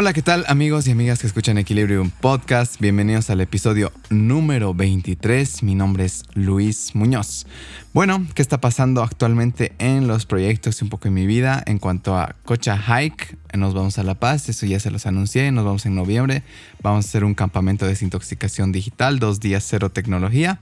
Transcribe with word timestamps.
Hola, 0.00 0.14
¿qué 0.14 0.22
tal 0.22 0.46
amigos 0.48 0.86
y 0.86 0.92
amigas 0.92 1.18
que 1.18 1.26
escuchan 1.26 1.58
Equilibrium 1.58 2.08
Podcast? 2.08 2.80
Bienvenidos 2.80 3.28
al 3.28 3.42
episodio 3.42 3.92
número 4.08 4.72
23. 4.72 5.62
Mi 5.62 5.74
nombre 5.74 6.06
es 6.06 6.22
Luis 6.32 6.94
Muñoz. 6.94 7.46
Bueno, 7.92 8.26
¿qué 8.34 8.40
está 8.40 8.62
pasando 8.62 9.02
actualmente 9.02 9.72
en 9.78 10.06
los 10.06 10.24
proyectos 10.24 10.80
y 10.80 10.84
un 10.84 10.90
poco 10.90 11.08
en 11.08 11.14
mi 11.14 11.26
vida? 11.26 11.62
En 11.66 11.78
cuanto 11.78 12.16
a 12.16 12.34
Cocha 12.46 12.78
Hike, 12.78 13.36
nos 13.52 13.74
vamos 13.74 13.98
a 13.98 14.02
La 14.02 14.14
Paz, 14.14 14.48
eso 14.48 14.64
ya 14.64 14.80
se 14.80 14.90
los 14.90 15.04
anuncié, 15.04 15.52
nos 15.52 15.66
vamos 15.66 15.84
en 15.84 15.96
noviembre. 15.96 16.44
Vamos 16.82 17.04
a 17.04 17.08
hacer 17.08 17.24
un 17.24 17.34
campamento 17.34 17.84
de 17.84 17.90
desintoxicación 17.90 18.72
digital, 18.72 19.18
dos 19.18 19.38
días 19.38 19.66
cero 19.68 19.90
tecnología. 19.90 20.60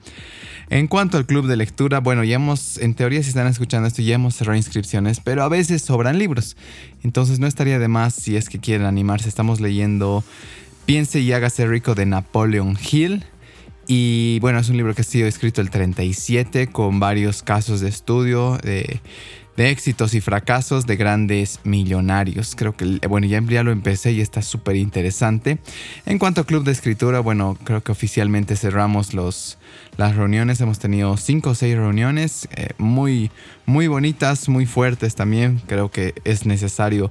En 0.70 0.86
cuanto 0.86 1.16
al 1.16 1.27
club 1.27 1.47
de 1.47 1.56
lectura, 1.56 2.00
bueno, 2.00 2.25
ya 2.25 2.36
hemos, 2.36 2.77
en 2.78 2.95
teoría 2.95 3.23
si 3.23 3.28
están 3.28 3.47
escuchando 3.47 3.86
esto, 3.89 4.02
ya 4.02 4.16
hemos 4.16 4.34
cerrado 4.34 4.56
inscripciones, 4.56 5.20
pero 5.20 5.42
a 5.42 5.48
veces 5.48 5.83
sobran 5.83 6.19
libros. 6.19 6.56
Entonces 7.02 7.38
no 7.38 7.47
estaría 7.47 7.79
de 7.79 7.88
más 7.88 8.15
si 8.15 8.37
es 8.37 8.48
que 8.48 8.59
quieren 8.59 8.87
animarse. 8.87 9.29
Estamos 9.29 9.61
leyendo 9.61 10.25
Piense 10.87 11.20
y 11.20 11.33
hágase 11.33 11.66
rico 11.66 11.95
de 11.95 12.06
Napoleon 12.06 12.79
Hill. 12.91 13.25
Y 13.87 14.39
bueno, 14.41 14.59
es 14.59 14.69
un 14.69 14.77
libro 14.77 14.95
que 14.95 15.03
ha 15.03 15.05
sido 15.05 15.27
escrito 15.27 15.61
el 15.61 15.70
37 15.70 16.69
con 16.69 17.01
varios 17.01 17.42
casos 17.42 17.80
de 17.80 17.89
estudio 17.89 18.59
de, 18.62 19.01
de 19.59 19.70
éxitos 19.70 20.15
y 20.15 20.20
fracasos 20.20 20.87
de 20.87 20.97
grandes 20.97 21.59
millonarios. 21.65 22.55
Creo 22.55 22.77
que, 22.77 23.01
bueno, 23.09 23.27
ya, 23.27 23.42
ya 23.42 23.65
lo 23.65 23.73
empecé 23.73 24.12
y 24.12 24.20
está 24.20 24.41
súper 24.41 24.77
interesante. 24.77 25.59
En 26.06 26.19
cuanto 26.19 26.42
a 26.42 26.44
club 26.44 26.65
de 26.65 26.72
escritura, 26.72 27.20
bueno, 27.20 27.59
creo 27.65 27.83
que 27.83 27.91
oficialmente 27.91 28.56
cerramos 28.56 29.15
los, 29.15 29.59
las 29.97 30.16
reuniones. 30.16 30.61
Hemos 30.61 30.78
tenido 30.78 31.16
cinco 31.16 31.50
o 31.50 31.55
seis 31.55 31.77
reuniones 31.77 32.48
eh, 32.52 32.70
muy, 32.78 33.30
muy 33.66 33.88
bonitas, 33.88 34.48
muy 34.48 34.66
fuertes 34.66 35.14
también. 35.14 35.60
Creo 35.66 35.91
que 35.91 36.14
es 36.25 36.47
necesario 36.47 37.10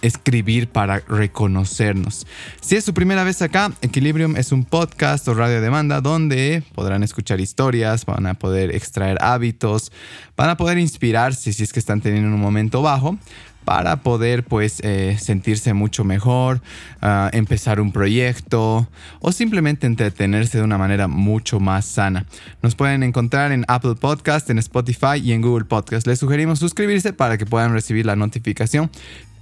escribir 0.00 0.68
para 0.68 0.98
reconocernos. 1.00 2.26
Si 2.60 2.74
es 2.74 2.84
su 2.84 2.92
primera 2.92 3.22
vez 3.22 3.42
acá, 3.42 3.70
Equilibrium 3.80 4.36
es 4.36 4.50
un 4.50 4.64
podcast 4.64 5.28
o 5.28 5.34
radio 5.34 5.60
demanda 5.60 6.00
donde 6.00 6.64
podrán 6.74 7.04
escuchar 7.04 7.40
historias, 7.40 8.04
van 8.04 8.26
a 8.26 8.34
poder 8.34 8.74
extraer 8.74 9.18
hábitos, 9.20 9.92
van 10.36 10.50
a 10.50 10.56
poder 10.56 10.78
inspirarse 10.78 11.52
si 11.52 11.62
es 11.62 11.72
que 11.72 11.78
están 11.78 12.00
teniendo 12.00 12.34
un 12.34 12.40
momento 12.40 12.82
bajo 12.82 13.16
para 13.64 14.02
poder 14.02 14.44
pues 14.44 14.80
eh, 14.82 15.16
sentirse 15.20 15.72
mucho 15.74 16.04
mejor, 16.04 16.60
ah, 17.00 17.30
empezar 17.32 17.80
un 17.80 17.92
proyecto 17.92 18.88
o 19.20 19.32
simplemente 19.32 19.86
entretenerse 19.86 20.58
de 20.58 20.64
una 20.64 20.78
manera 20.78 21.08
mucho 21.08 21.60
más 21.60 21.84
sana. 21.84 22.26
Nos 22.62 22.74
pueden 22.74 23.02
encontrar 23.02 23.52
en 23.52 23.64
Apple 23.68 23.94
Podcast, 23.94 24.50
en 24.50 24.58
Spotify 24.58 25.18
y 25.22 25.32
en 25.32 25.42
Google 25.42 25.64
Podcast. 25.64 26.06
Les 26.06 26.18
sugerimos 26.18 26.58
suscribirse 26.58 27.12
para 27.12 27.38
que 27.38 27.46
puedan 27.46 27.72
recibir 27.72 28.06
la 28.06 28.16
notificación 28.16 28.90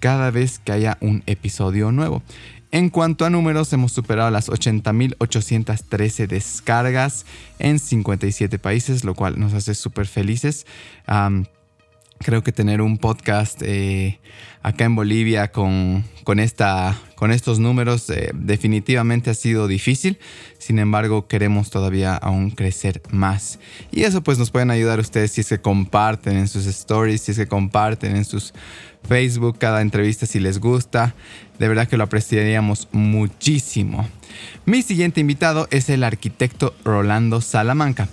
cada 0.01 0.31
vez 0.31 0.59
que 0.59 0.73
haya 0.73 0.99
un 1.01 1.23
episodio 1.27 1.93
nuevo. 1.93 2.23
En 2.73 2.89
cuanto 2.89 3.25
a 3.25 3.31
números, 3.31 3.73
hemos 3.73 3.93
superado 3.93 4.31
las 4.31 4.49
80.813 4.49 6.29
descargas 6.29 7.27
en 7.59 7.81
57 7.81 8.61
países, 8.61 9.05
lo 9.05 9.15
cual 9.15 9.41
nos 9.41 9.55
hace 9.55 9.75
súper 9.75 10.07
felices 10.07 10.67
creo 12.23 12.43
que 12.43 12.53
tener 12.53 12.83
un 12.83 12.99
podcast 12.99 13.63
eh, 13.63 14.21
acá 14.63 14.85
en 14.85 14.95
Bolivia 14.95 15.53
con, 15.53 16.05
con, 16.25 16.39
esta, 16.39 16.99
con 17.15 17.33
estos 17.33 17.59
números 17.59 18.09
eh, 18.11 18.31
definitivamente 18.35 19.31
ha 19.31 19.35
sido 19.35 19.69
difícil. 19.69 20.19
Sin 20.59 20.79
embargo, 20.79 21.27
queremos 21.27 21.71
todavía 21.71 22.15
aún 22.15 22.51
crecer 22.51 23.03
más. 23.11 23.59
Y 23.91 24.03
eso 24.03 24.23
pues 24.23 24.39
nos 24.39 24.51
pueden 24.51 24.71
ayudar 24.71 25.01
ustedes 25.01 25.33
si 25.33 25.41
es 25.41 25.49
que 25.49 25.61
comparten 25.61 26.37
en 26.37 26.49
sus 26.49 26.67
stories, 26.67 27.23
si 27.23 27.33
es 27.33 27.39
que 27.39 27.49
comparten 27.49 28.17
en 28.17 28.25
sus 28.25 28.53
Facebook 29.09 29.59
cada 29.59 29.81
entrevista 29.81 30.27
si 30.27 30.41
les 30.41 30.59
gusta. 30.59 31.15
De 31.59 31.69
verdad 31.69 31.89
que 31.89 31.97
lo 31.97 32.05
apreciaríamos 32.05 32.89
muchísimo. 32.93 34.09
Mi 34.65 34.83
siguiente 34.83 35.21
invitado 35.21 35.69
es 35.71 35.89
el 35.91 36.05
arquitecto 36.05 36.75
Rolando 36.85 37.41
Salamanca. 37.41 38.09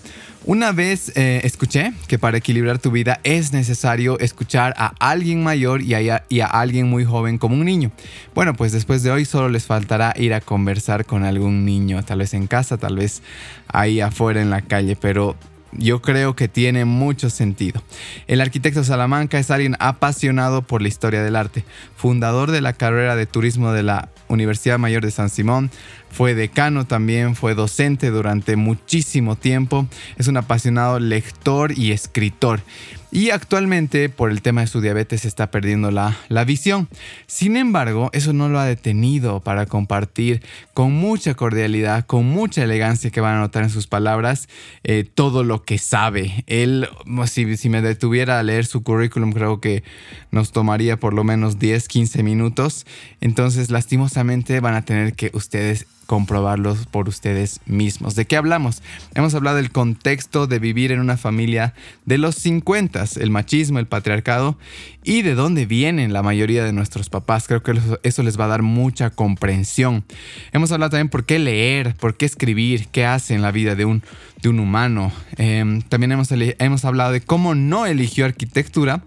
Una 0.47 0.71
vez 0.71 1.11
eh, 1.15 1.41
escuché 1.43 1.91
que 2.07 2.17
para 2.17 2.37
equilibrar 2.37 2.79
tu 2.79 2.89
vida 2.89 3.19
es 3.25 3.51
necesario 3.51 4.17
escuchar 4.19 4.73
a 4.77 4.93
alguien 4.99 5.43
mayor 5.43 5.81
y 5.81 5.93
a, 5.93 6.23
y 6.29 6.36
a, 6.41 6.47
alguien 6.47 6.89
muy 6.89 7.05
joven 7.05 7.37
como 7.37 7.55
un 7.55 7.65
niño. 7.65 7.91
Bueno, 8.33 8.53
pues 8.53 8.71
después 8.71 9.03
de 9.03 9.11
hoy 9.11 9.25
solo 9.25 9.49
les 9.49 9.65
faltará 9.65 10.13
ir 10.17 10.33
a 10.33 10.41
conversar 10.41 11.05
con 11.05 11.23
algún 11.23 11.65
niño, 11.65 12.03
tal 12.03 12.19
vez 12.19 12.33
en 12.33 12.47
casa, 12.47 12.77
tal 12.77 12.97
vez 12.97 13.21
ahí 13.67 14.01
afuera 14.01 14.41
en 14.41 14.49
la 14.49 14.61
calle, 14.61 14.95
pero 14.95 15.35
yo 15.73 16.01
creo 16.01 16.35
que 16.35 16.47
tiene 16.47 16.85
mucho 16.85 17.29
sentido. 17.29 17.81
El 18.27 18.41
arquitecto 18.41 18.83
Salamanca 18.83 19.37
es 19.39 19.51
alguien 19.51 19.75
apasionado 19.79 20.61
por 20.61 20.81
la 20.81 20.87
historia 20.87 21.23
del 21.23 21.35
arte, 21.35 21.65
fundador 21.95 22.51
de 22.51 22.61
la 22.61 22.73
carrera 22.73 23.15
de 23.15 23.25
turismo 23.25 23.71
de 23.71 23.83
la 23.83 24.09
Universidad 24.27 24.79
Mayor 24.79 25.03
de 25.03 25.11
San 25.11 25.29
Simón, 25.29 25.71
fue 26.09 26.35
decano 26.35 26.85
también, 26.85 27.35
fue 27.35 27.55
docente 27.55 28.09
durante 28.09 28.55
muchísimo 28.55 29.35
tiempo, 29.35 29.87
es 30.17 30.27
un 30.27 30.37
apasionado 30.37 30.99
lector 30.99 31.77
y 31.77 31.91
escritor. 31.91 32.61
Y 33.09 33.29
actualmente 33.29 34.09
por 34.09 34.31
el 34.31 34.41
tema 34.41 34.61
de 34.61 34.67
su 34.67 34.81
diabetes 34.81 35.23
está 35.23 35.49
perdiendo 35.49 35.91
la, 35.91 36.17
la, 36.27 36.43
visión. 36.43 36.89
Sin 37.25 37.55
embargo, 37.55 38.09
eso 38.11 38.33
no 38.33 38.49
lo 38.49 38.59
ha 38.59 38.65
detenido 38.65 39.39
para 39.39 39.65
compartir 39.65 40.43
con 40.73 40.91
mucha 40.91 41.33
cordialidad, 41.33 42.05
con 42.05 42.25
mucha 42.25 42.63
elegancia 42.63 43.09
que 43.09 43.21
van 43.21 43.35
a 43.35 43.39
notar 43.39 43.63
en 43.63 43.69
sus 43.69 43.87
palabras, 43.87 44.49
eh, 44.83 45.05
todo 45.05 45.45
lo 45.45 45.63
que 45.63 45.77
sabe. 45.77 46.43
Él, 46.47 46.89
si, 47.27 47.55
si 47.55 47.69
me 47.69 47.81
detuviera 47.81 48.39
a 48.39 48.43
leer 48.43 48.65
su 48.65 48.83
currículum, 48.83 49.31
creo 49.31 49.61
que 49.61 49.83
nos 50.31 50.51
tomaría 50.51 50.97
por 50.97 51.13
lo 51.13 51.23
menos 51.23 51.59
10, 51.59 51.87
15 51.87 52.23
minutos. 52.23 52.85
Entonces, 53.21 53.71
lastimosamente 53.71 54.59
van 54.59 54.75
a 54.75 54.83
tener 54.83 55.13
que 55.13 55.31
ustedes 55.33 55.87
comprobarlos 56.07 56.87
por 56.87 57.07
ustedes 57.07 57.59
mismos. 57.67 58.15
¿De 58.15 58.25
qué 58.25 58.37
hablamos? 58.37 58.81
Hemos 59.13 59.35
hablado 59.35 59.57
del 59.57 59.71
contexto 59.71 60.47
de 60.47 60.57
vivir 60.57 60.91
en 60.91 60.99
una 60.99 61.17
familia 61.17 61.75
de 62.05 62.17
los 62.17 62.35
50, 62.35 63.03
el 63.19 63.29
machismo, 63.29 63.77
el 63.77 63.85
patriarcado 63.85 64.57
y 65.03 65.21
de 65.21 65.35
dónde 65.35 65.65
vienen 65.65 66.13
la 66.13 66.23
mayoría 66.23 66.63
de 66.63 66.73
nuestros 66.73 67.09
papás. 67.09 67.47
Creo 67.47 67.61
que 67.61 67.79
eso 68.03 68.23
les 68.23 68.39
va 68.39 68.45
a 68.45 68.49
dar 68.49 68.63
mucha 68.63 69.09
comprensión. 69.09 70.03
Hemos 70.51 70.71
hablado 70.71 70.91
también 70.91 71.09
por 71.09 71.25
qué 71.25 71.37
leer, 71.37 71.95
por 71.95 72.17
qué 72.17 72.25
escribir, 72.25 72.87
qué 72.87 73.05
hace 73.05 73.35
en 73.35 73.41
la 73.41 73.51
vida 73.51 73.75
de 73.75 73.85
un, 73.85 74.01
de 74.41 74.49
un 74.49 74.59
humano. 74.59 75.11
Em, 75.35 75.81
también 75.81 76.13
hemos, 76.13 76.29
hemos 76.31 76.85
hablado 76.85 77.11
de 77.11 77.21
cómo 77.21 77.53
no 77.53 77.85
eligió 77.85 78.25
arquitectura, 78.25 79.03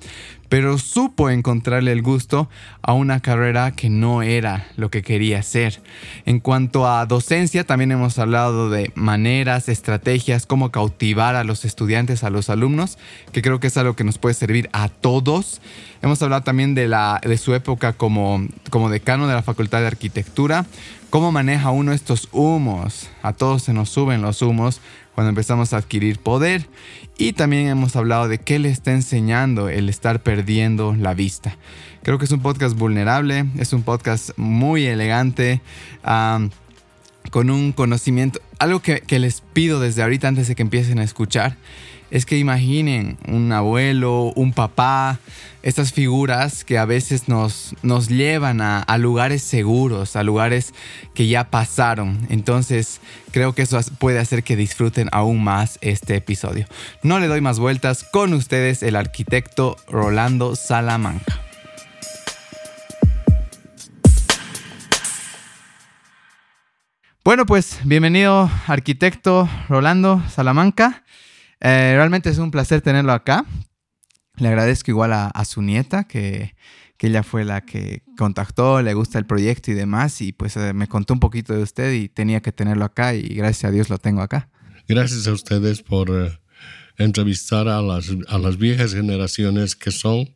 pero 0.50 0.78
supo 0.78 1.30
encontrarle 1.30 1.92
el 1.92 2.02
gusto 2.02 2.50
a 2.82 2.92
una 2.92 3.20
carrera 3.20 3.70
que 3.70 3.88
no 3.88 4.20
era 4.20 4.66
lo 4.76 4.90
que 4.90 5.00
quería 5.00 5.38
hacer. 5.38 5.80
En 6.26 6.40
cuanto 6.40 6.88
a 6.88 7.06
docencia, 7.06 7.64
también 7.64 7.92
hemos 7.92 8.18
hablado 8.18 8.68
de 8.68 8.90
maneras, 8.96 9.68
estrategias, 9.68 10.46
cómo 10.46 10.72
cautivar 10.72 11.36
a 11.36 11.44
los 11.44 11.64
estudiantes, 11.64 12.24
a 12.24 12.30
los 12.30 12.50
alumnos, 12.50 12.98
que 13.32 13.42
creo 13.42 13.60
que 13.60 13.68
es 13.68 13.76
algo 13.76 13.94
que 13.94 14.02
nos 14.02 14.18
puede 14.18 14.34
servir 14.34 14.68
a 14.72 14.88
todos. 14.88 15.62
Hemos 16.02 16.20
hablado 16.20 16.42
también 16.42 16.74
de, 16.74 16.88
la, 16.88 17.20
de 17.24 17.38
su 17.38 17.54
época 17.54 17.92
como, 17.92 18.44
como 18.70 18.90
decano 18.90 19.28
de 19.28 19.34
la 19.34 19.42
Facultad 19.42 19.80
de 19.82 19.86
Arquitectura, 19.86 20.66
cómo 21.10 21.30
maneja 21.30 21.70
uno 21.70 21.92
estos 21.92 22.28
humos. 22.32 23.08
A 23.22 23.34
todos 23.34 23.62
se 23.62 23.72
nos 23.72 23.88
suben 23.88 24.20
los 24.20 24.42
humos 24.42 24.80
cuando 25.20 25.28
empezamos 25.28 25.75
a 25.75 25.76
adquirir 25.76 26.19
poder. 26.19 26.66
Y 27.19 27.34
también 27.34 27.69
hemos 27.69 27.94
hablado 27.94 28.26
de 28.26 28.38
qué 28.38 28.58
le 28.58 28.70
está 28.70 28.92
enseñando 28.92 29.69
el 29.69 29.91
estar 29.91 30.22
perdiendo 30.22 30.94
la 30.94 31.12
vista. 31.12 31.58
Creo 32.03 32.16
que 32.16 32.25
es 32.25 32.31
un 32.31 32.41
podcast 32.41 32.75
vulnerable, 32.75 33.44
es 33.59 33.75
un 33.75 33.83
podcast 33.83 34.30
muy 34.39 34.86
elegante. 34.86 35.60
Con 37.30 37.50
un 37.50 37.72
conocimiento, 37.72 38.41
algo 38.59 38.80
que, 38.80 39.03
les 39.18 39.41
pido 39.41 39.80
desde 39.80 40.03
ahorita 40.03 40.28
antes 40.28 40.48
de 40.48 40.54
que 40.54 40.62
empiecen 40.62 40.98
a 40.98 41.04
escuchar, 41.04 41.56
es 42.10 42.27
que 42.27 42.36
imaginen 42.36 43.18
un 43.28 43.53
abuelo, 43.53 44.32
un 44.34 44.53
papá, 44.53 45.21
estas 45.62 45.92
figuras 45.92 46.65
que 46.65 46.77
a 46.77 46.84
veces 46.84 47.28
nos, 47.28 47.77
nos 47.82 48.09
llevan 48.09 48.60
a, 48.60 48.98
lugares 48.98 49.42
seguros, 49.42 50.16
a 50.16 50.24
lugares 50.24 50.74
que 51.15 51.28
ya 51.28 51.50
pasaron. 51.50 52.27
Entonces 52.28 53.00
creo 53.30 53.54
que 53.54 53.62
eso 53.62 53.80
puede 53.98 54.18
hacer 54.18 54.42
que 54.42 54.56
disfruten 54.56 55.09
aún 55.12 55.44
más 55.44 55.78
este 55.82 56.16
episodio. 56.16 56.66
No 57.04 57.21
le 57.21 57.28
doy 57.28 57.41
más 57.41 57.60
vueltas 57.60 58.03
con 58.03 58.34
ustedes 58.34 58.82
el 58.82 58.97
arquitecto 58.97 59.77
Rolando 59.86 60.56
Salamanca. 60.56 61.49
Bueno, 67.22 67.44
pues 67.44 67.80
bienvenido 67.84 68.50
arquitecto 68.66 69.46
Rolando 69.68 70.22
Salamanca. 70.30 71.04
Eh, 71.60 71.92
realmente 71.94 72.30
es 72.30 72.38
un 72.38 72.50
placer 72.50 72.80
tenerlo 72.80 73.12
acá. 73.12 73.44
Le 74.38 74.48
agradezco 74.48 74.90
igual 74.90 75.12
a, 75.12 75.44
su 75.44 75.60
nieta, 75.60 76.04
que, 76.04 76.54
ella 76.98 77.22
fue 77.22 77.44
la 77.44 77.60
que 77.60 78.04
contactó, 78.16 78.80
le 78.80 78.94
gusta 78.94 79.18
el 79.18 79.26
proyecto 79.26 79.70
y 79.70 79.74
demás, 79.74 80.22
y 80.22 80.32
pues 80.32 80.56
eh, 80.56 80.72
me 80.72 80.88
contó 80.88 81.12
un 81.12 81.20
poquito 81.20 81.52
de 81.54 81.62
usted 81.62 81.92
y 81.92 82.08
tenía 82.08 82.40
que 82.40 82.52
tenerlo 82.52 82.86
acá 82.86 83.14
y 83.14 83.28
gracias 83.34 83.68
a 83.68 83.70
Dios 83.70 83.90
lo 83.90 83.98
tengo 83.98 84.22
acá. 84.22 84.48
Gracias 84.88 85.26
a 85.26 85.32
ustedes 85.32 85.82
por 85.82 86.08
eh, 86.10 86.40
entrevistar 86.96 87.68
a 87.68 87.82
las, 87.82 88.10
a 88.28 88.38
las 88.38 88.56
viejas 88.56 88.94
generaciones 88.94 89.76
que 89.76 89.90
son 89.90 90.34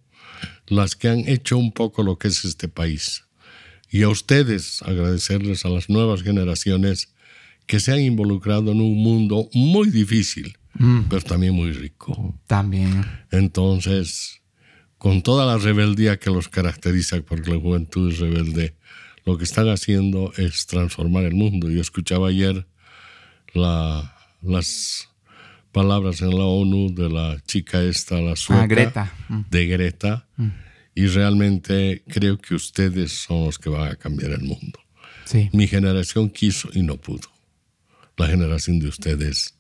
las 0.67 0.97
que 0.97 1.09
han 1.09 1.21
hecho 1.21 1.57
un 1.57 1.73
poco 1.73 2.03
lo 2.03 2.19
que 2.19 2.29
es 2.29 2.45
este 2.45 2.69
país. 2.69 3.24
Y 3.91 4.03
a 4.03 4.09
ustedes 4.09 4.83
agradecerles 4.83 5.65
a 5.65 5.69
las 5.69 5.89
nuevas 5.89 6.23
generaciones 6.23 7.15
que 7.67 7.81
se 7.81 7.93
han 7.93 8.01
involucrado 8.01 8.73
en 8.73 8.81
un 8.81 8.97
mundo 9.03 9.49
muy 9.55 9.89
difícil, 9.91 10.57
pero 11.09 11.23
también 11.23 11.55
muy 11.55 11.73
rico. 11.73 12.39
También. 12.47 13.05
Entonces, 13.31 14.43
con 14.99 15.23
toda 15.23 15.47
la 15.47 15.59
rebeldía 15.59 16.19
que 16.19 16.31
los 16.31 16.49
caracteriza, 16.49 17.21
porque 17.23 17.53
la 17.53 17.61
juventud 17.61 18.13
es 18.13 18.19
rebelde, 18.19 18.75
lo 19.25 19.39
que 19.39 19.45
están 19.45 19.69
haciendo 19.69 20.33
es 20.37 20.67
transformar 20.67 21.25
el 21.25 21.35
mundo. 21.35 21.71
Yo 21.71 21.81
escuchaba 21.81 22.29
ayer 22.29 22.67
la, 23.55 24.15
las 24.43 25.09
palabras 25.73 26.21
en 26.21 26.31
la 26.31 26.45
ONU 26.45 26.95
de 26.95 27.09
la 27.09 27.37
chica 27.47 27.83
esta, 27.83 28.21
la 28.21 28.37
sueca, 28.37 28.63
Ah, 28.63 28.67
Greta. 28.67 29.13
Mm. 29.29 29.41
de 29.51 29.67
Greta, 29.67 30.27
y 30.95 31.07
realmente 31.07 32.03
creo 32.09 32.39
que 32.39 32.55
ustedes 32.55 33.13
son 33.13 33.47
los 33.47 33.59
que 33.59 33.69
van 33.69 33.91
a 33.91 33.97
cambiar 33.97 34.31
el 34.31 34.43
mundo. 34.43 34.79
Sí. 35.25 35.51
Mi 35.53 35.67
generación 35.67 36.31
quiso 36.31 36.69
y 36.73 36.83
no 36.83 36.97
pudo. 36.97 37.29
La 38.17 38.29
generación 38.29 38.79
de 38.79 38.89
ustedes, 38.89 39.55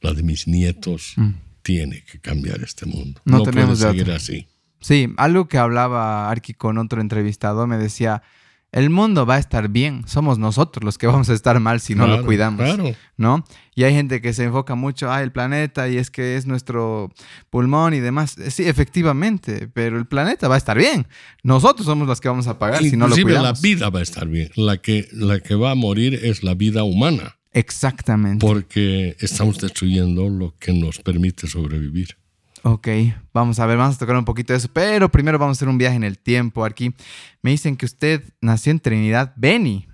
la 0.00 0.14
de 0.14 0.22
mis 0.22 0.46
nietos, 0.46 1.14
tiene 1.62 2.02
que 2.04 2.18
cambiar 2.20 2.62
este 2.62 2.86
mundo. 2.86 3.20
Mm. 3.24 3.30
No 3.30 3.38
No, 3.38 3.44
tenemos 3.44 3.78
de 3.80 3.86
puede 3.86 3.98
seguir 3.98 4.14
así. 4.14 4.46
Sí, 4.80 5.12
algo 5.16 5.48
que 5.48 5.58
hablaba 5.58 6.30
Arki 6.30 6.54
con 6.54 6.78
otro 6.78 7.00
entrevistador 7.00 7.66
me 7.66 7.76
decía, 7.76 8.22
el 8.70 8.90
mundo 8.90 9.24
va 9.24 9.36
a 9.36 9.38
estar 9.38 9.68
bien, 9.68 10.02
somos 10.06 10.38
nosotros 10.38 10.84
los 10.84 10.98
que 10.98 11.06
vamos 11.06 11.30
a 11.30 11.32
estar 11.34 11.58
mal 11.58 11.80
si 11.80 11.94
no 11.94 12.06
lo 12.06 12.24
cuidamos, 12.24 12.60
Claro. 12.64 12.94
¿no? 13.16 13.44
Y 13.74 13.84
hay 13.84 13.94
gente 13.94 14.20
que 14.20 14.32
se 14.34 14.44
enfoca 14.44 14.74
mucho, 14.74 15.10
ah, 15.10 15.22
el 15.22 15.32
planeta 15.32 15.88
y 15.88 15.96
es 15.96 16.10
que 16.10 16.36
es 16.36 16.46
nuestro 16.46 17.10
pulmón 17.48 17.94
y 17.94 18.00
demás. 18.00 18.36
Eh, 18.38 18.50
Sí, 18.50 18.64
efectivamente, 18.68 19.68
pero 19.72 19.96
el 19.98 20.06
planeta 20.06 20.48
va 20.48 20.56
a 20.56 20.58
estar 20.58 20.76
bien. 20.76 21.06
Nosotros 21.42 21.86
somos 21.86 22.06
los 22.06 22.20
que 22.20 22.28
vamos 22.28 22.46
a 22.46 22.58
pagar 22.58 22.82
si 22.82 22.92
no 22.96 23.06
lo 23.08 23.14
Inclusive 23.16 23.32
la 23.32 23.38
cuidamos. 23.40 23.60
vida 23.62 23.88
va 23.90 24.00
a 24.00 24.02
estar 24.02 24.28
bien. 24.28 24.50
La 24.56 24.76
que, 24.78 25.08
la 25.12 25.40
que 25.40 25.54
va 25.54 25.70
a 25.70 25.74
morir 25.74 26.14
es 26.22 26.42
la 26.42 26.54
vida 26.54 26.82
humana, 26.82 27.38
Exactamente. 27.52 28.44
porque 28.46 29.16
estamos 29.20 29.58
destruyendo 29.58 30.28
lo 30.28 30.54
que 30.58 30.72
nos 30.72 30.98
permite 30.98 31.46
sobrevivir. 31.46 32.16
Ok, 32.62 32.88
vamos 33.32 33.58
a 33.58 33.66
ver, 33.66 33.76
vamos 33.76 33.96
a 33.96 33.98
tocar 33.98 34.16
un 34.16 34.24
poquito 34.24 34.52
de 34.52 34.58
eso, 34.58 34.68
pero 34.72 35.10
primero 35.10 35.38
vamos 35.38 35.56
a 35.56 35.58
hacer 35.58 35.68
un 35.68 35.78
viaje 35.78 35.96
en 35.96 36.04
el 36.04 36.18
tiempo. 36.18 36.64
Aquí 36.64 36.94
me 37.42 37.50
dicen 37.50 37.76
que 37.76 37.86
usted 37.86 38.22
nació 38.40 38.72
en 38.72 38.80
Trinidad, 38.80 39.32
Beni, 39.36 39.86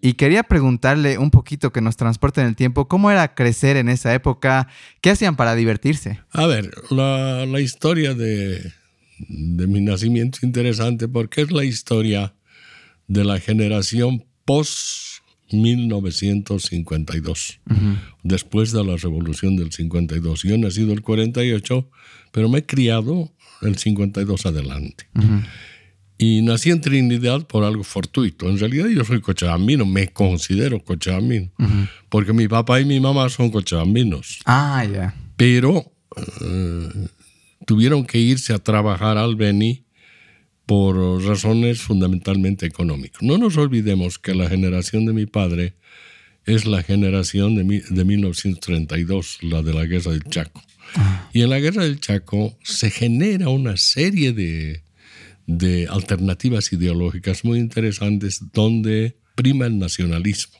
y 0.00 0.14
quería 0.14 0.42
preguntarle 0.42 1.18
un 1.18 1.30
poquito 1.30 1.72
que 1.72 1.80
nos 1.80 1.96
transporte 1.96 2.40
en 2.40 2.46
el 2.46 2.56
tiempo, 2.56 2.88
¿cómo 2.88 3.10
era 3.10 3.34
crecer 3.34 3.76
en 3.76 3.88
esa 3.88 4.14
época? 4.14 4.68
¿Qué 5.00 5.10
hacían 5.10 5.36
para 5.36 5.54
divertirse? 5.54 6.20
A 6.30 6.46
ver, 6.46 6.70
la, 6.90 7.60
historia 7.60 8.14
de, 8.14 8.72
de 9.18 9.66
mi 9.66 9.80
nacimiento 9.80 10.38
es 10.38 10.44
interesante 10.44 11.08
porque 11.08 11.42
es 11.42 11.50
la 11.50 11.64
historia 11.64 12.34
de 13.08 13.24
la 13.24 13.40
generación 13.40 14.24
post 14.44 15.22
1952, 15.50 17.60
después 18.22 18.72
de 18.72 18.84
la 18.84 18.96
revolución 18.96 19.56
del 19.56 19.72
52. 19.72 20.42
Yo 20.42 20.54
he 20.54 20.58
nacido 20.58 20.92
el 20.92 21.02
48, 21.02 21.88
pero 22.32 22.48
me 22.48 22.58
he 22.58 22.66
criado 22.66 23.32
el 23.62 23.76
52 23.78 24.46
adelante. 24.46 25.06
Y 26.18 26.40
nací 26.42 26.70
en 26.70 26.80
Trinidad 26.80 27.46
por 27.46 27.64
algo 27.64 27.84
fortuito. 27.84 28.48
En 28.48 28.58
realidad 28.58 28.88
yo 28.88 29.04
soy 29.04 29.20
cochabambino, 29.20 29.84
me 29.84 30.08
considero 30.08 30.80
cochabambino, 30.82 31.50
porque 32.08 32.32
mi 32.32 32.48
papá 32.48 32.80
y 32.80 32.84
mi 32.84 33.00
mamá 33.00 33.28
son 33.28 33.50
cochabambinos 33.50 34.38
Ah, 34.46 34.84
ya. 34.90 35.14
pero 35.36 35.92
eh, 36.42 37.08
tuvieron 37.66 38.06
que 38.06 38.18
irse 38.18 38.54
a 38.54 38.58
trabajar 38.58 39.18
al 39.18 39.36
Beni 39.36 39.84
por 40.66 40.96
razones 41.24 41.80
fundamentalmente 41.80 42.66
económicas. 42.66 43.22
No 43.22 43.38
nos 43.38 43.56
olvidemos 43.56 44.18
que 44.18 44.34
la 44.34 44.48
generación 44.48 45.06
de 45.06 45.12
mi 45.12 45.26
padre 45.26 45.74
es 46.44 46.64
la 46.66 46.82
generación 46.82 47.54
de, 47.54 47.64
mi- 47.64 47.80
de 47.80 48.04
1932, 48.04 49.38
la 49.42 49.62
de 49.62 49.72
la 49.74 49.84
Guerra 49.86 50.12
del 50.12 50.24
Chaco. 50.24 50.62
Y 51.32 51.42
en 51.42 51.50
la 51.50 51.58
Guerra 51.60 51.82
del 51.84 52.00
Chaco 52.00 52.56
se 52.62 52.90
genera 52.90 53.48
una 53.48 53.76
serie 53.76 54.32
de, 54.32 54.82
de 55.46 55.86
alternativas 55.88 56.72
ideológicas 56.72 57.44
muy 57.44 57.58
interesantes 57.58 58.40
donde 58.52 59.16
prima 59.34 59.66
el 59.66 59.78
nacionalismo 59.78 60.56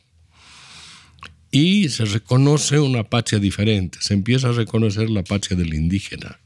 y 1.52 1.88
se 1.88 2.05
reconoce 2.05 2.79
una 2.81 3.05
patria 3.05 3.38
diferente, 3.38 3.99
se 4.02 4.12
empieza 4.14 4.49
a 4.49 4.52
reconocer 4.52 5.09
la 5.09 5.23
patria 5.25 5.56
del 5.56 5.73
indígena. 5.75 6.38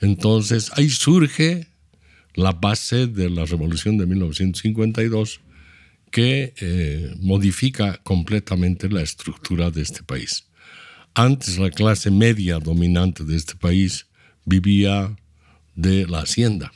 Entonces 0.00 0.72
ahí 0.74 0.88
surge 0.90 1.68
la 2.36 2.52
base 2.52 3.06
de 3.06 3.28
la 3.30 3.44
revolución 3.44 3.98
de 3.98 4.06
1952 4.06 5.40
que 6.10 6.54
eh, 6.60 7.14
modifica 7.20 7.98
completamente 8.04 8.88
la 8.88 9.02
estructura 9.02 9.70
de 9.70 9.82
este 9.82 10.02
país. 10.02 10.46
Antes 11.14 11.58
la 11.58 11.70
clase 11.70 12.10
media 12.10 12.58
dominante 12.58 13.24
de 13.24 13.36
este 13.36 13.56
país 13.56 14.06
vivía 14.44 15.16
de 15.74 16.06
la 16.06 16.20
hacienda. 16.20 16.72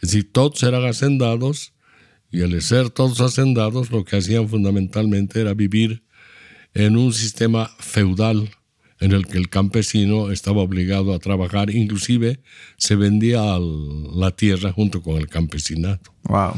Es 0.00 0.12
decir, 0.12 0.32
todos 0.32 0.62
eran 0.62 0.84
hacendados 0.84 1.72
y 2.30 2.42
al 2.42 2.60
ser 2.62 2.90
todos 2.90 3.20
hacendados 3.20 3.90
lo 3.90 4.04
que 4.04 4.16
hacían 4.16 4.48
fundamentalmente 4.48 5.40
era 5.40 5.54
vivir 5.54 6.02
en 6.72 6.96
un 6.96 7.12
sistema 7.12 7.70
feudal 7.78 8.48
en 9.02 9.12
el 9.12 9.26
que 9.26 9.36
el 9.38 9.48
campesino 9.48 10.30
estaba 10.30 10.62
obligado 10.62 11.12
a 11.14 11.18
trabajar, 11.18 11.70
inclusive 11.70 12.40
se 12.78 12.96
vendía 12.96 13.54
al- 13.54 14.18
la 14.18 14.30
tierra 14.30 14.72
junto 14.72 15.02
con 15.02 15.16
el 15.16 15.28
campesinato. 15.28 16.14
Wow. 16.24 16.52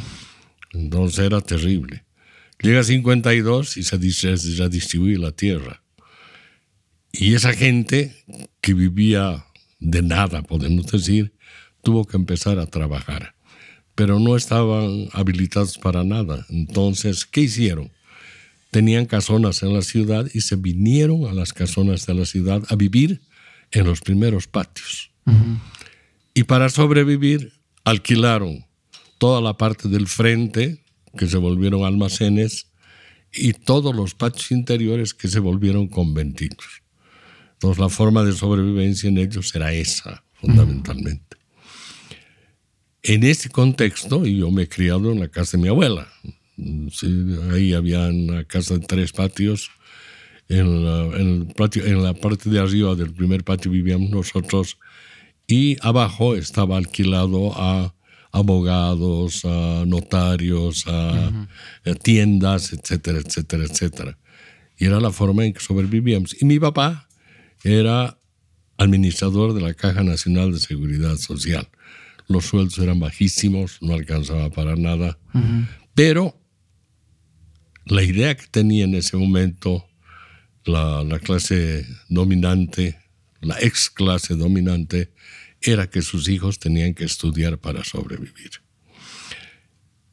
Entonces 0.72 1.20
era 1.26 1.40
terrible. 1.40 2.04
Llega 2.60 2.82
52 2.84 3.76
y 3.76 3.82
se, 3.82 3.98
dice- 3.98 4.36
se 4.36 4.56
redistribuye 4.62 5.18
la 5.18 5.32
tierra. 5.32 5.82
Y 7.12 7.34
esa 7.34 7.52
gente 7.52 8.14
que 8.60 8.74
vivía 8.74 9.44
de 9.78 10.02
nada, 10.02 10.42
podemos 10.42 10.86
decir, 10.86 11.32
tuvo 11.82 12.04
que 12.04 12.16
empezar 12.16 12.58
a 12.58 12.66
trabajar. 12.66 13.34
Pero 13.94 14.18
no 14.18 14.34
estaban 14.36 15.08
habilitados 15.12 15.78
para 15.78 16.02
nada. 16.02 16.44
Entonces, 16.48 17.24
¿qué 17.26 17.42
hicieron? 17.42 17.92
Tenían 18.74 19.06
casonas 19.06 19.62
en 19.62 19.72
la 19.72 19.82
ciudad 19.82 20.28
y 20.34 20.40
se 20.40 20.56
vinieron 20.56 21.26
a 21.26 21.32
las 21.32 21.52
casonas 21.52 22.06
de 22.06 22.14
la 22.14 22.24
ciudad 22.24 22.60
a 22.68 22.74
vivir 22.74 23.20
en 23.70 23.84
los 23.84 24.00
primeros 24.00 24.48
patios. 24.48 25.12
Y 26.34 26.42
para 26.42 26.68
sobrevivir, 26.68 27.52
alquilaron 27.84 28.66
toda 29.18 29.40
la 29.40 29.56
parte 29.56 29.88
del 29.88 30.08
frente, 30.08 30.82
que 31.16 31.28
se 31.28 31.36
volvieron 31.36 31.84
almacenes, 31.84 32.72
y 33.32 33.52
todos 33.52 33.94
los 33.94 34.12
patios 34.16 34.50
interiores 34.50 35.14
que 35.14 35.28
se 35.28 35.38
volvieron 35.38 35.86
conventillos. 35.86 36.82
Entonces 37.52 37.78
la 37.78 37.88
forma 37.88 38.24
de 38.24 38.32
sobrevivencia 38.32 39.08
en 39.08 39.18
ellos 39.18 39.54
era 39.54 39.72
esa, 39.72 40.24
fundamentalmente. 40.32 41.36
En 43.04 43.22
este 43.22 43.50
contexto, 43.50 44.26
y 44.26 44.38
yo 44.38 44.50
me 44.50 44.64
he 44.64 44.68
criado 44.68 45.12
en 45.12 45.20
la 45.20 45.28
casa 45.28 45.56
de 45.56 45.62
mi 45.62 45.68
abuela. 45.68 46.08
Sí, 46.56 47.36
ahí 47.52 47.72
había 47.72 48.06
una 48.08 48.44
casa 48.44 48.74
de 48.78 48.86
tres 48.86 49.12
patios. 49.12 49.70
En 50.48 50.84
la, 50.84 51.04
en 51.18 51.28
el 51.42 51.46
patio- 51.54 51.84
en 51.86 52.02
la 52.02 52.12
parte 52.14 52.50
de 52.50 52.58
arriba 52.60 52.94
del 52.94 53.12
primer 53.14 53.44
patio 53.44 53.70
vivíamos 53.70 54.10
nosotros 54.10 54.76
y 55.46 55.76
abajo 55.80 56.36
estaba 56.36 56.76
alquilado 56.76 57.52
a 57.56 57.94
abogados, 58.30 59.44
a 59.44 59.84
notarios, 59.86 60.84
a, 60.86 61.28
a 61.86 61.94
tiendas, 61.94 62.72
etcétera, 62.72 63.18
etcétera, 63.24 63.64
etcétera. 63.64 64.18
Y 64.78 64.86
era 64.86 65.00
la 65.00 65.10
forma 65.12 65.44
en 65.44 65.52
que 65.54 65.60
sobrevivíamos. 65.60 66.36
Y 66.40 66.44
mi 66.44 66.58
papá 66.58 67.08
era 67.62 68.18
administrador 68.76 69.54
de 69.54 69.60
la 69.62 69.72
Caja 69.74 70.02
Nacional 70.02 70.52
de 70.52 70.58
Seguridad 70.58 71.16
Social. 71.16 71.68
Los 72.28 72.46
sueldos 72.46 72.78
eran 72.78 72.98
bajísimos, 73.00 73.78
no 73.80 73.94
alcanzaba 73.94 74.50
para 74.50 74.76
nada. 74.76 75.18
Pero 75.94 76.36
la 77.86 78.02
idea 78.02 78.36
que 78.36 78.46
tenía 78.46 78.84
en 78.84 78.94
ese 78.94 79.16
momento 79.16 79.86
la, 80.64 81.04
la 81.04 81.18
clase 81.18 81.86
dominante, 82.08 82.98
la 83.40 83.58
ex 83.60 83.90
clase 83.90 84.34
dominante, 84.34 85.12
era 85.60 85.88
que 85.88 86.02
sus 86.02 86.28
hijos 86.28 86.58
tenían 86.58 86.94
que 86.94 87.04
estudiar 87.04 87.58
para 87.58 87.84
sobrevivir. 87.84 88.50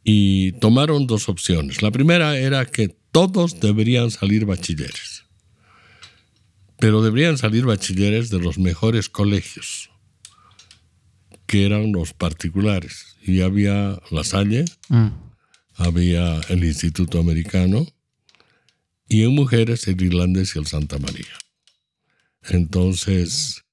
Y 0.04 0.54
tomaron 0.54 1.08
dos 1.08 1.30
opciones. 1.30 1.82
La 1.82 1.92
primera 1.92 2.38
era 2.38 2.66
que 2.66 2.90
todos 3.12 3.60
deberían 3.60 4.12
salir 4.12 4.46
bachilleres, 4.46 5.26
pero 6.80 7.04
deberían 7.04 7.38
salir 7.38 7.66
bachilleres 7.66 8.30
de 8.30 8.40
los 8.40 8.58
mejores 8.58 9.10
colegios, 9.10 9.92
que 11.46 11.66
eran 11.66 11.92
los 11.92 12.14
particulares. 12.14 13.18
Y 13.22 13.42
había 13.42 14.00
La 14.10 14.24
Salle, 14.24 14.66
Mm. 14.90 15.31
Había 15.84 16.40
el 16.50 16.64
Instituto 16.64 17.20
Americano 17.20 17.86
y 19.08 19.24
en 19.24 19.36
mujeres 19.36 19.88
el 19.88 20.02
Irlandés 20.02 20.56
y 20.56 20.60
el 20.60 20.68
Santa 20.68 20.98
María. 21.00 21.34
Entonces, 22.50 23.64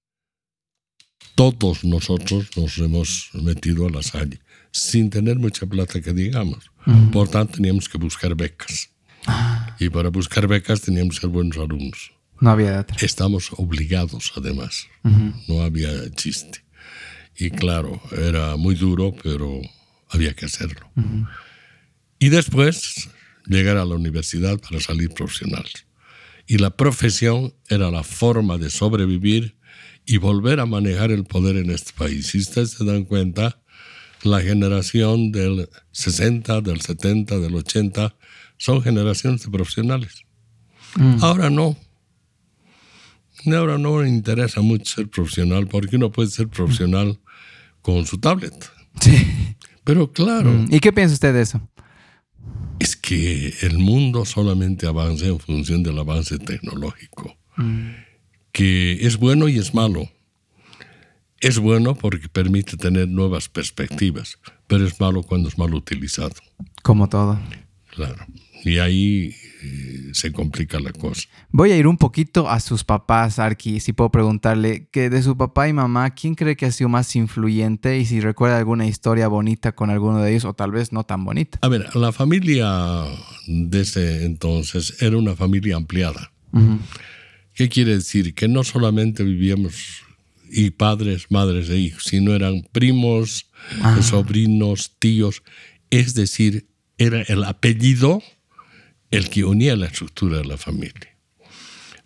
todos 1.34 1.84
nosotros 1.84 2.48
nos 2.56 2.78
hemos 2.78 3.30
metido 3.34 3.86
a 3.86 3.90
la 3.90 4.02
Salle. 4.02 4.40
sin 4.70 5.08
tener 5.10 5.38
mucha 5.38 5.66
plata 5.66 6.00
que 6.00 6.12
digamos. 6.12 6.70
Por 7.12 7.28
tanto, 7.28 7.54
teníamos 7.54 7.88
que 7.88 7.98
buscar 7.98 8.34
becas. 8.34 8.90
Y 9.78 9.88
para 9.88 10.10
buscar 10.10 10.46
becas 10.46 10.82
teníamos 10.82 11.16
que 11.16 11.22
ser 11.22 11.30
buenos 11.30 11.56
alumnos. 11.56 12.12
No 12.40 12.50
había 12.50 12.80
otra. 12.80 12.96
Estamos 13.00 13.50
obligados, 13.56 14.32
además. 14.36 14.86
No 15.48 15.62
había 15.62 15.90
chiste. 16.14 16.64
Y 17.36 17.50
claro, 17.50 18.00
era 18.12 18.56
muy 18.56 18.74
duro, 18.74 19.14
pero 19.22 19.60
había 20.10 20.34
que 20.34 20.46
hacerlo. 20.46 20.90
Y 22.18 22.28
después 22.30 23.08
llegar 23.46 23.76
a 23.76 23.84
la 23.84 23.94
universidad 23.94 24.58
para 24.60 24.80
salir 24.80 25.10
profesional. 25.10 25.64
Y 26.46 26.58
la 26.58 26.70
profesión 26.70 27.54
era 27.68 27.90
la 27.90 28.02
forma 28.02 28.58
de 28.58 28.70
sobrevivir 28.70 29.56
y 30.06 30.16
volver 30.16 30.60
a 30.60 30.66
manejar 30.66 31.10
el 31.10 31.24
poder 31.24 31.56
en 31.56 31.70
este 31.70 31.92
país. 31.92 32.28
Si 32.28 32.38
ustedes 32.38 32.70
se 32.70 32.84
dan 32.84 33.04
cuenta, 33.04 33.60
la 34.22 34.40
generación 34.40 35.30
del 35.32 35.68
60, 35.92 36.60
del 36.62 36.80
70, 36.80 37.38
del 37.38 37.54
80 37.54 38.16
son 38.56 38.82
generaciones 38.82 39.42
de 39.42 39.50
profesionales. 39.50 40.24
Mm. 40.96 41.18
Ahora 41.22 41.50
no. 41.50 41.76
Ahora 43.46 43.78
no 43.78 43.96
me 43.96 44.08
interesa 44.08 44.60
mucho 44.60 44.96
ser 44.96 45.08
profesional 45.08 45.68
porque 45.68 45.96
uno 45.96 46.10
puede 46.10 46.30
ser 46.30 46.48
profesional 46.48 47.20
con 47.82 48.04
su 48.04 48.18
tablet. 48.18 48.54
Sí. 49.00 49.54
Pero 49.84 50.12
claro, 50.12 50.50
Mm. 50.50 50.74
¿Y 50.74 50.80
qué 50.80 50.92
piensa 50.92 51.14
usted 51.14 51.32
de 51.32 51.42
eso? 51.42 51.60
Es 52.88 52.96
que 52.96 53.54
el 53.60 53.78
mundo 53.78 54.24
solamente 54.24 54.86
avanza 54.86 55.26
en 55.26 55.38
función 55.38 55.82
del 55.82 55.98
avance 55.98 56.38
tecnológico, 56.38 57.36
que 58.50 59.06
es 59.06 59.18
bueno 59.18 59.46
y 59.48 59.58
es 59.58 59.74
malo. 59.74 60.08
Es 61.40 61.58
bueno 61.58 61.94
porque 61.94 62.30
permite 62.30 62.78
tener 62.78 63.06
nuevas 63.06 63.50
perspectivas, 63.50 64.38
pero 64.66 64.86
es 64.86 64.98
malo 64.98 65.22
cuando 65.22 65.50
es 65.50 65.58
mal 65.58 65.74
utilizado. 65.74 66.34
Como 66.82 67.10
todo. 67.10 67.38
Claro. 67.98 68.24
Y 68.64 68.78
ahí 68.78 69.34
eh, 69.62 70.10
se 70.12 70.30
complica 70.32 70.78
la 70.78 70.92
cosa. 70.92 71.22
Voy 71.50 71.72
a 71.72 71.76
ir 71.76 71.88
un 71.88 71.96
poquito 71.96 72.48
a 72.48 72.60
sus 72.60 72.84
papás, 72.84 73.40
Arki, 73.40 73.80
si 73.80 73.92
puedo 73.92 74.10
preguntarle 74.12 74.86
que 74.92 75.10
de 75.10 75.20
su 75.20 75.36
papá 75.36 75.68
y 75.68 75.72
mamá, 75.72 76.10
¿quién 76.10 76.36
cree 76.36 76.54
que 76.56 76.66
ha 76.66 76.70
sido 76.70 76.88
más 76.88 77.16
influyente 77.16 77.98
y 77.98 78.04
si 78.04 78.20
recuerda 78.20 78.56
alguna 78.58 78.86
historia 78.86 79.26
bonita 79.26 79.72
con 79.72 79.90
alguno 79.90 80.20
de 80.22 80.30
ellos 80.30 80.44
o 80.44 80.54
tal 80.54 80.70
vez 80.70 80.92
no 80.92 81.02
tan 81.02 81.24
bonita? 81.24 81.58
A 81.60 81.66
ver, 81.68 81.94
la 81.96 82.12
familia 82.12 83.04
de 83.48 83.80
ese 83.80 84.24
entonces 84.24 85.02
era 85.02 85.16
una 85.16 85.34
familia 85.34 85.74
ampliada. 85.74 86.30
¿Qué 87.54 87.68
quiere 87.68 87.96
decir? 87.96 88.32
Que 88.34 88.46
no 88.46 88.62
solamente 88.62 89.24
vivíamos 89.24 90.02
y 90.50 90.70
padres, 90.70 91.26
madres 91.30 91.68
e 91.68 91.78
hijos, 91.78 92.04
sino 92.04 92.32
eran 92.32 92.62
primos, 92.70 93.46
Ah. 93.82 94.00
sobrinos, 94.02 94.92
tíos. 95.00 95.42
Es 95.90 96.14
decir, 96.14 96.66
era 96.98 97.22
el 97.22 97.44
apellido 97.44 98.22
el 99.10 99.30
que 99.30 99.44
unía 99.44 99.76
la 99.76 99.86
estructura 99.86 100.38
de 100.38 100.44
la 100.44 100.58
familia. 100.58 101.16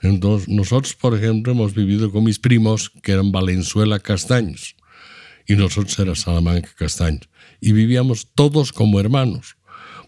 Entonces, 0.02 0.49
nosotros, 0.49 0.94
por 0.94 1.16
ejemplo, 1.16 1.52
hemos 1.52 1.75
vivido 1.75 2.11
con 2.11 2.25
mis 2.25 2.38
primos 2.38 2.90
que 3.02 3.12
eran 3.12 3.32
Valenzuela 3.32 3.99
Castaños 4.00 4.76
y 5.46 5.54
nosotros 5.54 5.99
era 5.99 6.14
Salamanca 6.14 6.70
Castaños. 6.76 7.28
Y 7.61 7.72
vivíamos 7.72 8.28
todos 8.34 8.72
como 8.72 9.00
hermanos, 9.00 9.56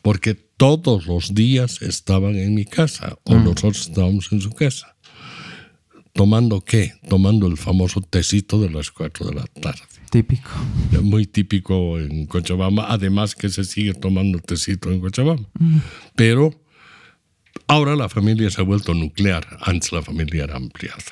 porque 0.02 0.34
todos 0.34 1.06
los 1.06 1.34
días 1.34 1.80
estaban 1.82 2.36
en 2.36 2.54
mi 2.54 2.64
casa 2.64 3.18
o 3.24 3.34
nosotros 3.34 3.88
estábamos 3.88 4.30
en 4.32 4.40
su 4.40 4.50
casa. 4.50 4.96
¿Tomando 6.12 6.60
qué? 6.60 6.94
Tomando 7.08 7.46
el 7.46 7.56
famoso 7.56 8.00
tecito 8.00 8.60
de 8.60 8.70
las 8.70 8.90
4 8.90 9.26
de 9.26 9.34
la 9.34 9.46
tarde. 9.46 9.93
Típico. 10.14 10.48
Muy 11.02 11.26
típico 11.26 11.98
en 11.98 12.26
Cochabamba, 12.26 12.86
además 12.88 13.34
que 13.34 13.48
se 13.48 13.64
sigue 13.64 13.94
tomando 13.94 14.38
tecito 14.38 14.92
en 14.92 15.00
Cochabamba. 15.00 15.50
Pero 16.14 16.54
ahora 17.66 17.96
la 17.96 18.08
familia 18.08 18.48
se 18.48 18.60
ha 18.60 18.64
vuelto 18.64 18.94
nuclear, 18.94 19.44
antes 19.62 19.90
la 19.90 20.02
familia 20.02 20.44
era 20.44 20.54
ampliada. 20.54 21.02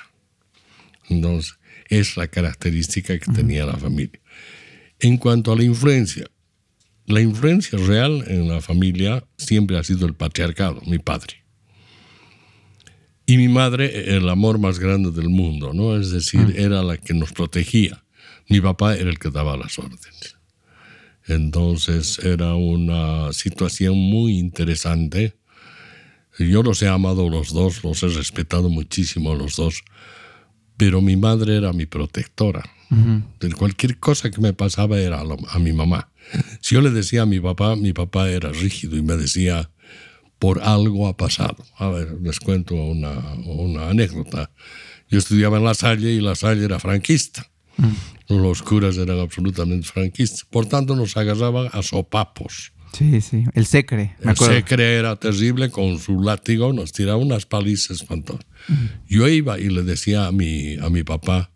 Entonces, 1.08 1.58
es 1.88 2.16
la 2.16 2.28
característica 2.28 3.18
que 3.18 3.32
tenía 3.32 3.66
la 3.66 3.76
familia. 3.76 4.20
En 5.00 5.16
cuanto 5.16 5.50
a 5.50 5.56
la 5.56 5.64
influencia, 5.64 6.30
la 7.06 7.20
influencia 7.20 7.80
real 7.80 8.22
en 8.28 8.46
la 8.46 8.60
familia 8.60 9.24
siempre 9.36 9.78
ha 9.78 9.82
sido 9.82 10.06
el 10.06 10.14
patriarcado, 10.14 10.80
mi 10.86 11.00
padre. 11.00 11.42
Y 13.26 13.36
mi 13.36 13.48
madre, 13.48 14.16
el 14.16 14.28
amor 14.28 14.60
más 14.60 14.78
grande 14.78 15.10
del 15.10 15.28
mundo, 15.28 15.72
¿no? 15.74 16.00
Es 16.00 16.12
decir, 16.12 16.54
era 16.56 16.84
la 16.84 16.98
que 16.98 17.14
nos 17.14 17.32
protegía. 17.32 18.04
Mi 18.48 18.60
papá 18.60 18.94
era 18.96 19.10
el 19.10 19.18
que 19.18 19.30
daba 19.30 19.56
las 19.56 19.78
órdenes. 19.78 20.36
Entonces 21.26 22.18
era 22.18 22.54
una 22.54 23.32
situación 23.32 23.96
muy 23.96 24.38
interesante. 24.38 25.34
Yo 26.38 26.62
los 26.62 26.82
he 26.82 26.88
amado 26.88 27.28
los 27.28 27.52
dos, 27.52 27.84
los 27.84 28.02
he 28.02 28.08
respetado 28.08 28.68
muchísimo 28.68 29.34
los 29.34 29.56
dos, 29.56 29.82
pero 30.76 31.00
mi 31.00 31.16
madre 31.16 31.56
era 31.56 31.72
mi 31.72 31.86
protectora. 31.86 32.64
De 33.40 33.50
cualquier 33.54 33.98
cosa 33.98 34.30
que 34.30 34.40
me 34.42 34.52
pasaba 34.52 34.98
era 34.98 35.20
a 35.20 35.58
mi 35.58 35.72
mamá. 35.72 36.10
Si 36.60 36.74
yo 36.74 36.82
le 36.82 36.90
decía 36.90 37.22
a 37.22 37.26
mi 37.26 37.40
papá, 37.40 37.74
mi 37.74 37.94
papá 37.94 38.28
era 38.28 38.50
rígido 38.50 38.98
y 38.98 39.02
me 39.02 39.16
decía, 39.16 39.70
por 40.38 40.60
algo 40.60 41.08
ha 41.08 41.16
pasado. 41.16 41.64
A 41.76 41.88
ver, 41.88 42.18
les 42.20 42.38
cuento 42.38 42.74
una, 42.74 43.34
una 43.46 43.88
anécdota. 43.88 44.50
Yo 45.08 45.18
estudiaba 45.18 45.56
en 45.56 45.64
La 45.64 45.72
Salle 45.74 46.10
y 46.10 46.20
La 46.20 46.34
Salle 46.34 46.64
era 46.64 46.78
franquista. 46.78 47.48
Los 48.28 48.62
curas 48.62 48.96
eran 48.96 49.18
absolutamente 49.20 49.86
franquistas. 49.86 50.44
Por 50.44 50.66
tanto, 50.66 50.96
nos 50.96 51.16
agarraban 51.16 51.68
a 51.72 51.82
sopapos. 51.82 52.72
Sí, 52.92 53.20
sí. 53.20 53.44
El 53.54 53.66
secre, 53.66 54.14
me 54.18 54.24
El 54.24 54.28
acuerdo. 54.30 54.54
secre 54.54 54.94
era 54.96 55.16
terrible, 55.16 55.70
con 55.70 55.98
su 55.98 56.20
látigo 56.20 56.72
nos 56.72 56.92
tiraba 56.92 57.16
unas 57.18 57.46
palizas 57.46 58.02
espantosas. 58.02 58.44
Yo 59.08 59.28
iba 59.28 59.58
y 59.58 59.70
le 59.70 59.82
decía 59.82 60.26
a 60.26 60.32
mi, 60.32 60.76
a 60.76 60.90
mi 60.90 61.02
papá, 61.02 61.50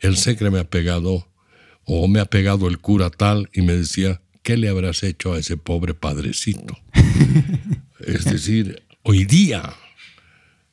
el 0.00 0.16
secre 0.16 0.50
me 0.50 0.58
ha 0.58 0.64
pegado, 0.68 1.28
o 1.84 2.08
me 2.08 2.18
ha 2.20 2.24
pegado 2.24 2.68
el 2.68 2.78
cura 2.78 3.10
tal, 3.10 3.48
y 3.52 3.62
me 3.62 3.74
decía, 3.74 4.20
¿qué 4.42 4.56
le 4.56 4.68
habrás 4.68 5.02
hecho 5.04 5.34
a 5.34 5.38
ese 5.38 5.56
pobre 5.56 5.94
padrecito? 5.94 6.76
es 8.06 8.24
decir, 8.24 8.82
hoy 9.02 9.24
día, 9.24 9.72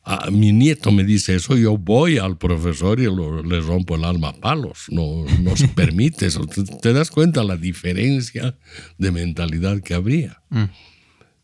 a 0.09 0.31
mi 0.31 0.53
nieto 0.53 0.91
me 0.91 1.03
dice 1.03 1.35
eso, 1.35 1.57
yo 1.57 1.77
voy 1.77 2.17
al 2.17 2.37
profesor 2.37 2.99
y 2.99 3.03
lo- 3.03 3.43
le 3.43 3.59
rompo 3.59 3.95
el 3.95 4.05
alma 4.05 4.29
a 4.29 4.33
palos. 4.33 4.85
No, 4.89 5.25
no 5.41 5.57
se 5.57 5.67
permite 5.67 6.27
eso. 6.27 6.45
¿Te, 6.47 6.63
te 6.63 6.93
das 6.93 7.11
cuenta 7.11 7.43
la 7.43 7.57
diferencia 7.57 8.57
de 8.97 9.11
mentalidad 9.11 9.81
que 9.81 9.93
habría? 9.95 10.41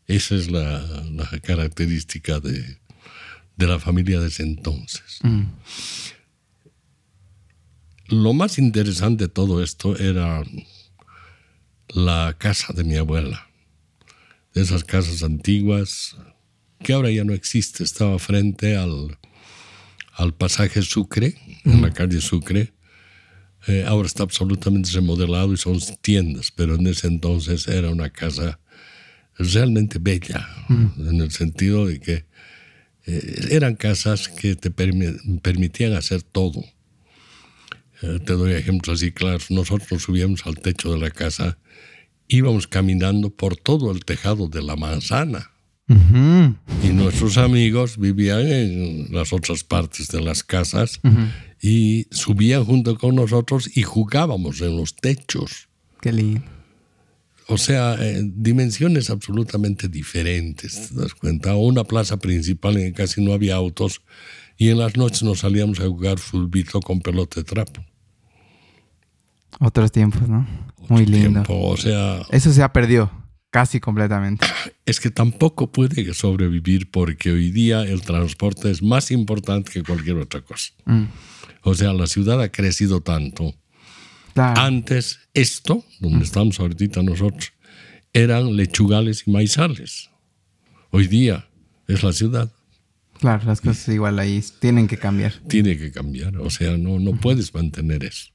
Esa 0.06 0.34
es 0.34 0.50
la, 0.50 0.80
la 1.12 1.28
característica 1.42 2.40
de, 2.40 2.78
de 3.56 3.66
la 3.66 3.78
familia 3.78 4.20
de 4.20 4.28
ese 4.28 4.42
entonces. 4.44 5.18
Lo 8.08 8.32
más 8.34 8.58
interesante 8.58 9.24
de 9.24 9.28
todo 9.28 9.62
esto 9.62 9.96
era 9.98 10.42
la 11.88 12.34
casa 12.38 12.72
de 12.72 12.84
mi 12.84 12.96
abuela. 12.96 13.46
De 14.54 14.62
esas 14.62 14.84
casas 14.84 15.22
antiguas 15.22 16.16
que 16.84 16.92
ahora 16.92 17.10
ya 17.10 17.24
no 17.24 17.32
existe. 17.32 17.82
Estaba 17.82 18.20
frente 18.20 18.76
al, 18.76 19.18
al 20.12 20.34
pasaje 20.34 20.82
Sucre, 20.82 21.34
en 21.64 21.82
la 21.82 21.92
calle 21.92 22.20
Sucre. 22.20 22.72
Eh, 23.66 23.82
ahora 23.86 24.06
está 24.06 24.22
absolutamente 24.22 24.90
remodelado 24.92 25.52
y 25.52 25.56
son 25.56 25.80
tiendas, 26.02 26.52
pero 26.52 26.76
en 26.76 26.86
ese 26.86 27.08
entonces 27.08 27.66
era 27.66 27.90
una 27.90 28.10
casa 28.10 28.60
realmente 29.36 29.98
bella, 29.98 30.46
en 30.68 31.20
el 31.20 31.30
sentido 31.32 31.86
de 31.86 31.98
que 31.98 32.26
eh, 33.06 33.48
eran 33.50 33.74
casas 33.74 34.28
que 34.28 34.54
te 34.54 34.70
permi- 34.70 35.40
permitían 35.40 35.94
hacer 35.94 36.22
todo. 36.22 36.62
Eh, 38.02 38.18
te 38.24 38.34
doy 38.34 38.52
ejemplos 38.52 39.00
así 39.00 39.12
claros. 39.12 39.50
Nosotros 39.50 39.90
nos 39.90 40.02
subíamos 40.02 40.46
al 40.46 40.58
techo 40.58 40.92
de 40.92 41.00
la 41.00 41.10
casa, 41.10 41.58
íbamos 42.28 42.66
caminando 42.66 43.30
por 43.30 43.56
todo 43.56 43.90
el 43.92 44.04
tejado 44.04 44.46
de 44.48 44.62
la 44.62 44.76
manzana. 44.76 45.50
Y 45.86 46.88
nuestros 46.88 47.36
amigos 47.36 47.98
vivían 47.98 48.46
en 48.46 49.08
las 49.12 49.32
otras 49.32 49.64
partes 49.64 50.08
de 50.08 50.22
las 50.22 50.42
casas 50.42 51.00
y 51.60 52.06
subían 52.10 52.64
junto 52.64 52.96
con 52.96 53.14
nosotros 53.14 53.76
y 53.76 53.82
jugábamos 53.82 54.60
en 54.62 54.76
los 54.76 54.96
techos. 54.96 55.68
Qué 56.00 56.12
lindo. 56.12 56.42
O 57.46 57.58
sea, 57.58 57.96
eh, 58.00 58.22
dimensiones 58.24 59.10
absolutamente 59.10 59.88
diferentes, 59.88 60.88
¿te 60.88 61.00
das 61.00 61.12
cuenta? 61.12 61.54
Una 61.56 61.84
plaza 61.84 62.16
principal 62.16 62.78
en 62.78 62.92
que 62.92 63.02
casi 63.02 63.22
no 63.22 63.34
había 63.34 63.56
autos 63.56 64.00
y 64.56 64.70
en 64.70 64.78
las 64.78 64.96
noches 64.96 65.22
nos 65.22 65.40
salíamos 65.40 65.80
a 65.80 65.86
jugar 65.86 66.18
fulbito 66.18 66.80
con 66.80 67.00
pelota 67.00 67.40
de 67.40 67.44
trapo. 67.44 67.84
Otros 69.60 69.92
tiempos, 69.92 70.26
¿no? 70.26 70.46
Muy 70.88 71.04
lindo. 71.04 71.42
Tiempo, 71.42 71.68
o 71.68 71.76
sea, 71.76 72.22
Eso 72.30 72.50
se 72.50 72.62
ha 72.62 72.72
perdido 72.72 73.10
casi 73.54 73.78
completamente. 73.78 74.44
es 74.84 74.98
que 74.98 75.10
tampoco 75.10 75.70
puede 75.70 76.12
sobrevivir 76.12 76.90
porque 76.90 77.30
hoy 77.30 77.52
día 77.52 77.82
el 77.82 78.02
transporte 78.02 78.68
es 78.68 78.82
más 78.82 79.12
importante 79.12 79.70
que 79.70 79.84
cualquier 79.84 80.16
otra 80.16 80.40
cosa. 80.40 80.72
Mm. 80.86 81.04
O 81.62 81.72
sea, 81.76 81.92
la 81.92 82.08
ciudad 82.08 82.42
ha 82.42 82.50
crecido 82.50 83.00
tanto 83.00 83.54
Antes, 84.34 85.20
esto, 85.34 85.84
donde 86.00 86.24
estamos 86.24 86.58
ahorita 86.58 87.04
nosotros, 87.04 87.52
eran 88.12 88.56
lechugales 88.56 89.22
y 89.28 89.30
maizales. 89.30 90.10
Hoy 90.90 91.06
día 91.06 91.46
es 91.86 92.02
la 92.02 92.12
ciudad. 92.12 92.50
Claro, 93.20 93.46
las 93.46 93.60
cosas 93.60 93.86
igual 93.94 94.18
ahí 94.18 94.42
tienen 94.58 94.88
que 94.88 94.96
cambiar. 94.96 95.32
Tiene 95.48 95.78
que 95.78 95.92
cambiar, 95.92 96.36
o 96.38 96.50
sea, 96.50 96.76
no, 96.76 96.98
no 96.98 97.12
puedes 97.12 97.54
mantener 97.54 98.02
eso. 98.02 98.32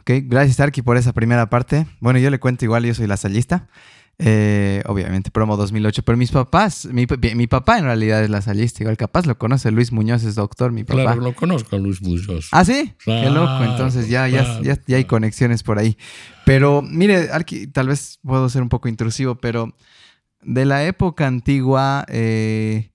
Ok, 0.00 0.10
gracias 0.24 0.60
Arki 0.60 0.82
por 0.82 0.98
esa 0.98 1.14
primera 1.14 1.48
parte. 1.48 1.86
Bueno, 2.00 2.18
yo 2.18 2.28
le 2.28 2.38
cuento 2.38 2.66
igual, 2.66 2.84
yo 2.84 2.92
soy 2.92 3.06
lasallista. 3.06 3.70
Eh, 4.18 4.82
obviamente, 4.84 5.30
promo 5.30 5.56
2008, 5.56 6.02
pero 6.02 6.18
mis 6.18 6.30
papás, 6.30 6.86
mi, 6.92 7.06
papá 7.06 7.78
en 7.78 7.84
realidad 7.84 8.22
es 8.22 8.28
lasallista, 8.28 8.82
igual 8.82 8.98
capaz 8.98 9.24
lo 9.24 9.38
conoce, 9.38 9.70
Luis 9.70 9.92
Muñoz 9.92 10.24
es 10.24 10.34
doctor, 10.34 10.72
mi 10.72 10.84
papá. 10.84 11.02
Claro, 11.02 11.22
lo 11.22 11.34
conozco 11.34 11.76
a 11.76 11.78
Luis 11.78 12.02
Muñoz. 12.02 12.48
Ah, 12.52 12.64
sí, 12.64 12.92
qué 13.02 13.30
loco, 13.30 13.64
entonces 13.64 14.10
ya, 14.10 14.28
ya, 14.28 14.60
ya, 14.60 14.78
ya, 14.86 14.96
hay 14.96 15.04
conexiones 15.06 15.62
por 15.62 15.78
ahí. 15.78 15.96
Pero 16.44 16.82
mire, 16.82 17.30
tal 17.72 17.88
vez 17.88 18.18
puedo 18.22 18.50
ser 18.50 18.60
un 18.60 18.68
poco 18.68 18.88
intrusivo, 18.88 19.36
pero 19.36 19.74
de 20.42 20.66
la 20.66 20.84
época 20.84 21.26
antigua, 21.26 22.04
eh, 22.08 22.90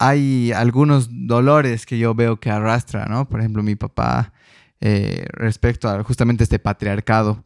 hay 0.00 0.50
algunos 0.50 1.08
dolores 1.10 1.86
que 1.86 1.98
yo 1.98 2.14
veo 2.16 2.40
que 2.40 2.50
arrastra, 2.50 3.06
¿no? 3.06 3.28
Por 3.28 3.38
ejemplo, 3.38 3.62
mi 3.62 3.76
papá 3.76 4.32
eh, 4.80 5.26
respecto 5.30 5.88
a 5.88 6.02
justamente 6.02 6.42
este 6.42 6.58
patriarcado. 6.58 7.44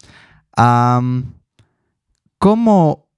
¿Cómo? 2.38 3.08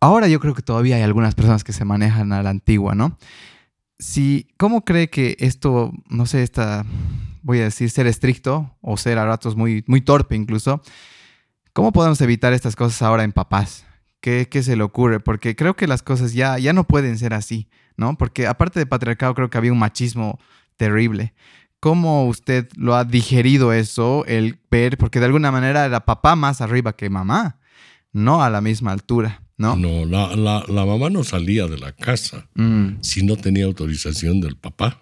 Ahora 0.00 0.28
yo 0.28 0.40
creo 0.40 0.54
que 0.54 0.62
todavía 0.62 0.96
hay 0.96 1.02
algunas 1.02 1.34
personas 1.34 1.64
que 1.64 1.72
se 1.72 1.84
manejan 1.84 2.32
a 2.32 2.42
la 2.42 2.50
antigua, 2.50 2.94
¿no? 2.94 3.18
Si, 3.98 4.48
¿Cómo 4.56 4.84
cree 4.84 5.10
que 5.10 5.36
esto, 5.40 5.92
no 6.08 6.26
sé, 6.26 6.42
esta, 6.42 6.84
voy 7.42 7.58
a 7.60 7.64
decir, 7.64 7.90
ser 7.90 8.06
estricto 8.06 8.76
o 8.80 8.96
ser 8.96 9.18
a 9.18 9.26
ratos 9.26 9.56
muy, 9.56 9.82
muy 9.88 10.00
torpe 10.00 10.36
incluso, 10.36 10.82
¿cómo 11.72 11.90
podemos 11.92 12.20
evitar 12.20 12.52
estas 12.52 12.76
cosas 12.76 13.02
ahora 13.02 13.24
en 13.24 13.32
papás? 13.32 13.86
¿Qué, 14.20 14.48
¿Qué, 14.48 14.62
se 14.62 14.76
le 14.76 14.84
ocurre? 14.84 15.18
Porque 15.18 15.56
creo 15.56 15.74
que 15.74 15.88
las 15.88 16.02
cosas 16.02 16.32
ya, 16.32 16.58
ya 16.58 16.72
no 16.72 16.84
pueden 16.84 17.18
ser 17.18 17.34
así. 17.34 17.68
¿no? 17.98 18.16
Porque 18.16 18.46
aparte 18.46 18.78
de 18.78 18.86
patriarcado 18.86 19.34
creo 19.34 19.50
que 19.50 19.58
había 19.58 19.72
un 19.72 19.78
machismo 19.78 20.38
terrible. 20.78 21.34
¿Cómo 21.80 22.26
usted 22.26 22.68
lo 22.76 22.94
ha 22.96 23.04
digerido 23.04 23.72
eso, 23.72 24.24
el 24.26 24.58
ver, 24.70 24.96
porque 24.96 25.20
de 25.20 25.26
alguna 25.26 25.52
manera 25.52 25.84
era 25.84 26.04
papá 26.04 26.34
más 26.34 26.60
arriba 26.60 26.96
que 26.96 27.10
mamá, 27.10 27.57
no 28.18 28.42
a 28.42 28.50
la 28.50 28.60
misma 28.60 28.92
altura, 28.92 29.42
¿no? 29.56 29.76
No, 29.76 30.04
la, 30.04 30.64
mamá 30.86 31.10
no 31.10 31.24
salía 31.24 31.66
de 31.66 31.78
la 31.78 31.92
casa 31.92 32.48
mm. 32.54 33.00
si 33.00 33.22
no 33.22 33.36
tenía 33.36 33.64
autorización 33.64 34.40
del 34.40 34.56
papá. 34.56 35.00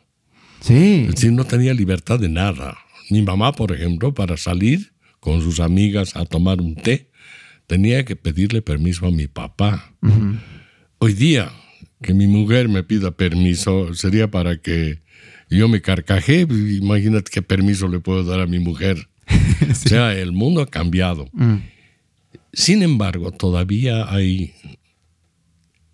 Sí. 0.61 1.09
Si 1.17 1.31
no 1.31 1.45
tenía 1.45 1.75
libertad 1.75 2.19
de 2.19 2.29
nada. 2.29 2.79
Mi 3.11 3.23
mamá, 3.23 3.53
por 3.53 3.73
ejemplo, 3.73 4.15
para 4.15 4.37
salir 4.37 4.93
con 5.21 5.41
sus 5.41 5.61
amigas 5.61 6.17
a 6.17 6.25
tomar 6.25 6.61
un 6.61 6.75
té, 6.75 7.11
tenía 7.67 8.05
que 8.05 8.17
pedirle 8.17 8.63
permiso 8.63 9.07
a 9.07 9.11
mi 9.11 9.27
papá. 9.29 9.93
Hoy 10.99 11.13
día, 11.13 11.51
que 12.03 12.15
mi 12.15 12.27
mujer 12.27 12.69
me 12.69 12.83
pida 12.83 13.11
permiso 13.11 13.95
sería 13.95 14.31
para 14.31 14.61
que 14.61 15.03
yo 15.51 15.69
me 15.69 15.81
carcaje. 15.81 16.41
Imagínate 16.41 17.31
qué 17.31 17.43
permiso 17.43 17.89
le 17.89 18.01
puedo 18.01 18.25
dar 18.25 18.41
a 18.41 18.47
mi 18.47 18.59
mujer. 18.59 19.09
O 19.71 19.75
sea, 19.75 20.13
el 20.13 20.33
mundo 20.33 20.61
ha 20.61 20.67
cambiado. 20.67 21.29
Mm. 21.33 21.57
Sin 22.57 22.83
embargo, 22.83 23.33
todavía 23.33 24.11
hay, 24.11 24.55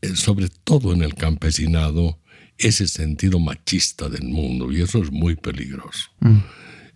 eh, 0.00 0.14
sobre 0.14 0.46
todo 0.62 0.92
en 0.92 1.02
el 1.02 1.16
campesinado, 1.16 2.20
ese 2.56 2.86
sentido 2.86 3.40
machista 3.40 4.08
del 4.08 4.28
mundo 4.28 4.70
y 4.70 4.80
eso 4.80 5.02
es 5.02 5.10
muy 5.10 5.34
peligroso. 5.34 6.10
Mm. 6.20 6.38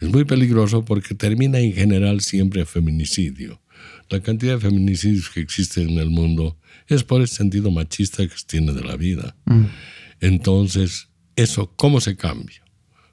Es 0.00 0.08
muy 0.08 0.24
peligroso 0.24 0.84
porque 0.84 1.16
termina 1.16 1.58
en 1.58 1.72
general 1.72 2.20
siempre 2.20 2.60
en 2.60 2.68
feminicidio. 2.68 3.60
La 4.08 4.20
cantidad 4.20 4.54
de 4.54 4.60
feminicidios 4.60 5.30
que 5.30 5.40
existen 5.40 5.90
en 5.90 5.98
el 5.98 6.10
mundo 6.10 6.56
es 6.86 7.02
por 7.02 7.20
el 7.20 7.26
sentido 7.26 7.72
machista 7.72 8.24
que 8.24 8.38
se 8.38 8.46
tiene 8.46 8.72
de 8.72 8.84
la 8.84 8.94
vida. 8.94 9.36
Mm. 9.46 9.64
Entonces, 10.20 11.08
eso, 11.34 11.72
¿cómo 11.74 12.00
se 12.00 12.16
cambia? 12.16 12.62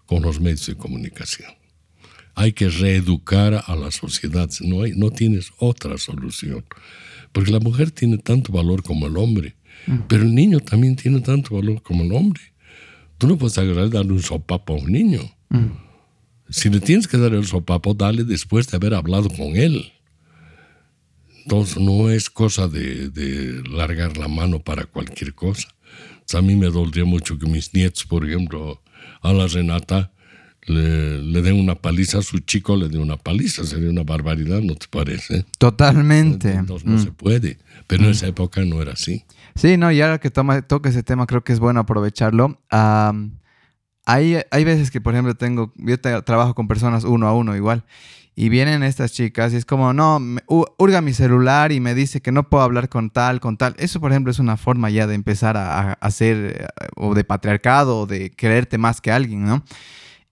Con 0.05 0.21
los 0.21 0.39
medios 0.39 0.67
de 0.67 0.75
comunicación. 0.75 1.51
Hay 2.35 2.53
que 2.53 2.69
reeducar 2.69 3.63
a 3.65 3.75
la 3.75 3.91
sociedad, 3.91 4.49
no, 4.61 4.83
hay, 4.83 4.93
no 4.95 5.11
tienes 5.11 5.51
otra 5.57 5.97
solución. 5.97 6.65
Porque 7.31 7.51
la 7.51 7.59
mujer 7.59 7.91
tiene 7.91 8.17
tanto 8.17 8.51
valor 8.51 8.83
como 8.83 9.07
el 9.07 9.17
hombre, 9.17 9.55
mm. 9.87 9.99
pero 10.07 10.23
el 10.23 10.33
niño 10.33 10.59
también 10.59 10.95
tiene 10.95 11.21
tanto 11.21 11.55
valor 11.55 11.81
como 11.81 12.03
el 12.03 12.11
hombre. 12.11 12.41
Tú 13.17 13.27
no 13.27 13.37
puedes 13.37 13.57
agarrar 13.57 13.89
darle 13.89 14.13
un 14.13 14.21
sopapo 14.21 14.73
a 14.73 14.77
un 14.77 14.91
niño. 14.91 15.21
Mm. 15.49 15.71
Si 16.49 16.69
le 16.69 16.79
tienes 16.79 17.07
que 17.07 17.17
dar 17.17 17.33
el 17.33 17.45
sopapo, 17.45 17.93
dale 17.93 18.23
después 18.23 18.67
de 18.67 18.77
haber 18.77 18.93
hablado 18.93 19.29
con 19.29 19.55
él. 19.55 19.91
Entonces 21.43 21.77
no 21.77 22.09
es 22.09 22.29
cosa 22.29 22.67
de, 22.67 23.61
largar 23.69 24.17
la 24.17 24.27
mano 24.27 24.59
para 24.59 24.85
cualquier 24.85 25.33
cosa. 25.33 25.67
a 26.33 26.41
mí 26.41 26.55
me 26.55 26.67
dolería 26.67 27.05
mucho 27.05 27.37
que 27.37 27.47
mis 27.47 27.73
nietos, 27.73 28.05
por 28.05 28.27
ejemplo, 28.27 28.81
a 29.21 29.33
la 29.33 29.47
Renata 29.47 30.13
le, 30.67 31.41
den 31.41 31.59
una 31.59 31.75
paliza 31.75 32.19
a 32.19 32.21
su 32.21 32.39
chico, 32.39 32.75
le 32.75 32.89
den 32.89 33.01
una 33.01 33.17
paliza. 33.17 33.63
Sería 33.63 33.89
una 33.89 34.03
barbaridad, 34.03 34.61
¿no 34.61 34.75
te 34.75 34.87
parece? 34.89 35.45
Totalmente. 35.57 36.51
Entonces 36.51 36.87
no 36.87 36.99
se 36.99 37.11
mm. 37.11 37.15
puede. 37.15 37.57
Pero 37.87 38.03
en 38.03 38.09
mm. 38.09 38.11
esa 38.11 38.27
época 38.27 38.63
no 38.65 38.81
era 38.81 38.93
así. 38.93 39.25
Sí, 39.55 39.77
no, 39.77 39.91
y 39.91 40.01
ahora 40.01 40.19
que 40.19 40.31
toma, 40.31 40.61
toca 40.61 40.89
ese 40.89 41.03
tema, 41.03 41.27
creo 41.27 41.43
que 41.43 41.53
es 41.53 41.59
bueno 41.59 41.79
aprovecharlo. 41.79 42.59
hay, 42.69 44.37
hay 44.49 44.63
veces 44.63 44.91
que, 44.91 45.01
por 45.01 45.13
ejemplo, 45.13 45.35
tengo, 45.35 45.71
yo 45.77 45.99
trabajo 45.99 46.55
con 46.55 46.67
personas 46.67 47.03
uno 47.03 47.27
a 47.27 47.33
uno 47.33 47.55
igual. 47.55 47.83
Y 48.35 48.49
vienen 48.49 48.81
estas 48.81 49.11
chicas 49.11 49.53
y 49.53 49.57
es 49.57 49.65
como, 49.65 49.93
no, 49.93 50.19
hurga 50.47 51.01
mi 51.01 51.13
celular 51.13 51.71
y 51.71 51.79
me 51.79 51.93
dice 51.93 52.19
que 52.19 52.31
no 52.31 52.49
puedo 52.49 52.63
hablar 52.63 52.89
con 52.89 53.11
tal, 53.11 53.39
con 53.39 53.57
tal. 53.57 53.75
Eso, 53.77 53.99
por 53.99 54.11
ejemplo, 54.11 54.31
es 54.31 54.39
una 54.39 54.57
forma 54.57 54.89
ya 54.89 55.05
de 55.05 55.13
empezar 55.13 55.55
a, 55.55 55.93
hacer, 55.93 56.57
eh, 56.59 56.87
o 56.95 57.13
de 57.13 57.23
patriarcado, 57.23 57.99
o 57.99 58.05
de 58.07 58.31
creerte 58.31 58.79
más 58.79 59.01
que 59.01 59.11
alguien, 59.11 59.45
¿no? 59.45 59.63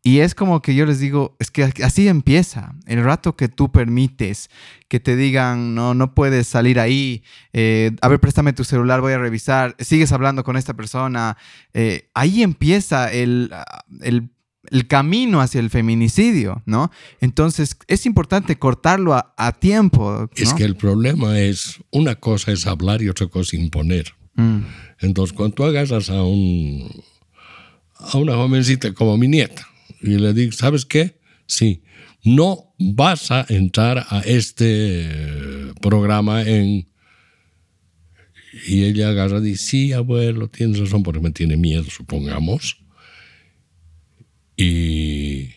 Y 0.04 0.20
es 0.20 0.34
como 0.34 0.62
que 0.64 0.74
yo 0.74 0.86
les 0.88 1.00
digo, 1.00 1.36
es 1.40 1.52
que 1.52 1.64
así 1.84 2.08
empieza. 2.08 2.74
El 2.88 3.04
rato 3.04 3.36
que 3.36 3.50
tú 3.50 3.72
permites 3.72 4.50
que 4.88 5.00
te 5.00 5.16
digan, 5.16 5.76
no, 5.76 5.94
no 5.94 6.16
puedes 6.16 6.48
salir 6.48 6.80
ahí, 6.80 7.24
eh, 7.54 7.92
a 8.02 8.08
ver, 8.08 8.20
préstame 8.20 8.52
tu 8.54 8.64
celular, 8.64 9.00
voy 9.02 9.14
a 9.14 9.20
revisar, 9.20 9.76
sigues 9.80 10.12
hablando 10.12 10.44
con 10.44 10.58
esta 10.58 10.74
persona, 10.74 11.38
eh, 11.74 12.10
ahí 12.16 12.42
empieza 12.42 13.12
el, 13.12 13.52
el 14.02 14.32
el 14.70 14.88
camino 14.88 15.42
hacia 15.42 15.60
el 15.60 15.70
feminicidio, 15.70 16.62
¿no? 16.66 16.92
Entonces 17.20 17.76
es 17.88 18.06
importante 18.06 18.58
cortarlo 18.60 19.16
a, 19.16 19.52
tiempo. 19.60 20.30
Es 20.36 20.54
que 20.54 20.64
el 20.64 20.76
problema 20.76 21.40
es, 21.40 21.80
una 21.90 22.16
cosa 22.16 22.52
es 22.52 22.68
hablar 22.68 23.02
y 23.02 23.10
otra 23.10 23.28
cosa 23.28 23.56
es 23.56 23.62
imponer. 23.62 24.14
Mm. 24.36 24.60
Entonces 25.00 25.36
cuando 25.36 25.56
tú 25.56 25.64
agarras 25.64 26.10
a, 26.10 26.24
un, 26.24 26.90
a 27.98 28.18
una 28.18 28.36
jovencita 28.36 28.94
como 28.94 29.18
mi 29.18 29.28
nieta 29.28 29.68
y 30.02 30.18
le 30.18 30.34
dices, 30.34 30.58
¿sabes 30.58 30.86
qué? 30.86 31.20
Sí, 31.48 31.84
no 32.24 32.74
vas 32.78 33.32
a 33.32 33.46
entrar 33.50 34.06
a 34.10 34.22
este 34.22 35.08
programa 35.82 36.44
en... 36.44 36.88
Y 38.68 38.84
ella 38.84 39.10
agarra 39.10 39.40
y 39.40 39.44
dice, 39.44 39.64
sí, 39.64 39.94
abuelo, 39.94 40.50
tienes 40.50 40.80
razón 40.80 41.04
porque 41.04 41.22
me 41.22 41.32
tiene 41.32 41.56
miedo, 41.56 41.86
supongamos. 41.90 42.84
Y 44.58 45.52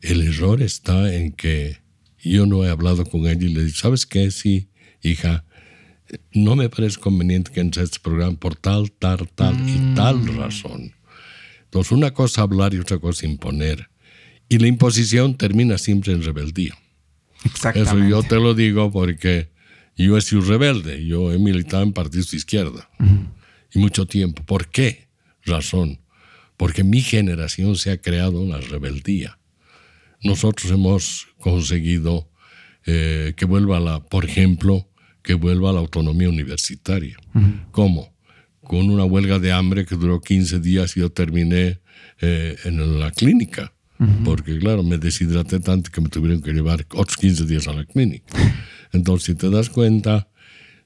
el 0.00 0.22
error 0.22 0.62
está 0.62 1.12
en 1.14 1.32
que 1.32 1.78
yo 2.22 2.46
no 2.46 2.64
he 2.64 2.70
hablado 2.70 3.04
con 3.04 3.26
ella 3.26 3.46
y 3.46 3.52
le 3.52 3.64
dicho, 3.64 3.80
¿sabes 3.80 4.06
qué? 4.06 4.30
Sí, 4.30 4.68
hija, 5.02 5.44
no 6.32 6.56
me 6.56 6.68
parece 6.68 7.00
conveniente 7.00 7.50
que 7.52 7.60
entres 7.60 7.82
a 7.82 7.84
este 7.84 7.98
programa 7.98 8.38
por 8.38 8.56
tal, 8.56 8.92
tal, 8.92 9.28
tal 9.28 9.54
y 9.68 9.78
mm. 9.78 9.94
tal 9.94 10.36
razón. 10.36 10.92
Entonces, 11.72 11.92
una 11.92 12.12
cosa 12.12 12.42
hablar 12.42 12.74
y 12.74 12.78
otra 12.78 12.98
cosa 12.98 13.26
imponer. 13.26 13.88
Y 14.48 14.58
la 14.58 14.66
imposición 14.66 15.36
termina 15.36 15.78
siempre 15.78 16.12
en 16.12 16.22
rebeldía. 16.22 16.76
Exactamente. 17.44 18.06
Eso 18.06 18.08
yo 18.08 18.22
te 18.22 18.36
lo 18.36 18.54
digo 18.54 18.90
porque 18.90 19.50
yo 19.96 20.18
he 20.18 20.20
sido 20.20 20.42
rebelde. 20.42 21.04
Yo 21.06 21.32
he 21.32 21.38
militado 21.38 21.82
en 21.82 21.92
partidos 21.92 22.30
de 22.30 22.36
izquierda. 22.36 22.90
Y 23.72 23.78
mucho 23.78 24.06
tiempo. 24.06 24.42
¿Por 24.44 24.68
qué? 24.68 25.08
Razón 25.44 26.02
porque 26.62 26.84
mi 26.84 27.00
generación 27.00 27.74
se 27.74 27.90
ha 27.90 28.00
creado 28.00 28.40
una 28.40 28.58
rebeldía. 28.58 29.36
Nosotros 30.22 30.70
hemos 30.70 31.26
conseguido 31.40 32.30
eh, 32.86 33.34
que 33.36 33.46
vuelva 33.46 33.80
la, 33.80 33.98
por 33.98 34.24
ejemplo, 34.24 34.88
que 35.22 35.34
vuelva 35.34 35.72
la 35.72 35.80
autonomía 35.80 36.28
universitaria. 36.28 37.16
¿Cómo? 37.72 38.11
Con 38.62 38.90
una 38.90 39.04
huelga 39.04 39.38
de 39.38 39.52
hambre 39.52 39.84
que 39.84 39.96
duró 39.96 40.20
15 40.20 40.60
días 40.60 40.96
y 40.96 41.00
yo 41.00 41.10
terminé 41.10 41.80
eh, 42.20 42.56
en 42.64 43.00
la 43.00 43.10
clínica. 43.10 43.72
Porque, 44.24 44.58
claro, 44.58 44.82
me 44.82 44.98
deshidraté 44.98 45.60
tanto 45.60 45.92
que 45.92 46.00
me 46.00 46.08
tuvieron 46.08 46.42
que 46.42 46.52
llevar 46.52 46.84
otros 46.94 47.16
15 47.16 47.46
días 47.46 47.68
a 47.68 47.72
la 47.72 47.84
clínica. 47.84 48.36
Entonces, 48.92 49.26
si 49.26 49.34
te 49.36 49.48
das 49.48 49.70
cuenta, 49.70 50.28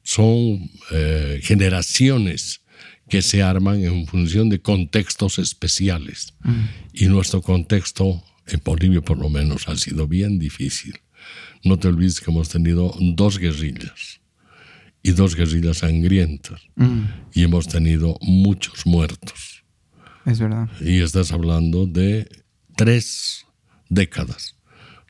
son 0.03 0.71
eh, 0.91 1.41
generaciones 1.43 2.61
que 3.09 3.23
se 3.23 3.43
arman 3.43 3.83
en 3.83 4.07
función 4.07 4.51
de 4.51 4.61
contextos 4.61 5.39
especiales. 5.39 6.35
Mm. 6.45 6.65
Y 6.93 7.07
nuestro 7.07 7.41
contexto, 7.41 8.23
en 8.47 8.61
Bolivia 8.63 9.01
por 9.01 9.19
lo 9.19 9.31
menos, 9.31 9.67
ha 9.69 9.77
sido 9.77 10.07
bien 10.07 10.39
difícil. 10.39 11.01
no 11.65 11.79
te 11.79 11.89
olvides 11.89 12.21
que 12.21 12.31
hemos 12.31 12.51
tenido 12.51 12.95
dos 13.01 13.39
guerrillas 13.39 14.21
y 15.09 15.13
dos 15.13 15.37
guerrillas 15.37 15.79
sangrientas 15.79 16.61
Mm, 16.77 17.03
y 17.33 17.43
hemos 17.45 17.69
tenido 17.69 18.17
muchos 18.23 18.87
muertos. 18.87 19.65
es 20.25 20.41
verdad. 20.41 20.69
Y 20.81 21.01
estás 21.01 21.31
hablando 21.33 21.87
de 21.87 22.29
tres 22.77 23.47
décadas. 23.89 24.57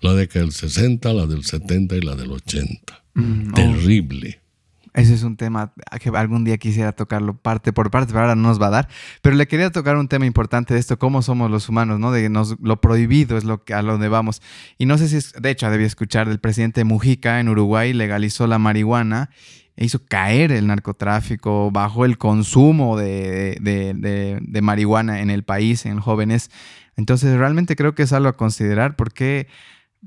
La 0.01 0.13
década 0.15 0.45
del 0.45 0.53
60, 0.53 1.13
la 1.15 1.27
del 1.27 1.43
70 1.45 1.97
y 1.97 2.01
la 2.03 2.15
del 2.15 2.31
80. 2.31 3.05
Mm, 3.15 3.49
oh, 3.51 3.55
Terrible. 3.55 4.41
Ese 4.97 5.13
es 5.13 5.25
un 5.25 5.37
tema 5.37 5.75
que 6.01 6.09
algún 6.09 6.45
día 6.45 6.57
quisiera 6.57 6.93
tocarlo 6.93 7.37
parte 7.37 7.71
por 7.75 7.91
parte, 7.91 8.15
pero 8.15 8.23
ahora 8.23 8.35
no 8.35 8.49
nos 8.49 8.61
va 8.61 8.69
a 8.69 8.71
dar. 8.71 8.89
Pero 9.21 9.37
le 9.37 9.47
quería 9.47 9.71
tocar 9.71 9.97
un 9.97 10.09
tema 10.09 10.25
importante 10.25 10.73
de 10.73 10.81
esto, 10.81 10.99
cómo 10.99 11.21
somos 11.21 11.51
los 11.51 11.69
humanos, 11.69 12.01
¿no? 12.01 12.13
De 12.13 12.31
nos, 12.31 12.57
lo 12.63 12.81
prohibido 12.81 13.37
es 13.37 13.45
lo 13.45 13.63
que, 13.63 13.75
a 13.75 13.83
donde 13.83 14.09
vamos. 14.09 14.41
Y 14.79 14.87
no 14.87 14.97
sé 14.97 15.09
si, 15.09 15.17
es, 15.17 15.35
de 15.35 15.51
hecho, 15.51 15.71
debía 15.71 15.87
escuchar 15.87 16.31
del 16.31 16.41
presidente 16.41 16.83
Mujica 16.85 17.41
en 17.41 17.51
Uruguay, 17.51 17.93
legalizó 17.93 18.47
la 18.47 18.59
marihuana 18.59 19.29
e 19.77 19.85
hizo 19.85 20.03
caer 20.03 20.51
el 20.51 20.67
narcotráfico, 20.67 21.71
bajó 21.71 22.07
el 22.07 22.17
consumo 22.17 22.97
de, 22.97 23.59
de, 23.61 23.93
de, 23.93 24.39
de 24.41 24.63
marihuana 24.63 25.21
en 25.21 25.29
el 25.29 25.45
país, 25.45 25.85
en 25.85 26.01
jóvenes. 26.01 26.51
Entonces, 26.97 27.37
realmente 27.37 27.77
creo 27.77 27.95
que 27.95 28.05
es 28.05 28.15
algo 28.15 28.31
a 28.31 28.37
considerar. 28.39 28.97
¿Por 28.97 29.13
qué, 29.13 29.47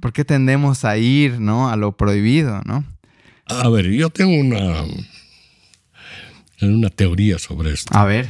por 0.02 0.14
qué 0.14 0.26
tendemos 0.26 0.84
a 0.84 0.98
ir 0.98 1.40
¿no? 1.40 1.70
a 1.70 1.76
lo 1.76 1.96
prohibido? 1.96 2.64
¿no? 2.66 2.84
A 3.50 3.68
ver, 3.70 3.90
yo 3.92 4.10
tengo 4.10 4.36
una, 4.40 4.86
una 6.62 6.90
teoría 6.90 7.40
sobre 7.40 7.74
esto. 7.74 7.96
A 7.98 8.06
ver. 8.06 8.30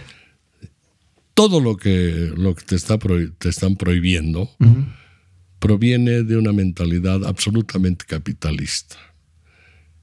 Todo 1.33 1.59
lo 1.61 1.77
que, 1.77 2.31
lo 2.35 2.55
que 2.55 2.63
te, 2.65 2.75
está 2.75 2.97
prohi- 2.97 3.33
te 3.37 3.49
están 3.49 3.75
prohibiendo 3.75 4.49
proviene 5.59 6.23
de 6.23 6.37
una 6.37 6.51
mentalidad 6.53 7.25
absolutamente 7.25 8.05
capitalista. 8.05 8.95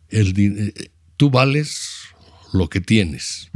El 0.08 0.34
eh, 0.38 0.90
tú 1.16 1.30
vales 1.30 1.80
lo 2.52 2.68
que 2.68 2.80
tienes. 2.80 3.50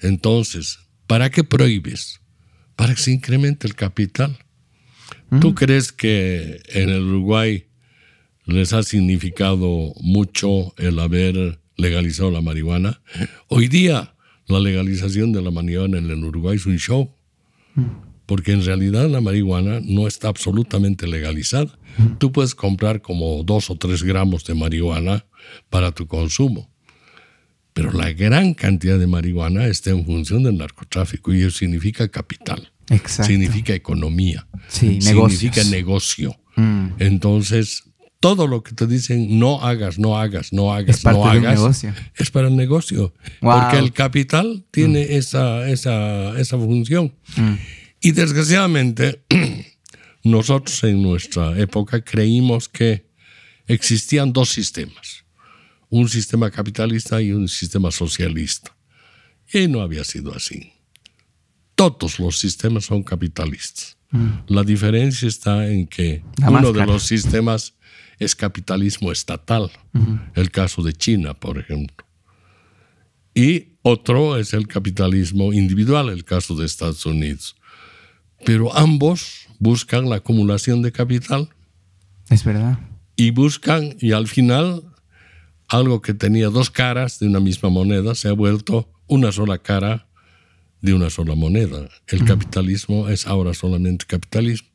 Entonces, 0.00 0.78
¿para 1.06 1.30
qué 1.30 1.44
prohíbes? 1.44 2.20
Para 2.76 2.94
que 2.94 3.00
se 3.00 3.12
incremente 3.12 3.66
el 3.66 3.74
capital. 3.74 4.38
¿Tú 5.40 5.54
crees 5.54 5.92
que 5.92 6.60
en 6.68 6.90
el 6.90 7.02
Uruguay 7.02 7.66
les 8.46 8.72
ha 8.72 8.82
significado 8.82 9.92
mucho 10.00 10.74
el 10.78 10.98
haber 10.98 11.60
legalizado 11.76 12.30
la 12.30 12.40
marihuana? 12.40 13.00
Hoy 13.48 13.68
día 13.68 14.14
la 14.46 14.60
legalización 14.60 15.32
de 15.32 15.42
la 15.42 15.50
marihuana 15.50 15.98
en 15.98 16.10
el 16.10 16.24
Uruguay 16.24 16.56
es 16.56 16.66
un 16.66 16.78
show, 16.78 17.14
porque 18.26 18.52
en 18.52 18.64
realidad 18.64 19.08
la 19.08 19.20
marihuana 19.20 19.80
no 19.82 20.06
está 20.06 20.28
absolutamente 20.28 21.06
legalizada. 21.06 21.78
Tú 22.18 22.32
puedes 22.32 22.54
comprar 22.54 23.02
como 23.02 23.42
dos 23.44 23.70
o 23.70 23.76
tres 23.76 24.02
gramos 24.02 24.44
de 24.44 24.54
marihuana 24.54 25.26
para 25.70 25.92
tu 25.92 26.06
consumo. 26.06 26.70
Pero 27.74 27.90
la 27.92 28.12
gran 28.12 28.52
cantidad 28.52 28.98
de 28.98 29.06
marihuana 29.06 29.66
está 29.66 29.90
en 29.90 30.04
función 30.04 30.42
del 30.42 30.58
narcotráfico 30.58 31.32
y 31.32 31.40
eso 31.40 31.58
significa 31.58 32.06
capital, 32.08 32.70
Exacto. 32.90 33.30
significa 33.30 33.74
economía, 33.74 34.46
Sí, 34.68 35.00
significa 35.00 35.64
negocios. 35.64 35.70
negocio. 35.70 36.36
Mm. 36.56 36.86
Entonces, 36.98 37.84
todo 38.22 38.46
lo 38.46 38.62
que 38.62 38.72
te 38.72 38.86
dicen 38.86 39.40
no 39.40 39.62
hagas, 39.62 39.98
no 39.98 40.16
hagas, 40.16 40.52
no 40.52 40.72
hagas, 40.72 40.98
Es 40.98 41.02
parte 41.02 41.18
no 41.18 41.26
hagas, 41.26 41.58
negocio. 41.58 41.92
es 42.14 42.30
para 42.30 42.46
el 42.46 42.56
negocio. 42.56 43.12
Wow. 43.40 43.60
Porque 43.62 43.78
el 43.78 43.92
capital 43.92 44.64
tiene 44.70 45.16
esa, 45.16 45.68
esa, 45.68 46.38
esa 46.38 46.56
función. 46.56 47.12
Mm. 47.36 47.54
Y 48.00 48.12
desgraciadamente, 48.12 49.24
nosotros 50.22 50.84
en 50.84 51.02
nuestra 51.02 51.58
época 51.58 52.04
creímos 52.04 52.68
que 52.68 53.10
existían 53.66 54.32
dos 54.32 54.50
sistemas, 54.50 55.24
un 55.88 56.08
sistema 56.08 56.48
capitalista 56.48 57.20
y 57.20 57.32
un 57.32 57.48
sistema 57.48 57.90
socialista. 57.90 58.72
Y 59.52 59.66
no 59.66 59.80
había 59.80 60.04
sido 60.04 60.32
así. 60.32 60.72
Todos 61.74 62.20
los 62.20 62.38
sistemas 62.38 62.84
son 62.84 63.02
capitalistas. 63.02 63.96
La 64.46 64.62
diferencia 64.62 65.26
está 65.26 65.66
en 65.66 65.88
que 65.88 66.22
La 66.36 66.50
uno 66.50 66.72
de 66.72 66.86
los 66.86 67.02
sistemas 67.02 67.74
es 68.22 68.34
capitalismo 68.36 69.12
estatal, 69.12 69.70
el 70.34 70.50
caso 70.50 70.82
de 70.82 70.92
China, 70.92 71.34
por 71.34 71.58
ejemplo. 71.58 72.06
Y 73.34 73.76
otro 73.82 74.36
es 74.36 74.52
el 74.52 74.66
capitalismo 74.68 75.52
individual, 75.52 76.08
el 76.10 76.24
caso 76.24 76.54
de 76.54 76.66
Estados 76.66 77.04
Unidos. 77.06 77.56
Pero 78.44 78.76
ambos 78.76 79.46
buscan 79.58 80.08
la 80.10 80.16
acumulación 80.16 80.82
de 80.82 80.92
capital 80.92 81.48
Es 82.28 82.44
verdad. 82.44 82.78
y 83.16 83.30
buscan, 83.30 83.96
y 84.00 84.12
al 84.12 84.26
final, 84.28 84.82
algo 85.68 86.02
que 86.02 86.12
tenía 86.14 86.48
dos 86.48 86.70
caras 86.70 87.18
de 87.18 87.26
una 87.28 87.40
misma 87.40 87.70
moneda 87.70 88.14
se 88.14 88.28
ha 88.28 88.32
vuelto 88.32 88.88
una 89.06 89.32
sola 89.32 89.58
cara 89.58 90.06
de 90.80 90.94
una 90.94 91.10
sola 91.10 91.34
moneda. 91.34 91.88
El 92.08 92.24
capitalismo 92.24 93.08
es 93.08 93.26
ahora 93.26 93.54
solamente 93.54 94.04
capitalismo, 94.06 94.68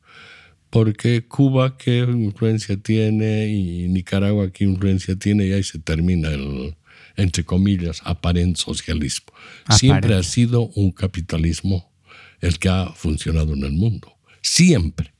porque 0.70 1.26
Cuba 1.26 1.76
qué 1.76 2.00
influencia 2.00 2.76
tiene 2.76 3.48
y 3.48 3.88
Nicaragua 3.88 4.50
qué 4.52 4.64
influencia 4.64 5.16
tiene 5.16 5.46
y 5.46 5.52
ahí 5.52 5.62
se 5.62 5.78
termina 5.78 6.30
el, 6.30 6.76
entre 7.16 7.44
comillas, 7.44 8.00
aparente 8.04 8.60
socialismo. 8.60 9.32
Siempre 9.70 9.98
Aparente. 9.98 10.20
ha 10.20 10.22
sido 10.22 10.68
un 10.74 10.92
capitalismo 10.92 11.92
el 12.40 12.58
que 12.58 12.68
ha 12.68 12.92
funcionado 12.92 13.54
en 13.54 13.64
el 13.64 13.72
mundo. 13.72 14.16
Siempre. 14.40 15.12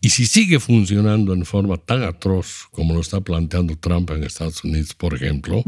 Y 0.00 0.10
si 0.10 0.26
sigue 0.26 0.60
funcionando 0.60 1.32
en 1.32 1.44
forma 1.44 1.76
tan 1.78 2.02
atroz 2.02 2.64
como 2.70 2.94
lo 2.94 3.00
está 3.00 3.20
planteando 3.20 3.76
Trump 3.76 4.10
en 4.10 4.24
Estados 4.24 4.62
Unidos, 4.62 4.94
por 4.94 5.14
ejemplo, 5.14 5.64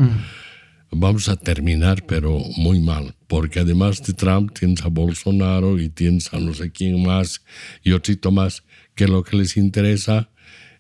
vamos 0.90 1.28
a 1.28 1.36
terminar, 1.36 2.04
pero 2.06 2.38
muy 2.56 2.80
mal. 2.80 3.14
Porque 3.26 3.60
además 3.60 4.02
de 4.02 4.12
Trump 4.12 4.52
tienes 4.58 4.82
a 4.82 4.88
Bolsonaro 4.88 5.78
y 5.78 5.88
tienes 5.88 6.32
a 6.32 6.38
no 6.38 6.54
sé 6.54 6.70
quién 6.70 7.02
más 7.02 7.42
y 7.82 7.92
otrito 7.92 8.30
más, 8.30 8.62
que 8.98 9.06
lo 9.06 9.22
que 9.22 9.36
les 9.36 9.56
interesa 9.56 10.28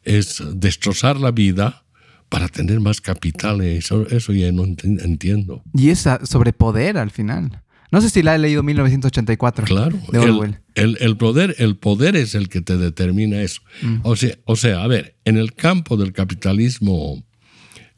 es 0.02 0.42
destrozar 0.54 1.18
la 1.20 1.30
vida 1.30 1.84
para 2.28 2.48
tener 2.48 2.80
más 2.80 3.00
capital. 3.00 3.60
Eso, 3.60 4.06
eso 4.08 4.32
ya 4.32 4.50
no 4.52 4.64
ent- 4.64 5.02
entiendo. 5.04 5.62
Y 5.72 5.90
es 5.90 6.04
sobre 6.24 6.52
poder 6.52 6.98
al 6.98 7.10
final. 7.12 7.62
No 7.92 8.00
sé 8.02 8.10
si 8.10 8.22
la 8.22 8.34
he 8.34 8.38
leído 8.38 8.62
1984 8.64 9.64
Claro, 9.64 9.96
de 10.12 10.18
el, 10.18 10.30
Orwell. 10.30 10.58
el- 10.74 10.98
el 11.00 11.16
poder, 11.16 11.54
el 11.58 11.76
poder 11.76 12.16
es 12.16 12.34
el 12.34 12.48
que 12.48 12.60
te 12.60 12.76
determina 12.76 13.40
eso. 13.40 13.62
O, 14.02 14.16
sea, 14.16 14.34
o 14.44 14.56
sea, 14.56 14.82
a 14.82 14.86
ver, 14.88 15.16
en 15.24 15.36
el 15.38 15.54
campo 15.54 15.96
del 15.96 16.12
capitalismo 16.12 17.24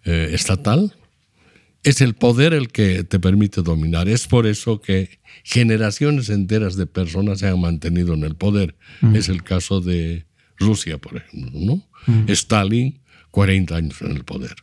eh, 0.05 0.31
estatal, 0.33 0.95
es 1.83 2.01
el 2.01 2.15
poder 2.15 2.53
el 2.53 2.69
que 2.69 3.05
te 3.05 3.19
permite 3.19 3.63
dominar. 3.63 4.09
Es 4.09 4.27
por 4.27 4.47
eso 4.47 4.81
que 4.81 5.21
generaciones 5.45 6.29
enteras 6.29 6.77
de 6.77 6.87
personas 6.87 7.39
se 7.41 7.49
han 7.49 7.61
mantenido 7.61 8.15
en 8.15 8.25
el 8.25 8.37
poder. 8.37 8.77
Es 9.15 9.29
el 9.29 9.43
caso 9.43 9.81
de 9.81 10.27
Rusia, 10.59 10.99
por 10.99 11.17
ejemplo. 11.17 11.51
¿no? 11.55 11.89
Stalin, 12.29 13.01
40 13.31 13.77
años 13.77 14.03
en 14.03 14.13
el 14.13 14.25
poder. 14.25 14.55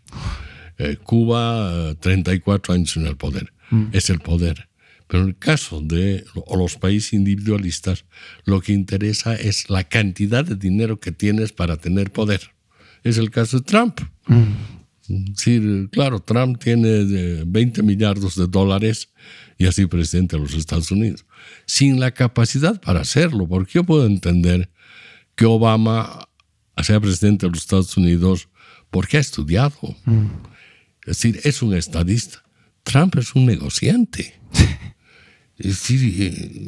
Eh, 0.77 0.97
Cuba, 1.01 1.91
eh, 1.91 1.95
34 1.99 2.73
años 2.73 2.95
en 2.97 3.07
el 3.07 3.17
poder. 3.17 3.51
Es 3.91 4.09
el 4.09 4.19
poder. 4.19 4.69
Pero 5.07 5.23
en 5.23 5.29
el 5.29 5.37
caso 5.37 5.81
de 5.81 6.25
o 6.35 6.57
los 6.57 6.75
países 6.75 7.13
individualistas, 7.13 8.05
lo 8.45 8.61
que 8.61 8.73
interesa 8.73 9.35
es 9.35 9.69
la 9.69 9.85
cantidad 9.85 10.45
de 10.45 10.55
dinero 10.55 10.99
que 10.99 11.11
tienes 11.11 11.53
para 11.53 11.77
tener 11.77 12.11
poder. 12.11 12.51
Es 13.03 13.17
el 13.17 13.31
caso 13.31 13.59
de 13.59 13.63
Trump. 13.63 14.01
Sí, 15.35 15.87
claro, 15.91 16.19
Trump 16.19 16.61
tiene 16.61 16.89
eh, 16.89 17.43
20 17.47 17.81
millardos 17.83 18.35
de 18.35 18.47
dólares 18.47 19.09
y 19.57 19.65
así 19.65 19.85
presidente 19.85 20.35
de 20.35 20.41
los 20.41 20.53
Estados 20.53 20.91
Unidos, 20.91 21.25
sin 21.65 21.99
la 21.99 22.11
capacidad 22.11 22.79
para 22.81 23.01
hacerlo, 23.01 23.47
porque 23.47 23.73
yo 23.73 23.83
puedo 23.83 24.05
entender 24.05 24.69
que 25.35 25.45
Obama 25.45 26.27
sea 26.83 26.99
presidente 26.99 27.45
de 27.45 27.51
los 27.51 27.61
Estados 27.61 27.95
Unidos 27.95 28.49
porque 28.89 29.17
ha 29.17 29.21
estudiado. 29.21 29.77
Es 31.05 31.17
decir, 31.17 31.39
es 31.43 31.61
un 31.61 31.73
estadista. 31.73 32.43
Trump 32.83 33.15
es 33.17 33.33
un 33.35 33.45
negociante. 33.45 34.39
Es 35.59 35.65
decir, 35.65 36.21
eh, 36.21 36.67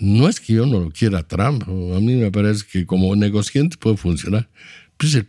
no 0.00 0.28
es 0.28 0.40
que 0.40 0.54
yo 0.54 0.66
no 0.66 0.80
lo 0.80 0.90
quiera 0.90 1.22
Trump, 1.22 1.62
a 1.62 2.00
mí 2.00 2.16
me 2.16 2.32
parece 2.32 2.64
que 2.66 2.84
como 2.84 3.14
negociante 3.14 3.76
puede 3.76 3.96
funcionar, 3.96 4.50
pero 4.96 5.08
es 5.08 5.14
el 5.14 5.26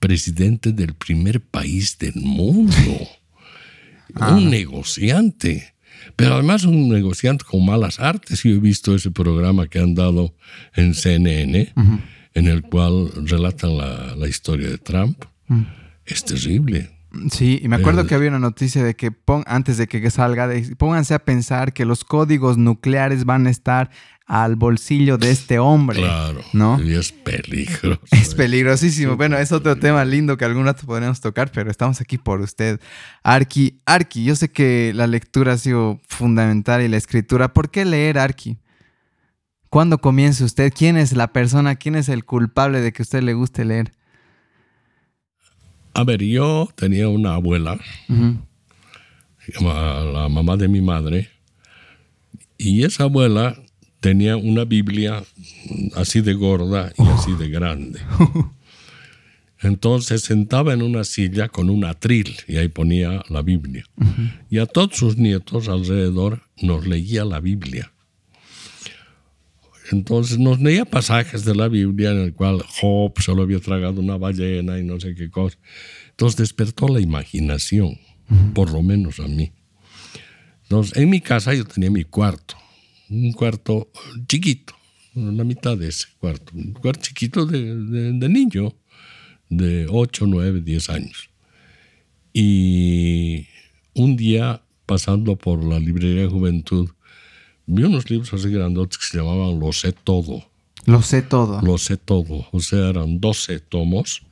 presidente 0.00 0.72
del 0.72 0.94
primer 0.94 1.40
país 1.40 1.96
del 1.98 2.14
mundo, 2.16 2.74
un 4.32 4.50
negociante, 4.50 5.74
pero 6.16 6.34
además 6.34 6.64
un 6.64 6.88
negociante 6.88 7.44
con 7.44 7.64
malas 7.64 8.00
artes. 8.00 8.42
Yo 8.42 8.50
he 8.50 8.58
visto 8.58 8.94
ese 8.94 9.10
programa 9.10 9.68
que 9.68 9.78
han 9.78 9.94
dado 9.94 10.34
en 10.74 10.94
CNN, 10.94 11.72
en 12.34 12.46
el 12.48 12.62
cual 12.62 13.10
relatan 13.26 13.76
la, 13.76 14.16
la 14.16 14.26
historia 14.28 14.68
de 14.68 14.78
Trump. 14.78 15.24
Es 16.06 16.24
terrible. 16.24 16.90
Sí, 17.32 17.60
y 17.62 17.66
me 17.68 17.74
acuerdo 17.76 18.06
que 18.06 18.14
había 18.14 18.28
una 18.28 18.38
noticia 18.38 18.84
de 18.84 18.94
que 18.94 19.10
pon, 19.10 19.42
antes 19.46 19.76
de 19.78 19.88
que 19.88 20.10
salga, 20.10 20.46
de- 20.46 20.76
pónganse 20.76 21.12
a 21.14 21.18
pensar 21.24 21.72
que 21.72 21.84
los 21.84 22.04
códigos 22.04 22.56
nucleares 22.56 23.24
van 23.24 23.48
a 23.48 23.50
estar 23.50 23.90
al 24.30 24.54
bolsillo 24.54 25.18
de 25.18 25.32
este 25.32 25.58
hombre. 25.58 25.98
Claro. 25.98 26.40
¿No? 26.52 26.80
Y 26.80 26.94
es 26.94 27.10
peligroso. 27.10 28.00
Es 28.12 28.36
peligrosísimo. 28.36 29.16
Bueno, 29.16 29.36
es 29.36 29.50
otro 29.50 29.76
tema 29.76 30.04
lindo 30.04 30.36
que 30.36 30.44
algún 30.44 30.66
rato 30.66 30.86
podríamos 30.86 31.20
tocar, 31.20 31.50
pero 31.50 31.68
estamos 31.68 32.00
aquí 32.00 32.16
por 32.16 32.40
usted. 32.40 32.80
Arki, 33.24 33.80
Arki, 33.84 34.22
yo 34.22 34.36
sé 34.36 34.52
que 34.52 34.92
la 34.94 35.08
lectura 35.08 35.54
ha 35.54 35.58
sido 35.58 36.00
fundamental 36.06 36.80
y 36.80 36.86
la 36.86 36.96
escritura. 36.96 37.52
¿Por 37.52 37.72
qué 37.72 37.84
leer, 37.84 38.18
Arki? 38.18 38.56
¿Cuándo 39.68 39.98
comienza 39.98 40.44
usted? 40.44 40.72
¿Quién 40.72 40.96
es 40.96 41.12
la 41.12 41.32
persona? 41.32 41.74
¿Quién 41.74 41.96
es 41.96 42.08
el 42.08 42.24
culpable 42.24 42.80
de 42.80 42.92
que 42.92 43.02
a 43.02 43.04
usted 43.04 43.22
le 43.24 43.34
guste 43.34 43.64
leer? 43.64 43.90
A 45.92 46.04
ver, 46.04 46.22
yo 46.22 46.68
tenía 46.76 47.08
una 47.08 47.34
abuela, 47.34 47.80
la 49.60 50.28
mamá 50.28 50.56
de 50.56 50.68
mi 50.68 50.80
madre, 50.80 51.30
y 52.58 52.84
esa 52.84 53.04
abuela 53.04 53.56
tenía 54.00 54.36
una 54.36 54.64
Biblia 54.64 55.22
así 55.94 56.20
de 56.20 56.34
gorda 56.34 56.92
y 56.98 57.06
así 57.06 57.32
de 57.34 57.48
grande. 57.48 58.00
Entonces 59.62 60.22
sentaba 60.22 60.72
en 60.72 60.82
una 60.82 61.04
silla 61.04 61.48
con 61.48 61.68
un 61.68 61.84
atril 61.84 62.34
y 62.48 62.56
ahí 62.56 62.68
ponía 62.68 63.22
la 63.28 63.42
Biblia. 63.42 63.84
Y 64.48 64.58
a 64.58 64.66
todos 64.66 64.96
sus 64.96 65.18
nietos 65.18 65.68
alrededor 65.68 66.42
nos 66.62 66.86
leía 66.86 67.26
la 67.26 67.40
Biblia. 67.40 67.92
Entonces 69.92 70.38
nos 70.38 70.60
leía 70.60 70.84
pasajes 70.84 71.44
de 71.44 71.54
la 71.54 71.68
Biblia 71.68 72.12
en 72.12 72.20
el 72.20 72.32
cual 72.32 72.62
Job 72.80 73.12
solo 73.20 73.42
había 73.42 73.60
tragado 73.60 74.00
una 74.00 74.16
ballena 74.16 74.78
y 74.78 74.84
no 74.84 74.98
sé 74.98 75.14
qué 75.14 75.30
cosa. 75.30 75.58
Entonces 76.10 76.38
despertó 76.38 76.88
la 76.88 77.00
imaginación, 77.00 77.98
por 78.54 78.72
lo 78.72 78.82
menos 78.82 79.20
a 79.20 79.26
mí. 79.28 79.52
Entonces 80.62 80.96
en 80.96 81.10
mi 81.10 81.20
casa 81.20 81.52
yo 81.52 81.64
tenía 81.64 81.90
mi 81.90 82.04
cuarto, 82.04 82.56
un 83.10 83.32
cuarto 83.32 83.90
chiquito, 84.28 84.74
la 85.14 85.44
mitad 85.44 85.76
de 85.76 85.88
ese 85.88 86.06
cuarto, 86.18 86.52
un 86.54 86.72
cuarto 86.72 87.02
chiquito 87.02 87.44
de, 87.44 87.74
de 88.12 88.28
niño, 88.28 88.74
de 89.48 89.86
8, 89.90 90.26
9, 90.26 90.60
10 90.60 90.90
años. 90.90 91.30
Y 92.32 93.46
un 93.94 94.16
día, 94.16 94.62
pasando 94.86 95.36
por 95.36 95.64
la 95.64 95.78
librería 95.78 96.22
de 96.22 96.28
juventud, 96.28 96.88
vi 97.66 97.82
unos 97.82 98.08
libros 98.08 98.32
así 98.32 98.48
grandotes 98.50 98.98
que 98.98 99.06
se 99.06 99.18
llamaban 99.18 99.58
Lo 99.58 99.72
sé 99.72 99.92
todo. 99.92 100.44
Lo 100.86 101.02
sé 101.02 101.22
todo. 101.22 101.60
Lo 101.62 101.76
sé 101.76 101.96
todo. 101.96 102.46
O 102.52 102.60
sea, 102.60 102.88
eran 102.88 103.20
12 103.20 103.60
tomos 103.60 104.22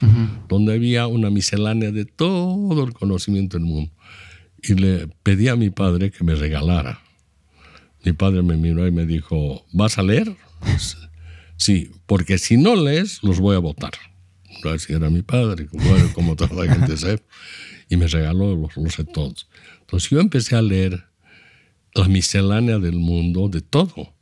donde 0.49 0.75
había 0.75 1.07
una 1.07 1.29
miscelánea 1.31 1.91
de 1.91 2.07
todo 2.07 2.85
el 2.85 2.95
conocimiento 2.95 3.59
del 3.59 3.67
mundo. 3.67 3.93
Y 4.63 4.75
le 4.75 5.09
pedí 5.23 5.49
a 5.49 5.57
mi 5.57 5.71
padre 5.71 6.11
que 6.11 6.25
me 6.25 6.35
regalara. 6.35 7.01
Mi 8.09 8.15
padre 8.15 8.43
me 8.43 8.57
miró 8.57 8.87
y 8.87 8.91
me 8.91 9.05
dijo, 9.05 9.67
¿vas 9.71 9.99
a 9.99 10.03
leer? 10.03 10.35
sí, 11.59 11.91
porque 12.07 12.39
si 12.39 12.57
no 12.57 12.75
lees, 12.75 13.23
los 13.23 13.39
voy 13.39 13.55
a 13.55 13.59
votar. 13.59 13.93
Así 14.65 14.95
era 14.95 15.11
mi 15.11 15.21
padre, 15.21 15.69
bueno, 15.71 16.11
como 16.15 16.35
toda 16.35 16.65
la 16.65 16.75
gente 16.75 16.97
sabe. 16.97 17.23
Y 17.91 17.99
me 17.99 18.07
regaló 18.07 18.57
los, 18.57 18.75
los 18.79 18.97
todos. 19.13 19.47
Entonces 19.81 20.09
yo 20.09 20.21
empecé 20.21 20.57
a 20.57 20.63
leer 20.63 21.05
la 21.95 22.09
miscelánea 22.09 22.79
del 22.79 22.97
mundo, 22.97 23.51
de 23.51 23.61
todo, 23.61 24.15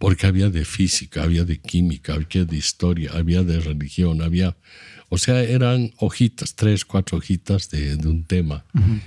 porque 0.00 0.26
había 0.26 0.50
de 0.50 0.64
física, 0.64 1.22
había 1.22 1.44
de 1.44 1.60
química, 1.60 2.14
había 2.14 2.44
de 2.44 2.56
historia, 2.56 3.12
había 3.14 3.44
de 3.44 3.60
religión, 3.60 4.20
había, 4.20 4.56
o 5.10 5.18
sea, 5.18 5.44
eran 5.44 5.92
hojitas, 5.98 6.56
tres, 6.56 6.84
cuatro 6.84 7.18
hojitas 7.18 7.70
de, 7.70 7.94
un 8.04 8.24
tema. 8.24 8.64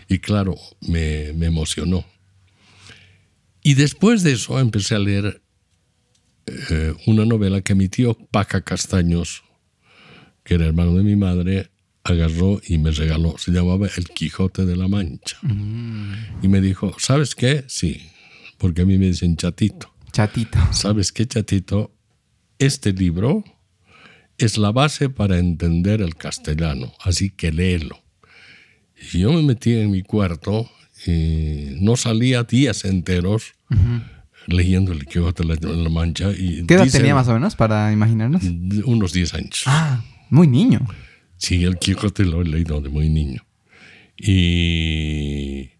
Y 0.07 0.19
claro, 0.19 0.55
me, 0.79 1.31
emocionó. 1.31 2.05
Y 3.63 3.75
después 3.75 4.23
de 4.23 4.33
eso 4.33 4.59
empecé 4.59 4.95
a 4.95 4.99
leer 4.99 5.41
eh, 6.47 6.93
una 7.05 7.25
novela 7.25 7.61
que 7.61 7.75
mi 7.75 7.89
tío 7.89 8.17
Paca 8.31 8.61
Castaños, 8.61 9.43
que 10.43 10.55
era 10.55 10.65
hermano 10.65 10.95
de 10.95 11.03
mi 11.03 11.15
madre, 11.15 11.69
agarró 12.03 12.59
y 12.67 12.77
me 12.77 12.91
regaló. 12.91 13.37
Se 13.37 13.51
llamaba 13.51 13.87
El 13.95 14.05
Quijote 14.05 14.65
de 14.65 14.75
la 14.75 14.87
Mancha. 14.87 15.37
Y 16.41 16.47
me 16.47 16.61
dijo, 16.61 16.95
¿sabes 16.97 17.35
qué? 17.35 17.63
Sí, 17.67 18.09
porque 18.57 18.81
a 18.81 18.85
mí 18.85 18.97
me 18.97 19.07
dicen 19.07 19.37
chatito. 19.37 19.93
Chatito. 20.11 20.57
¿Sabes 20.71 21.11
qué, 21.11 21.27
chatito? 21.27 21.95
Este 22.57 22.91
libro 22.93 23.43
es 24.37 24.57
la 24.57 24.71
base 24.71 25.09
para 25.09 25.37
entender 25.37 26.01
el 26.01 26.15
castellano, 26.15 26.93
así 26.99 27.29
que 27.29 27.51
léelo. 27.51 28.03
Y 29.13 29.19
yo 29.19 29.31
me 29.31 29.41
metí 29.41 29.73
en 29.73 29.91
mi 29.91 30.03
cuarto 30.03 30.69
y 31.05 31.77
no 31.79 31.95
salía 31.95 32.43
días 32.43 32.85
enteros 32.85 33.53
leyendo 34.47 34.91
el 34.91 35.05
Quijote 35.05 35.43
de 35.43 35.75
la, 35.75 35.89
Mancha. 35.89 36.31
Y 36.31 36.65
¿Qué 36.65 36.75
edad 36.75 36.87
tenía 36.89 37.15
más 37.15 37.27
o 37.27 37.33
menos 37.33 37.55
para 37.55 37.91
imaginarnos? 37.91 38.43
Unos 38.85 39.13
10 39.13 39.33
años. 39.33 39.63
Ah, 39.65 40.03
muy 40.29 40.47
niño. 40.47 40.85
Sí, 41.37 41.63
el 41.63 41.77
Quijote 41.77 42.25
lo 42.25 42.41
he 42.41 42.45
leído 42.45 42.81
de 42.81 42.89
muy 42.89 43.09
niño. 43.09 43.45
Y 44.17 45.71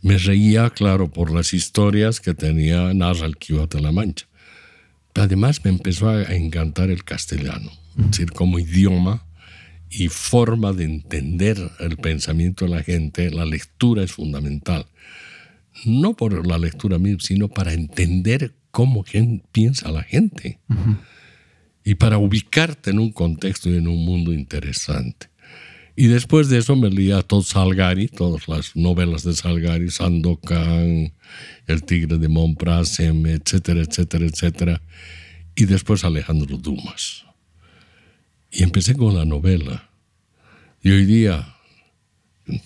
me 0.00 0.18
reía, 0.18 0.70
claro, 0.70 1.10
por 1.10 1.30
las 1.30 1.54
historias 1.54 2.20
que 2.20 2.34
tenía 2.34 2.92
narra 2.94 3.26
el 3.26 3.36
Quijote 3.36 3.78
de 3.78 3.82
la 3.84 3.92
Mancha. 3.92 4.26
Además 5.14 5.64
me 5.64 5.70
empezó 5.70 6.08
a 6.08 6.22
encantar 6.22 6.90
el 6.90 7.04
castellano, 7.04 7.70
es 7.98 8.10
decir, 8.12 8.32
como 8.32 8.58
idioma 8.58 9.26
y 9.92 10.08
forma 10.08 10.72
de 10.72 10.84
entender 10.84 11.70
el 11.78 11.98
pensamiento 11.98 12.64
de 12.64 12.70
la 12.70 12.82
gente, 12.82 13.30
la 13.30 13.44
lectura 13.44 14.02
es 14.02 14.12
fundamental. 14.12 14.86
No 15.84 16.14
por 16.14 16.46
la 16.46 16.58
lectura 16.58 16.98
misma, 16.98 17.20
sino 17.20 17.48
para 17.48 17.74
entender 17.74 18.54
cómo 18.70 19.04
piensa 19.52 19.90
la 19.90 20.02
gente 20.02 20.60
y 21.84 21.94
para 21.96 22.16
ubicarte 22.18 22.90
en 22.90 23.00
un 23.00 23.12
contexto 23.12 23.68
y 23.68 23.76
en 23.76 23.86
un 23.86 24.04
mundo 24.04 24.32
interesante. 24.32 25.28
Y 25.94 26.06
después 26.06 26.48
de 26.48 26.58
eso 26.58 26.74
me 26.74 26.88
leía 26.88 27.20
todo 27.20 27.42
Salgari, 27.42 28.08
todas 28.08 28.48
las 28.48 28.74
novelas 28.74 29.24
de 29.24 29.34
Salgari, 29.34 29.90
Sandokan, 29.90 31.12
El 31.66 31.82
Tigre 31.84 32.16
de 32.16 32.28
Montprasem, 32.28 33.26
etcétera, 33.26 33.82
etcétera, 33.82 34.24
etcétera. 34.24 34.82
Y 35.54 35.66
después 35.66 36.02
Alejandro 36.04 36.56
Dumas. 36.56 37.26
Y 38.52 38.62
empecé 38.62 38.94
con 38.94 39.16
la 39.16 39.24
novela. 39.24 39.90
Y 40.82 40.90
hoy 40.90 41.06
día, 41.06 41.56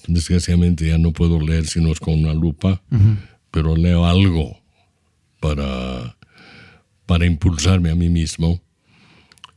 desgraciadamente 0.09 0.88
ya 0.88 0.99
no 0.99 1.12
puedo 1.12 1.40
leer 1.40 1.66
si 1.66 1.81
no 1.81 1.92
es 1.92 2.01
con 2.01 2.14
una 2.14 2.35
lupa, 2.35 2.83
pero 3.51 3.77
leo 3.77 4.05
algo 4.05 4.61
para, 5.40 6.16
para 7.07 7.27
impulsarme 7.27 7.90
a 7.90 7.94
mí 7.94 8.09
mismo 8.09 8.61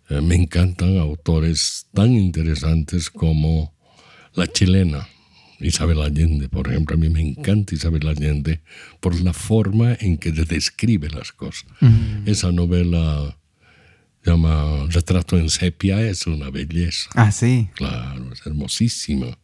eh, 0.09 0.21
me 0.21 0.35
encantan 0.35 0.97
autores 0.97 1.87
tan 1.93 2.13
interesantes 2.13 3.09
como 3.09 3.73
la 4.33 4.47
chilena 4.47 5.07
Isabel 5.59 6.01
Allende, 6.01 6.49
por 6.49 6.67
ejemplo. 6.67 6.95
A 6.95 6.99
mí 6.99 7.09
me 7.09 7.21
encanta 7.21 7.75
Isabel 7.75 8.07
Allende 8.07 8.61
por 8.99 9.19
la 9.19 9.33
forma 9.33 9.95
en 9.99 10.17
que 10.17 10.31
describe 10.31 11.09
las 11.09 11.31
cosas. 11.31 11.65
Esa 12.25 12.51
novela 12.51 13.37
llama 14.23 14.87
Retrato 14.89 15.37
en 15.37 15.49
sepia 15.49 16.01
es 16.01 16.27
una 16.27 16.49
belleza. 16.49 17.09
Ah, 17.15 17.31
sí. 17.31 17.69
Claro, 17.75 18.31
es 18.33 18.45
hermosísima. 18.45 19.37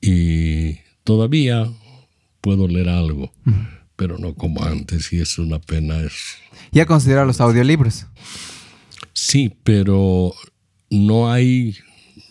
Y 0.00 0.78
todavía 1.04 1.70
puedo 2.40 2.68
leer 2.68 2.88
algo, 2.88 3.32
pero 3.96 4.18
no 4.18 4.34
como 4.34 4.64
antes, 4.64 5.12
y 5.12 5.20
es 5.20 5.38
una 5.38 5.60
pena. 5.60 6.00
Es... 6.00 6.36
¿Ya 6.72 6.86
considera 6.86 7.24
los 7.24 7.40
audiolibros? 7.40 8.06
Sí, 9.12 9.56
pero 9.62 10.34
no 10.90 11.32
hay 11.32 11.76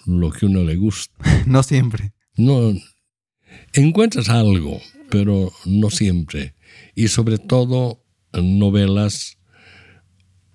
lo 0.05 0.31
que 0.31 0.45
uno 0.45 0.63
le 0.63 0.75
gusta. 0.75 1.13
no 1.45 1.63
siempre. 1.63 2.13
No, 2.35 2.73
encuentras 3.73 4.29
algo, 4.29 4.79
pero 5.09 5.51
no 5.65 5.89
siempre. 5.89 6.55
Y 6.95 7.07
sobre 7.07 7.37
todo 7.37 8.03
novelas. 8.33 9.37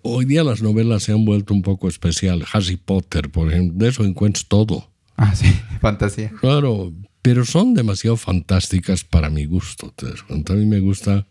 Hoy 0.08 0.24
día 0.24 0.44
las 0.44 0.62
novelas 0.62 1.02
se 1.02 1.12
han 1.12 1.24
vuelto 1.24 1.52
un 1.52 1.62
poco 1.62 1.88
especial. 1.88 2.44
Harry 2.52 2.76
Potter, 2.76 3.28
por 3.28 3.52
ejemplo, 3.52 3.76
de 3.76 3.90
eso 3.90 4.04
encuentras 4.04 4.46
todo. 4.46 4.88
Ah, 5.16 5.34
sí, 5.34 5.46
fantasía. 5.80 6.30
Claro, 6.40 6.92
pero 7.22 7.44
son 7.44 7.74
demasiado 7.74 8.16
fantásticas 8.16 9.02
para 9.02 9.30
mi 9.30 9.46
gusto. 9.46 9.92
A 10.48 10.52
mí 10.52 10.64
me 10.64 10.78
gusta, 10.78 11.26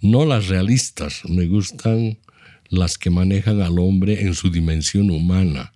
no 0.00 0.26
las 0.26 0.48
realistas, 0.48 1.22
me 1.28 1.46
gustan 1.46 2.18
las 2.70 2.98
que 2.98 3.10
manejan 3.10 3.60
al 3.60 3.78
hombre 3.78 4.22
en 4.22 4.34
su 4.34 4.50
dimensión 4.50 5.08
humana. 5.10 5.72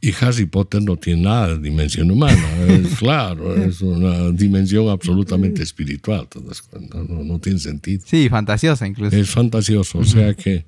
Y 0.00 0.12
Harry 0.20 0.46
Potter 0.46 0.82
no 0.82 0.96
tiene 0.96 1.22
nada 1.22 1.48
de 1.50 1.58
dimensión 1.58 2.10
humana, 2.10 2.48
es 2.66 2.94
claro, 2.98 3.54
es 3.54 3.82
una 3.82 4.32
dimensión 4.32 4.88
absolutamente 4.88 5.62
espiritual, 5.62 6.26
no, 6.90 7.22
no, 7.22 7.38
tiene 7.38 7.58
sentido. 7.58 8.02
Sí, 8.06 8.28
fantasiosa 8.30 8.86
incluso. 8.86 9.14
Es 9.14 9.28
fantasioso, 9.28 9.98
o 9.98 10.04
sea 10.04 10.32
que 10.32 10.64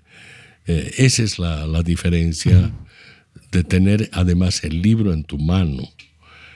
eh, 0.67 0.95
esa 0.99 1.23
es 1.23 1.39
la, 1.39 1.67
la 1.67 1.83
diferencia 1.83 2.73
de 3.51 3.65
tener 3.65 4.09
además 4.13 4.65
el 4.65 4.81
libro 4.83 5.13
en 5.13 5.25
tu 5.25 5.39
mano. 5.39 5.83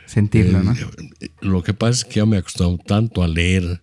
Sentirlo, 0.07 0.63
¿no? 0.63 0.73
Eh, 0.73 1.29
lo 1.41 1.63
que 1.63 1.75
pasa 1.75 2.01
es 2.01 2.05
que 2.05 2.21
yo 2.21 2.27
me 2.27 2.37
he 2.37 2.39
acostumbrado 2.41 2.79
tanto 2.87 3.23
a 3.23 3.29
leer 3.29 3.83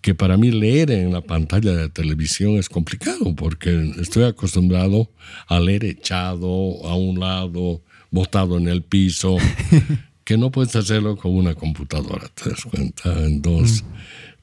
que 0.00 0.14
para 0.14 0.36
mí 0.36 0.50
leer 0.50 0.90
en 0.90 1.12
la 1.12 1.20
pantalla 1.20 1.74
de 1.74 1.88
televisión 1.88 2.56
es 2.56 2.68
complicado 2.68 3.34
porque 3.34 3.92
estoy 4.00 4.24
acostumbrado 4.24 5.10
a 5.48 5.58
leer 5.58 5.84
echado 5.84 6.86
a 6.86 6.94
un 6.94 7.18
lado, 7.18 7.82
botado 8.10 8.56
en 8.58 8.68
el 8.68 8.82
piso, 8.82 9.36
que 10.24 10.38
no 10.38 10.50
puedes 10.50 10.76
hacerlo 10.76 11.16
con 11.16 11.34
una 11.34 11.54
computadora, 11.54 12.28
¿te 12.28 12.50
das 12.50 12.64
cuenta? 12.64 13.24
Entonces, 13.24 13.84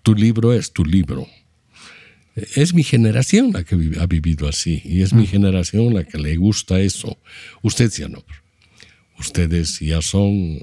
tu 0.03 0.13
libro 0.13 0.53
es 0.53 0.71
tu 0.71 0.83
libro. 0.83 1.25
Es 2.35 2.73
mi 2.73 2.83
generación 2.83 3.51
la 3.53 3.63
que 3.63 3.75
ha 3.99 4.05
vivido 4.07 4.47
así 4.47 4.81
y 4.83 5.01
es 5.01 5.13
mi 5.13 5.25
generación 5.25 5.93
la 5.93 6.03
que 6.03 6.17
le 6.17 6.35
gusta 6.35 6.79
eso. 6.79 7.17
Ustedes 7.61 7.95
ya 7.95 8.09
no. 8.09 8.23
Ustedes 9.17 9.79
ya 9.79 10.01
son 10.01 10.59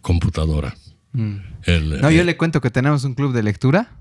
computadora. 0.00 0.76
no, 1.12 2.10
yo 2.10 2.22
le 2.22 2.36
cuento 2.36 2.60
que 2.60 2.70
tenemos 2.70 3.02
un 3.04 3.14
club 3.14 3.32
de 3.32 3.42
lectura 3.42 3.98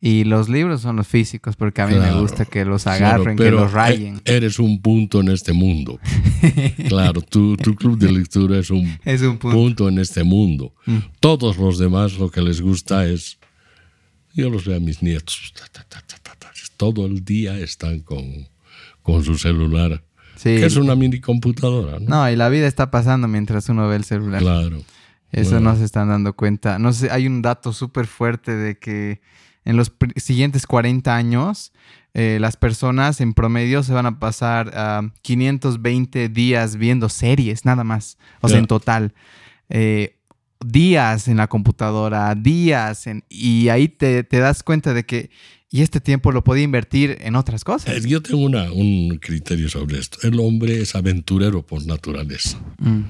y 0.00 0.24
los 0.24 0.48
libros 0.48 0.80
son 0.80 0.96
los 0.96 1.06
físicos 1.06 1.54
porque 1.56 1.80
a 1.80 1.86
mí 1.86 1.94
me 1.96 2.12
gusta 2.20 2.44
que 2.44 2.64
los 2.64 2.86
agarren, 2.86 3.36
que 3.36 3.50
los 3.50 3.72
rayen. 3.72 4.20
E-, 4.24 4.36
eres 4.36 4.58
un 4.58 4.80
punto 4.82 5.20
en 5.20 5.28
este 5.28 5.52
mundo. 5.52 6.00
claro, 6.88 7.20
tu, 7.20 7.56
tu, 7.56 7.74
club 7.74 7.98
de 7.98 8.10
lectura 8.10 8.58
es 8.58 8.70
un, 8.70 8.98
punto. 9.38 9.88
en 9.88 9.98
este 9.98 10.24
mundo. 10.24 10.74
Mm. 10.86 10.98
Todos 11.20 11.56
los 11.56 11.78
demás 11.78 12.18
lo 12.18 12.30
que 12.30 12.42
les 12.42 12.60
gusta 12.60 13.06
es 13.06 13.38
yo 14.34 14.50
los 14.50 14.64
veo 14.64 14.76
a 14.76 14.80
mis 14.80 15.02
nietos. 15.02 15.52
Todo 16.76 17.06
el 17.06 17.24
día 17.24 17.58
están 17.58 18.00
con, 18.00 18.48
con 19.02 19.24
su 19.24 19.36
celular. 19.36 20.02
Que 20.42 20.66
es 20.66 20.76
una 20.76 20.96
mini 20.96 21.20
computadora. 21.20 22.00
¿no? 22.00 22.08
no, 22.08 22.30
y 22.30 22.34
la 22.34 22.48
vida 22.48 22.66
está 22.66 22.90
pasando 22.90 23.28
mientras 23.28 23.68
uno 23.68 23.88
ve 23.88 23.96
el 23.96 24.04
celular. 24.04 24.40
Claro. 24.40 24.82
Eso 25.30 25.60
no 25.60 25.76
se 25.76 25.84
están 25.84 26.08
dando 26.08 26.34
cuenta. 26.34 26.78
No 26.78 26.92
sé, 26.92 27.10
hay 27.10 27.26
un 27.26 27.40
dato 27.40 27.72
súper 27.72 28.06
fuerte 28.06 28.54
de 28.54 28.78
que 28.78 29.20
en 29.64 29.76
los 29.76 29.92
siguientes 30.16 30.66
40 30.66 31.14
años 31.14 31.72
eh, 32.12 32.38
las 32.40 32.56
personas 32.56 33.20
en 33.20 33.32
promedio 33.32 33.82
se 33.82 33.94
van 33.94 34.06
a 34.06 34.18
pasar 34.18 35.12
520 35.22 36.28
días 36.28 36.76
viendo 36.76 37.08
series, 37.08 37.64
nada 37.64 37.84
más. 37.84 38.18
O 38.40 38.48
sea, 38.48 38.58
en 38.58 38.66
total. 38.66 39.14
Eh, 39.70 40.18
días 40.64 41.28
en 41.28 41.36
la 41.36 41.48
computadora, 41.48 42.34
días, 42.34 43.06
en, 43.06 43.24
y 43.28 43.68
ahí 43.68 43.88
te, 43.88 44.24
das 44.30 44.62
cuenta 44.62 44.94
de 44.94 45.04
que, 45.04 45.30
y 45.70 45.82
este 45.82 46.00
tiempo 46.00 46.32
lo 46.32 46.44
podía 46.44 46.64
invertir 46.64 47.18
en 47.20 47.36
otras 47.36 47.64
cosas. 47.64 47.94
Eh, 47.94 48.08
yo 48.08 48.22
tengo 48.22 48.42
una, 48.42 48.70
un 48.72 49.18
criterio 49.18 49.68
sobre 49.68 49.98
esto. 49.98 50.18
El 50.22 50.38
hombre 50.40 50.80
es 50.80 50.94
aventurero 50.94 51.64
por 51.64 51.86
naturaleza. 51.86 52.58
Mm. 52.78 53.02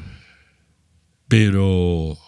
Pero 1.28 2.18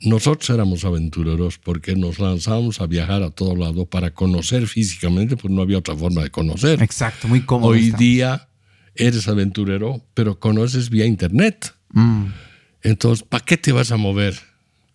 nosotros 0.00 0.50
éramos 0.50 0.84
aventureros 0.84 1.58
porque 1.58 1.96
nos 1.96 2.18
lanzamos 2.18 2.80
a 2.80 2.86
viajar 2.86 3.22
a 3.22 3.30
todo 3.30 3.56
lado 3.56 3.86
para 3.86 4.12
conocer 4.12 4.66
físicamente, 4.66 5.36
pues 5.36 5.52
no 5.52 5.62
había 5.62 5.78
otra 5.78 5.94
forma 5.94 6.22
de 6.22 6.30
conocer. 6.30 6.82
Exacto, 6.82 7.28
muy 7.28 7.42
cómodo. 7.42 7.70
Hoy 7.70 7.90
día 7.92 8.48
eres 8.94 9.28
aventurero, 9.28 10.04
pero 10.14 10.38
conoces 10.38 10.90
vía 10.90 11.06
internet. 11.06 11.74
Mm. 11.92 12.26
Entonces, 12.82 13.26
¿para 13.26 13.44
qué 13.44 13.56
te 13.56 13.72
vas 13.72 13.92
a 13.92 13.96
mover? 13.96 14.53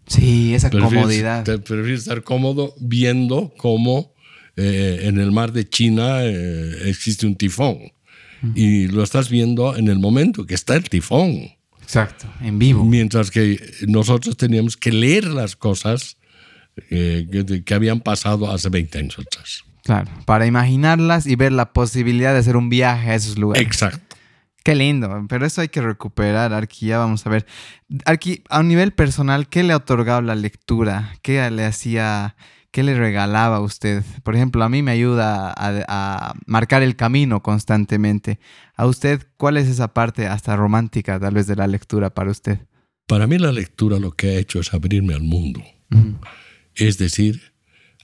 Sí, 0.10 0.56
esa 0.56 0.70
comodidad. 0.70 1.44
Te 1.44 1.60
prefieres 1.60 2.02
estar 2.02 2.24
cómodo 2.24 2.74
viendo 2.80 3.54
cómo 3.58 4.14
eh, 4.58 5.02
en 5.04 5.20
el 5.20 5.32
mar 5.32 5.54
de 5.54 5.70
China 5.70 6.24
eh, 6.24 6.90
existe 6.90 7.26
un 7.26 7.36
tifón. 7.36 7.78
Y 8.56 8.88
lo 8.88 9.04
estás 9.04 9.30
viendo 9.30 9.76
en 9.76 9.90
el 9.90 10.00
momento 10.00 10.46
que 10.46 10.56
está 10.56 10.76
el 10.76 10.90
tifón. 10.90 11.52
Exacto, 11.82 12.26
en 12.42 12.58
vivo. 12.58 12.86
Mientras 12.86 13.32
que 13.32 13.60
nosotros 13.88 14.38
teníamos 14.38 14.78
que 14.78 14.94
leer 14.94 15.26
las 15.26 15.58
cosas 15.58 16.18
eh, 16.90 17.28
que, 17.30 17.64
que, 17.64 17.74
habían 17.74 18.00
pasado 18.00 18.50
hace 18.50 18.70
20 18.70 18.98
años 18.98 19.20
atrás. 19.20 19.66
Claro, 19.84 20.10
para 20.26 20.46
imaginarlas 20.46 21.28
y 21.28 21.36
ver 21.36 21.52
la 21.52 21.74
posibilidad 21.74 22.32
de 22.32 22.40
hacer 22.40 22.56
un 22.56 22.70
viaje 22.70 23.10
a 23.10 23.16
esos 23.16 23.38
lugares. 23.38 23.66
Exacto. 23.66 24.09
Qué 24.64 24.76
lindo, 24.76 25.26
pero 25.30 25.46
eso 25.46 25.62
hay 25.62 25.70
que 25.70 25.82
recuperar, 25.82 26.54
Arqui, 26.54 26.88
ya 26.88 26.98
vamos 26.98 27.26
a 27.26 27.30
ver. 27.30 27.46
Arqui, 28.06 28.44
a 28.50 28.60
un 28.60 28.68
nivel 28.68 28.92
personal, 28.92 29.48
¿qué 29.48 29.64
le 29.64 29.74
ha 29.74 29.78
otorgado 29.78 30.22
la 30.22 30.36
lectura? 30.36 31.14
¿Qué 31.22 31.50
le 31.50 31.66
hacía, 31.66 32.36
qué 32.72 32.84
le 32.84 32.94
regalaba 32.96 33.58
a 33.58 33.62
usted? 33.62 34.04
Por 34.24 34.36
ejemplo, 34.36 34.64
a 34.64 34.70
mí 34.70 34.84
me 34.84 34.92
ayuda 34.92 35.54
a, 35.56 36.34
marcar 36.46 36.84
el 36.84 36.98
camino 36.98 37.42
constantemente. 37.42 38.40
¿A 38.76 38.86
usted 38.86 39.26
cuál 39.38 39.56
es 39.58 39.68
esa 39.68 39.94
parte 39.94 40.28
hasta 40.28 40.56
romántica 40.58 41.20
tal 41.20 41.36
vez 41.36 41.48
de 41.48 41.56
la 41.56 41.68
lectura 41.68 42.10
para 42.10 42.32
usted? 42.32 42.60
Para 43.08 43.28
mí 43.28 43.38
la 43.38 43.54
lectura 43.54 43.98
lo 43.98 44.12
que 44.12 44.30
ha 44.30 44.40
hecho 44.40 44.60
es 44.60 44.74
abrirme 44.74 45.14
al 45.14 45.24
mundo. 45.24 45.64
Es 46.76 46.98
decir, 46.98 47.54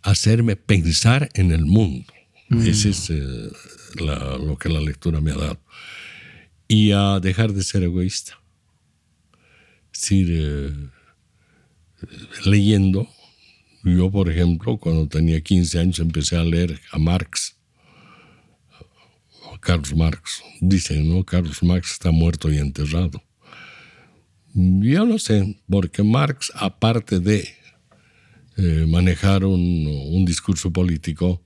hacerme 0.03 0.55
pensar 0.55 1.29
en 1.33 1.51
el 1.51 1.65
mundo. 1.65 2.13
Eso 2.49 2.89
es 2.89 3.09
eh, 3.09 3.51
lo 3.99 4.57
que 4.57 4.69
la 4.69 4.79
lectura 4.79 5.19
me 5.19 5.31
ha 5.31 5.35
dado 5.35 5.64
y 6.67 6.91
a 6.91 7.19
dejar 7.19 7.53
de 7.53 7.63
ser 7.63 7.83
egoísta. 7.83 8.39
Es 9.93 10.01
decir, 10.01 10.27
eh, 10.31 10.89
leyendo, 12.45 13.07
yo 13.83 14.11
por 14.11 14.29
ejemplo, 14.29 14.77
cuando 14.77 15.07
tenía 15.07 15.41
15 15.41 15.79
años 15.79 15.99
empecé 15.99 16.37
a 16.37 16.43
leer 16.43 16.79
a 16.91 16.97
Marx, 16.97 17.55
a 19.53 19.59
Carlos 19.59 19.95
Marx. 19.95 20.43
Dicen, 20.59 21.09
¿no? 21.09 21.23
Carlos 21.23 21.63
Marx 21.63 21.91
está 21.91 22.11
muerto 22.11 22.51
y 22.51 22.57
enterrado. 22.57 23.23
Yo 24.53 25.05
no 25.05 25.19
sé, 25.19 25.61
porque 25.69 26.01
Marx, 26.01 26.51
aparte 26.55 27.19
de 27.19 27.47
eh, 28.57 28.85
manejar 28.87 29.43
un, 29.43 29.87
un 29.87 30.25
discurso 30.25 30.71
político, 30.71 31.44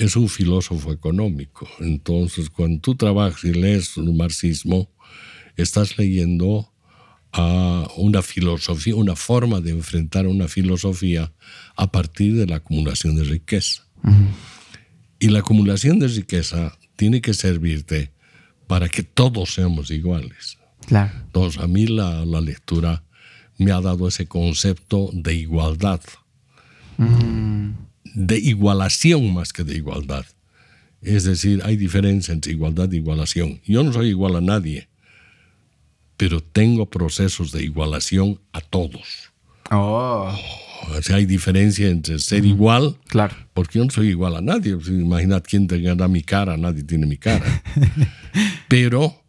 es 0.00 0.16
un 0.16 0.28
filósofo 0.28 0.92
económico. 0.92 1.68
Entonces, 1.78 2.48
cuando 2.48 2.80
tú 2.80 2.94
trabajas 2.94 3.44
y 3.44 3.52
lees 3.52 3.96
el 3.98 4.14
marxismo, 4.14 4.90
estás 5.56 5.98
leyendo 5.98 6.72
a 7.32 7.86
una 7.96 8.22
filosofía, 8.22 8.96
una 8.96 9.14
forma 9.14 9.60
de 9.60 9.70
enfrentar 9.70 10.26
una 10.26 10.48
filosofía 10.48 11.32
a 11.76 11.90
partir 11.90 12.34
de 12.36 12.46
la 12.46 12.56
acumulación 12.56 13.14
de 13.16 13.24
riqueza. 13.24 13.86
Y 15.18 15.28
la 15.28 15.40
acumulación 15.40 15.98
de 15.98 16.08
riqueza 16.08 16.78
tiene 16.96 17.20
que 17.20 17.34
servirte 17.34 18.12
para 18.66 18.88
que 18.88 19.02
todos 19.02 19.54
seamos 19.54 19.90
iguales. 19.90 20.58
Claro. 20.86 21.12
Entonces, 21.26 21.60
a 21.60 21.66
mí 21.66 21.86
la, 21.86 22.24
la 22.24 22.40
lectura 22.40 23.04
me 23.58 23.70
ha 23.70 23.80
dado 23.82 24.08
ese 24.08 24.26
concepto 24.26 25.10
de 25.12 25.34
igualdad 25.34 26.00
de 28.14 28.38
igualación 28.38 29.32
más 29.32 29.52
que 29.52 29.64
de 29.64 29.76
igualdad. 29.76 30.24
Es 31.02 31.24
decir, 31.24 31.62
hay 31.64 31.76
diferencia 31.76 32.32
entre 32.32 32.52
igualdad 32.52 32.92
e 32.92 32.96
igualación. 32.96 33.60
Yo 33.64 33.82
no 33.82 33.92
soy 33.92 34.08
igual 34.08 34.36
a 34.36 34.40
nadie, 34.40 34.88
pero 36.16 36.42
tengo 36.42 36.90
procesos 36.90 37.52
de 37.52 37.62
igualación 37.62 38.40
a 38.52 38.60
todos. 38.60 39.30
Oh. 39.70 40.34
O 40.90 41.02
sea, 41.02 41.16
hay 41.16 41.26
diferencia 41.26 41.88
entre 41.88 42.18
ser 42.18 42.44
igual, 42.44 42.96
claro. 43.06 43.36
porque 43.54 43.78
yo 43.78 43.84
no 43.84 43.90
soy 43.90 44.08
igual 44.08 44.36
a 44.36 44.40
nadie. 44.40 44.76
Imaginad 44.88 45.42
quién 45.46 45.66
tenga 45.66 46.08
mi 46.08 46.22
cara, 46.22 46.56
nadie 46.56 46.82
tiene 46.82 47.06
mi 47.06 47.16
cara. 47.16 47.62
pero 48.68 49.22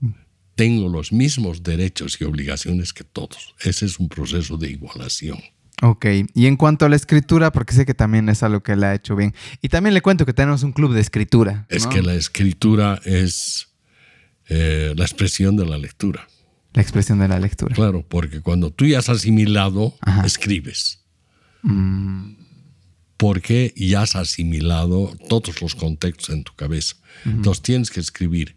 tengo 0.55 0.89
los 0.89 1.11
mismos 1.11 1.63
derechos 1.63 2.19
y 2.19 2.23
obligaciones 2.23 2.93
que 2.93 3.03
todos. 3.03 3.55
Ese 3.61 3.85
es 3.85 3.99
un 3.99 4.09
proceso 4.09 4.57
de 4.57 4.71
igualación. 4.71 5.39
Ok, 5.81 6.05
y 6.35 6.45
en 6.45 6.57
cuanto 6.57 6.85
a 6.85 6.89
la 6.89 6.95
escritura, 6.95 7.51
porque 7.51 7.73
sé 7.73 7.87
que 7.87 7.95
también 7.95 8.29
es 8.29 8.43
algo 8.43 8.61
que 8.61 8.75
le 8.75 8.85
ha 8.85 8.93
hecho 8.93 9.15
bien. 9.15 9.33
Y 9.63 9.69
también 9.69 9.95
le 9.95 10.01
cuento 10.01 10.27
que 10.27 10.33
tenemos 10.33 10.61
un 10.61 10.73
club 10.73 10.93
de 10.93 11.01
escritura. 11.01 11.65
Es 11.69 11.87
que 11.87 12.03
la 12.03 12.13
escritura 12.13 12.99
es 13.03 13.69
eh, 14.47 14.93
la 14.95 15.03
expresión 15.05 15.55
de 15.55 15.65
la 15.65 15.79
lectura. 15.79 16.27
La 16.73 16.81
expresión 16.81 17.17
de 17.19 17.27
la 17.27 17.39
lectura. 17.39 17.73
Claro, 17.73 18.05
porque 18.07 18.41
cuando 18.41 18.71
tú 18.71 18.85
ya 18.85 18.99
has 18.99 19.09
asimilado, 19.09 19.95
escribes. 20.23 20.99
Mm. 21.63 22.33
Porque 23.17 23.73
ya 23.75 24.03
has 24.03 24.15
asimilado 24.15 25.15
todos 25.29 25.61
los 25.61 25.73
contextos 25.73 26.29
en 26.29 26.43
tu 26.43 26.53
cabeza. 26.53 26.95
Entonces 27.25 27.63
tienes 27.63 27.89
que 27.89 28.01
escribir. 28.01 28.55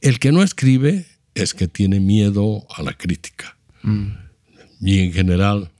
El 0.00 0.18
que 0.20 0.32
no 0.32 0.42
escribe 0.42 1.06
es 1.34 1.54
que 1.54 1.68
tiene 1.68 2.00
miedo 2.00 2.66
a 2.74 2.82
la 2.82 2.94
crítica. 2.94 3.56
Mm. 3.82 4.08
Y 4.80 5.00
en 5.00 5.12
general, 5.12 5.71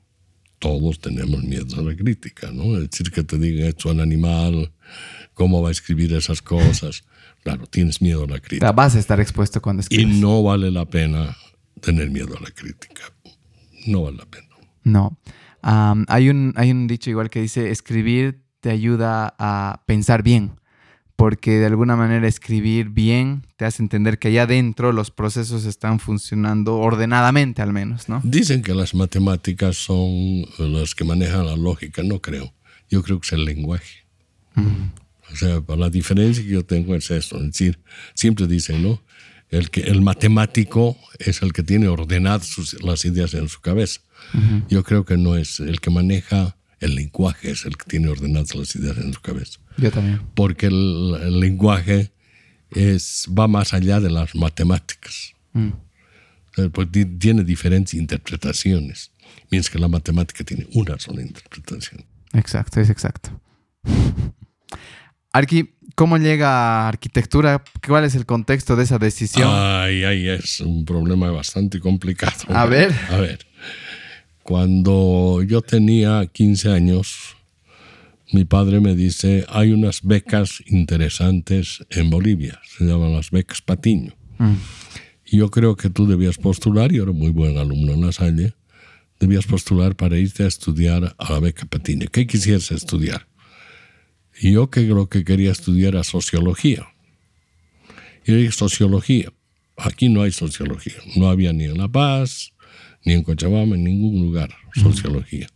todos 0.63 1.01
tenemos 1.01 1.43
miedo 1.43 1.81
a 1.81 1.83
la 1.83 1.97
crítica, 1.97 2.53
¿no? 2.53 2.77
Es 2.77 2.89
decir, 2.89 3.11
que 3.11 3.25
te 3.25 3.37
digan 3.37 3.67
esto 3.67 3.91
un 3.91 3.99
animal, 3.99 4.71
cómo 5.35 5.61
va 5.61 5.71
a 5.71 5.73
escribir 5.73 6.15
esas 6.15 6.41
cosas. 6.41 7.05
Claro, 7.43 7.67
tienes 7.67 8.01
miedo 8.01 8.23
a 8.23 8.29
la 8.29 8.39
crítica. 8.39 8.71
Vas 8.71 8.95
a 8.95 9.01
estar 9.01 9.19
expuesto 9.19 9.61
cuando 9.61 9.81
escribes. 9.81 10.15
Y 10.15 10.21
no 10.21 10.45
vale 10.45 10.71
la 10.71 10.85
pena 10.85 11.37
tener 11.81 12.09
miedo 12.09 12.37
a 12.39 12.41
la 12.41 12.53
crítica. 12.53 13.03
No 13.85 14.03
vale 14.03 14.19
la 14.19 14.27
pena. 14.27 14.47
No. 14.85 15.19
hay, 16.07 16.29
un, 16.29 16.53
hay 16.55 16.71
un 16.71 16.87
dicho 16.87 17.11
igual 17.11 17.31
que 17.31 17.41
dice, 17.41 17.73
escribir 17.73 18.45
te 18.61 18.71
ayuda 18.71 19.35
a 19.41 19.83
pensar 19.87 20.23
bien 20.23 20.53
porque 21.23 21.61
de 21.61 21.67
alguna 21.67 21.95
manera 21.95 22.27
escribir 22.27 22.89
bien 22.89 23.47
te 23.57 23.65
hace 23.65 23.81
entender 23.81 24.19
que 24.19 24.27
allá 24.27 24.43
adentro 24.43 24.91
los 24.91 25.13
procesos 25.13 25.67
están 25.67 26.01
funcionando 26.01 26.79
ordenadamente 26.79 27.63
al 27.63 27.73
menos, 27.73 28.09
¿no? 28.09 28.21
Dicen 28.25 28.61
que 28.61 28.75
las 28.75 28.93
matemáticas 28.93 29.77
son 29.77 30.45
las 30.59 30.97
que 30.97 31.05
manejan 31.05 31.47
la 31.47 31.55
lógica, 31.55 32.03
no 32.03 32.21
creo. 32.21 32.53
Yo 32.91 33.05
creo 33.05 33.21
que 33.21 33.27
es 33.29 33.33
el 33.35 33.45
lenguaje. 33.45 34.05
O 35.33 35.37
sea, 35.37 35.63
la 35.77 35.91
diferencia 35.91 36.43
que 36.43 36.51
yo 36.51 36.65
tengo 36.65 36.97
es 36.97 37.09
eso. 37.13 37.37
Es 37.37 37.47
decir, 37.53 37.79
siempre 38.15 38.49
dicen, 38.49 38.83
¿no? 38.83 39.01
El, 39.49 39.71
que, 39.71 39.83
el 39.83 40.03
matemático 40.03 40.97
es 41.21 41.41
el 41.43 41.53
que 41.53 41.63
tiene 41.63 41.87
ordenadas 41.87 42.83
las 42.83 43.05
ideas 43.05 43.33
en 43.35 43.49
su 43.49 43.61
cabeza. 43.61 44.01
Yo 44.69 44.83
creo 44.83 45.05
que 45.05 45.17
no 45.17 45.37
es 45.37 45.61
el 45.61 45.81
que 45.81 45.91
maneja 45.91 46.57
el 46.83 46.97
lenguaje, 46.97 47.53
es 47.53 47.65
el 47.65 47.77
que 47.77 47.85
tiene 47.87 48.09
ordenadas 48.09 48.55
las 48.55 48.75
ideas 48.77 48.99
en 48.99 49.13
su 49.13 49.21
cabeza. 49.21 49.59
Yo 49.79 49.91
también. 49.91 50.21
Porque 50.35 50.67
el, 50.67 51.41
lenguaje 51.41 52.13
es, 52.71 53.29
va 53.37 53.49
más 53.49 53.73
allá 53.73 54.01
de 54.01 54.11
las 54.11 54.35
matemáticas. 54.35 55.33
Mm. 55.55 55.69
pues 56.73 56.89
tiene 57.19 57.45
diferentes 57.45 57.93
interpretaciones, 57.95 59.13
mientras 59.51 59.71
que 59.71 59.79
la 59.79 59.89
matemática 59.89 60.45
tiene 60.45 60.67
una 60.73 60.99
sola 60.99 61.23
interpretación. 61.23 62.05
Exacto, 62.33 62.81
es 62.81 62.91
exacto. 62.91 63.39
Arqui, 65.33 65.75
¿cómo 65.95 66.19
llega 66.19 66.51
a 66.51 66.89
arquitectura? 66.89 67.63
¿Cuál 67.87 68.05
es 68.05 68.15
el 68.15 68.27
contexto 68.27 68.77
de 68.77 68.85
esa 68.85 68.99
decisión? 68.99 69.49
Ay, 69.51 70.05
ay, 70.05 70.29
es 70.29 70.61
un 70.61 70.85
problema 70.85 71.31
bastante 71.31 71.81
complicado. 71.81 72.35
A 72.49 72.67
ver. 72.67 72.93
A 73.11 73.17
ver. 73.17 73.47
Cuando 74.43 75.43
yo 75.47 75.63
tenía 75.63 76.27
15 76.27 76.71
años, 76.71 77.37
mi 78.33 78.45
padre 78.45 78.81
me 78.81 78.95
dice, 78.95 79.45
hay 79.49 79.73
unas 79.73 80.03
becas 80.03 80.63
interesantes 80.67 81.85
en 81.91 82.11
Bolivia, 82.11 82.61
se 82.67 82.85
llaman 82.85 83.13
las 83.13 83.31
becas 83.31 83.61
Patiño. 83.61 84.15
Mm. 84.39 84.55
Y 85.27 85.37
yo 85.39 85.51
creo 85.51 85.77
que 85.77 85.91
tú 85.91 86.07
debías 86.07 86.39
postular, 86.39 86.93
yo 86.93 87.05
era 87.05 87.13
muy 87.13 87.31
buen 87.31 87.57
alumno 87.59 87.93
en 87.93 88.01
la 88.01 88.13
Salle, 88.13 88.55
debías 89.21 89.47
postular 89.47 89.95
para 89.95 90.19
irte 90.19 90.45
a 90.45 90.49
estudiar 90.49 91.15
a 91.17 91.33
la 91.33 91.41
beca 91.41 91.67
Patiño. 91.67 92.07
¿Qué 92.11 92.27
quisieras 92.27 92.73
estudiar? 92.73 93.29
Y 94.41 94.53
yo 94.53 94.71
que 94.71 94.81
lo 94.83 95.09
que 95.09 95.25
quería 95.25 95.53
estudiar 95.53 95.95
era 95.95 96.05
sociología. 96.05 96.89
Y 98.27 98.33
dije, 98.33 98.53
sociología. 98.53 99.33
Aquí 99.77 100.09
no 100.09 100.23
hay 100.23 100.33
sociología. 100.33 100.97
No 101.17 101.29
había 101.29 101.53
ni 101.53 101.65
en 101.65 101.79
La 101.79 101.89
Paz, 101.89 102.52
ni 103.05 103.15
en 103.15 103.23
Cochabamba, 103.23 103.77
en 103.77 103.85
ningún 103.85 104.21
lugar, 104.21 104.51
sociología. 104.75 105.49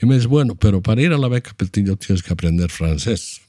Y 0.00 0.06
me 0.06 0.14
dice, 0.14 0.26
bueno, 0.26 0.54
pero 0.54 0.80
para 0.80 1.02
ir 1.02 1.12
a 1.12 1.18
la 1.18 1.28
beca 1.28 1.52
Petiño 1.56 1.96
tienes 1.96 2.22
que 2.22 2.32
aprender 2.32 2.70
francés. 2.70 3.42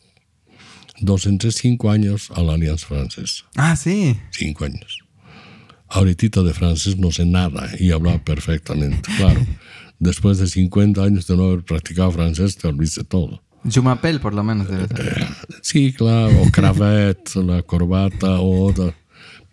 Dos 1.00 1.26
entre 1.26 1.52
cinco 1.52 1.90
años 1.90 2.30
a 2.32 2.42
la 2.44 2.54
Alianza 2.54 2.88
Francesa. 2.88 3.46
Ah, 3.56 3.76
sí. 3.76 4.18
Cinco 4.32 4.66
años. 4.66 5.00
Ahorita 5.88 6.44
de 6.44 6.54
francés 6.54 6.98
no 6.98 7.12
sé 7.12 7.26
nada 7.26 7.70
y 7.80 7.92
hablaba 7.92 8.24
perfectamente, 8.24 9.10
claro. 9.18 9.46
Después 10.00 10.40
de 10.40 10.48
50 10.48 11.04
años 11.04 11.28
de 11.28 11.38
no 11.38 11.44
haber 11.44 11.64
practicado 11.64 12.12
francés, 12.12 12.58
te 12.58 12.68
olvidaste 12.68 13.04
todo. 13.04 13.44
Jumapel, 13.64 14.20
por 14.20 14.34
lo 14.34 14.44
menos, 14.44 14.68
debe 14.68 14.88
ser. 14.88 15.28
sí, 15.62 15.94
claro, 15.94 16.42
o 16.42 16.52
cravette, 16.52 17.36
la 17.46 17.62
corbata, 17.62 18.40
o 18.40 18.74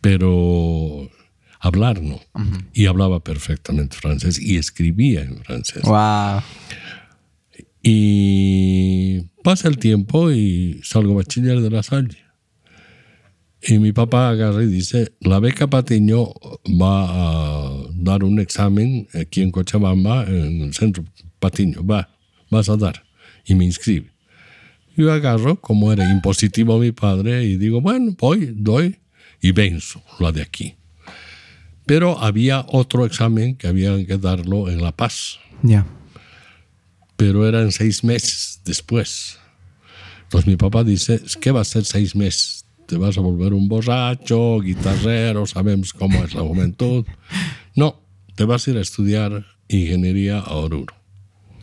pero 0.00 1.10
hablar 1.60 2.02
no. 2.02 2.20
Y 2.72 2.86
hablaba 2.86 3.20
perfectamente 3.20 3.96
francés 3.96 4.40
y 4.40 4.56
escribía 4.56 5.22
en 5.22 5.38
francés. 5.44 5.82
Wow. 5.82 6.42
Y 7.82 9.22
pasa 9.42 9.68
el 9.68 9.78
tiempo 9.78 10.30
y 10.30 10.80
salgo 10.82 11.14
bachiller 11.14 11.60
de 11.60 11.70
la 11.70 11.82
Salle. 11.82 12.18
Y 13.60 13.78
mi 13.78 13.92
papá 13.92 14.30
agarra 14.30 14.62
y 14.62 14.66
dice, 14.66 15.12
la 15.20 15.40
beca 15.40 15.66
Patiño 15.66 16.32
va 16.80 17.06
a 17.08 17.86
dar 17.92 18.22
un 18.22 18.38
examen 18.38 19.08
aquí 19.14 19.42
en 19.42 19.50
Cochabamba, 19.50 20.24
en 20.24 20.62
el 20.62 20.74
centro 20.74 21.04
Patiño, 21.40 21.84
va, 21.84 22.08
vas 22.50 22.68
a 22.68 22.76
dar 22.76 23.04
y 23.44 23.54
me 23.54 23.64
inscribe. 23.64 24.12
Yo 24.96 25.12
agarro, 25.12 25.60
como 25.60 25.92
era 25.92 26.08
impositivo 26.10 26.78
mi 26.78 26.92
padre, 26.92 27.44
y 27.44 27.56
digo, 27.56 27.80
bueno, 27.80 28.14
voy, 28.18 28.52
doy 28.54 28.96
y 29.40 29.52
venzo 29.52 30.02
la 30.18 30.32
de 30.32 30.42
aquí. 30.42 30.77
Pero 31.88 32.18
había 32.18 32.66
otro 32.68 33.06
examen 33.06 33.56
que 33.56 33.66
había 33.66 33.96
que 34.04 34.18
darlo 34.18 34.68
en 34.68 34.82
La 34.82 34.92
Paz. 34.92 35.38
Ya. 35.62 35.86
Pero 37.16 37.48
eran 37.48 37.72
seis 37.72 38.04
meses 38.04 38.60
después. 38.62 39.38
Entonces 40.24 40.46
mi 40.46 40.56
papá 40.56 40.84
dice, 40.84 41.18
¿qué 41.40 41.50
va 41.50 41.62
a 41.62 41.64
ser 41.64 41.86
seis 41.86 42.14
meses? 42.14 42.66
Te 42.86 42.98
vas 42.98 43.16
a 43.16 43.22
volver 43.22 43.54
un 43.54 43.68
borracho, 43.68 44.60
guitarrero, 44.60 45.46
sabemos 45.46 45.94
cómo 45.94 46.22
es 46.22 46.34
la 46.34 46.42
juventud. 46.42 47.06
No, 47.74 48.02
te 48.34 48.44
vas 48.44 48.66
a 48.66 48.70
ir 48.72 48.76
a 48.76 48.82
estudiar 48.82 49.46
ingeniería 49.68 50.40
a 50.40 50.56
Oruro. 50.56 50.94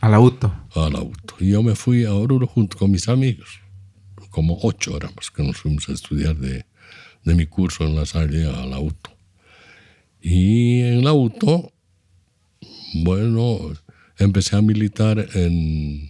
A 0.02 0.10
la 0.10 0.20
UTO. 0.20 0.52
A 0.74 0.90
la 0.90 1.02
UTO. 1.02 1.36
Y 1.40 1.52
yo 1.52 1.62
me 1.62 1.76
fui 1.76 2.04
a 2.04 2.16
Oruro 2.16 2.48
junto 2.48 2.80
con 2.80 2.90
mis 2.90 3.08
amigos. 3.10 3.60
Como 4.32 4.58
ocho 4.64 4.96
horas 4.96 5.12
que 5.36 5.44
nos 5.44 5.58
fuimos 5.58 5.88
a 5.88 5.92
estudiar 5.92 6.36
de, 6.36 6.66
de 7.24 7.36
mi 7.36 7.46
curso 7.46 7.84
en 7.84 7.96
la 7.96 8.08
Salle 8.08 8.50
a 8.50 8.66
la 8.66 8.80
UTO. 8.80 9.15
Y 10.28 10.82
en 10.82 11.04
la 11.04 11.14
UTO, 11.14 11.72
bueno, 13.04 13.60
empecé 14.18 14.56
a 14.56 14.62
militar 14.64 15.24
en 15.36 16.10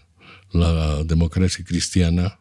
la 0.53 1.03
democracia 1.03 1.65
cristiana 1.65 2.39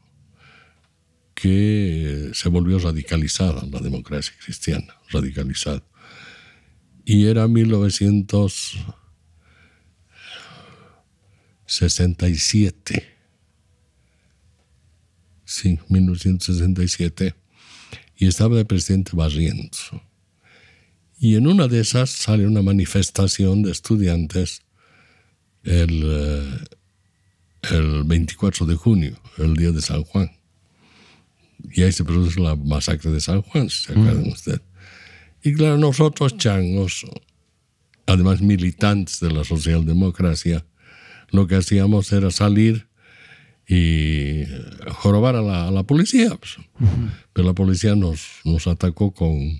que 1.35 2.31
se 2.33 2.49
volvió 2.49 2.79
radicalizada, 2.79 3.67
la 3.73 3.81
democracia 3.81 4.33
cristiana, 4.45 4.95
radicalizada. 5.11 5.83
Y 7.05 7.27
era 7.27 7.49
1900 7.49 8.79
67. 11.67 13.05
Sí, 15.45 15.81
1967. 15.89 17.35
Y 18.17 18.29
estaba 18.29 18.61
el 18.61 18.67
presidente 18.67 19.11
Barrientos. 19.17 19.91
Y 21.19 21.37
en 21.37 21.47
una 21.47 21.69
de 21.69 21.81
esas 21.81 22.11
sale 22.11 22.47
una 22.47 22.63
manifestación 22.63 23.63
de 23.63 23.71
estudiantes 23.71 24.63
el, 25.63 26.03
eh, 26.05 26.65
el 27.71 28.05
24 28.05 28.67
de 28.67 28.75
junio, 28.75 29.19
el 29.39 29.55
día 29.55 29.73
de 29.73 29.81
San 29.81 30.03
Juan. 30.03 30.31
Y 31.73 31.83
ahí 31.83 31.93
se 31.93 32.05
produce 32.05 32.41
la 32.41 32.57
masacre 32.57 33.11
de 33.11 33.21
San 33.21 33.43
Juan, 33.43 33.71
si 33.71 33.85
se 33.85 33.93
acuerdan 33.93 34.29
ustedes. 34.29 34.61
Y 35.43 35.55
claro, 35.55 35.79
nosotros 35.79 36.37
changos, 36.37 37.07
además 38.07 38.41
militantes 38.41 39.21
de 39.21 39.31
la 39.31 39.45
socialdemocracia, 39.45 40.65
lo 41.31 41.47
que 41.47 41.57
hacíamos 41.57 42.13
era 42.13 42.31
salir 42.31 42.87
y 43.67 44.45
jorobar 44.93 45.37
a 45.37 45.71
la, 45.71 45.83
policía. 45.85 46.37
Pues. 46.37 46.57
Pero 47.33 47.47
la 47.47 47.55
policía 47.55 47.95
nos, 47.95 48.27
nos 48.45 48.67
atacó 48.67 49.13
con, 49.13 49.59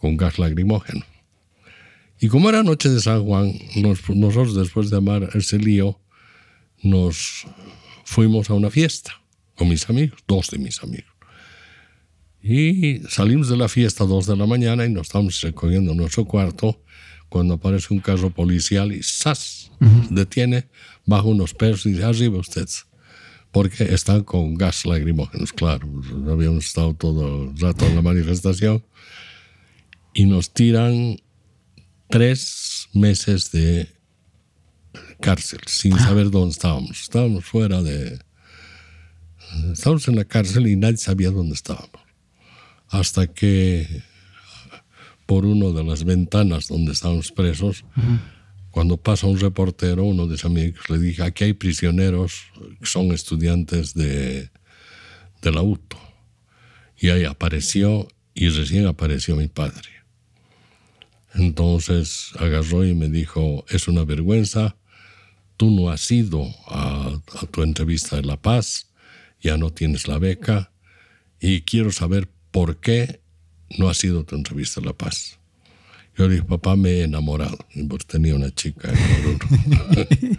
con 0.00 0.16
gas 0.16 0.38
lacrimógeno. 0.38 1.04
Y 2.18 2.28
como 2.28 2.48
era 2.48 2.62
noche 2.62 2.88
de 2.88 3.00
San 3.00 3.24
Juan, 3.24 3.52
nosotros 3.76 4.54
después 4.54 4.90
de 4.90 4.98
amar 4.98 5.30
ese 5.34 5.58
lío, 5.58 5.98
nos 6.82 7.46
fuimos 8.04 8.50
a 8.50 8.54
una 8.54 8.70
fiesta 8.70 9.20
con 9.54 9.68
mis 9.68 9.88
amigos, 9.88 10.18
dos 10.26 10.50
de 10.50 10.58
mis 10.58 10.82
amigos. 10.82 11.10
Y 12.42 13.00
salimos 13.08 13.48
de 13.48 13.56
la 13.56 13.68
fiesta 13.68 14.04
a 14.04 14.06
dos 14.06 14.26
de 14.26 14.36
la 14.36 14.46
mañana 14.46 14.86
y 14.86 14.90
nos 14.90 15.08
estamos 15.08 15.40
recogiendo 15.42 15.92
en 15.92 15.98
nuestro 15.98 16.24
cuarto 16.24 16.82
cuando 17.28 17.54
aparece 17.54 17.94
un 17.94 18.00
carro 18.00 18.30
policial 18.30 18.92
y 18.92 19.02
¡zas! 19.02 19.70
detiene, 20.10 20.68
baja 21.06 21.24
unos 21.24 21.54
perros 21.54 21.86
y 21.86 21.92
dice, 21.92 22.04
arriba 22.04 22.38
usted. 22.38 22.68
Porque 23.50 23.84
están 23.84 24.24
con 24.24 24.54
gas 24.54 24.84
lacrimógenos, 24.84 25.52
claro. 25.52 25.88
Habíamos 26.30 26.66
estado 26.66 26.94
todo 26.94 27.44
el 27.44 27.58
rato 27.58 27.86
en 27.86 27.96
la 27.96 28.02
manifestación. 28.02 28.84
Y 30.12 30.26
nos 30.26 30.52
tiran 30.52 31.16
tres 32.08 32.88
meses 32.92 33.52
de 33.52 33.88
cárcel, 35.20 35.60
sin 35.66 35.94
ah. 35.94 35.98
saber 35.98 36.30
dónde 36.30 36.50
estábamos. 36.50 37.00
Estábamos 37.00 37.44
fuera 37.44 37.82
de... 37.82 38.18
Estábamos 39.72 40.06
en 40.08 40.16
la 40.16 40.24
cárcel 40.24 40.66
y 40.68 40.76
nadie 40.76 40.96
sabía 40.96 41.30
dónde 41.30 41.54
estábamos. 41.54 42.00
Hasta 42.88 43.26
que 43.26 44.02
por 45.30 45.46
una 45.46 45.66
de 45.66 45.84
las 45.84 46.02
ventanas 46.02 46.66
donde 46.66 46.90
estábamos 46.90 47.30
presos. 47.30 47.84
Cuando 48.72 48.96
pasa 48.96 49.28
un 49.28 49.38
reportero, 49.38 50.02
uno 50.02 50.26
de 50.26 50.36
sus 50.36 50.46
amigos 50.46 50.90
le 50.90 50.98
dije, 50.98 51.22
aquí 51.22 51.44
hay 51.44 51.52
prisioneros 51.52 52.46
que 52.80 52.86
son 52.86 53.12
estudiantes 53.12 53.94
de, 53.94 54.50
de 55.40 55.52
la 55.52 55.62
UTO. 55.62 55.96
Y 56.98 57.10
ahí 57.10 57.24
apareció, 57.26 58.08
y 58.34 58.48
recién 58.48 58.88
apareció 58.88 59.36
mi 59.36 59.46
padre. 59.46 59.99
Entonces 61.34 62.30
agarró 62.38 62.84
y 62.84 62.94
me 62.94 63.08
dijo, 63.08 63.64
es 63.68 63.88
una 63.88 64.04
vergüenza, 64.04 64.76
tú 65.56 65.70
no 65.70 65.90
has 65.90 66.10
ido 66.10 66.46
a, 66.66 67.20
a 67.40 67.46
tu 67.46 67.62
entrevista 67.62 68.16
de 68.16 68.22
La 68.22 68.40
Paz, 68.40 68.90
ya 69.40 69.56
no 69.56 69.70
tienes 69.70 70.08
la 70.08 70.18
beca, 70.18 70.72
y 71.40 71.62
quiero 71.62 71.92
saber 71.92 72.28
por 72.50 72.78
qué 72.78 73.20
no 73.78 73.88
ha 73.88 73.94
sido 73.94 74.24
tu 74.24 74.36
entrevista 74.36 74.80
La 74.80 74.92
Paz. 74.92 75.38
Yo 76.16 76.28
le 76.28 76.34
dije, 76.34 76.46
papá, 76.46 76.76
me 76.76 76.90
he 76.90 77.02
enamorado. 77.04 77.58
Pues 77.88 78.06
tenía 78.06 78.34
una 78.34 78.50
chica 78.54 78.90
en 78.92 79.38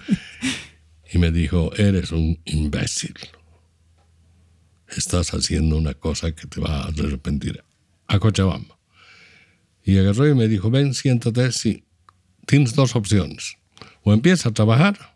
y 1.13 1.17
me 1.17 1.31
dijo, 1.31 1.73
eres 1.75 2.11
un 2.11 2.39
imbécil. 2.45 3.15
estás 4.89 5.33
haciendo 5.33 5.77
una 5.77 5.93
cosa 5.93 6.33
que 6.33 6.45
te 6.45 6.61
va 6.61 6.83
a 6.83 6.87
arrepentir. 6.87 7.63
A 8.07 8.19
Cochabamba. 8.19 8.77
Y 9.83 9.97
agarró 9.97 10.27
y 10.27 10.35
me 10.35 10.47
dijo, 10.47 10.69
ven, 10.69 10.93
siéntate, 10.93 11.51
sí. 11.51 11.85
Tienes 12.45 12.75
dos 12.75 12.95
opciones. 12.95 13.57
O 14.03 14.13
empiezas 14.13 14.47
a 14.47 14.51
trabajar 14.51 15.15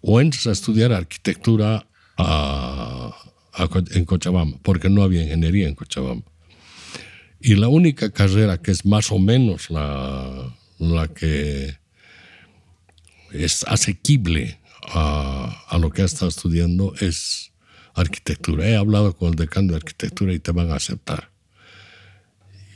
o 0.00 0.20
entras 0.20 0.46
a 0.46 0.52
estudiar 0.52 0.92
arquitectura 0.92 1.86
en 3.92 4.04
Cochabamba, 4.04 4.58
porque 4.62 4.88
no 4.88 5.02
había 5.02 5.22
ingeniería 5.22 5.68
en 5.68 5.74
Cochabamba. 5.74 6.30
Y 7.40 7.54
la 7.54 7.68
única 7.68 8.10
carrera 8.10 8.58
que 8.58 8.70
es 8.70 8.84
más 8.84 9.10
o 9.10 9.18
menos 9.18 9.70
la, 9.70 10.54
la 10.78 11.08
que 11.08 11.78
es 13.32 13.64
asequible 13.64 14.60
a, 14.92 15.64
a, 15.68 15.78
lo 15.78 15.90
que 15.90 16.02
has 16.02 16.12
estado 16.12 16.28
estudiando 16.28 16.94
es 17.00 17.52
arquitectura. 17.94 18.68
He 18.68 18.76
hablado 18.76 19.16
con 19.16 19.30
el 19.30 19.36
decano 19.36 19.72
de 19.72 19.76
arquitectura 19.76 20.34
y 20.34 20.38
te 20.38 20.52
van 20.52 20.70
a 20.70 20.76
aceptar. 20.76 21.30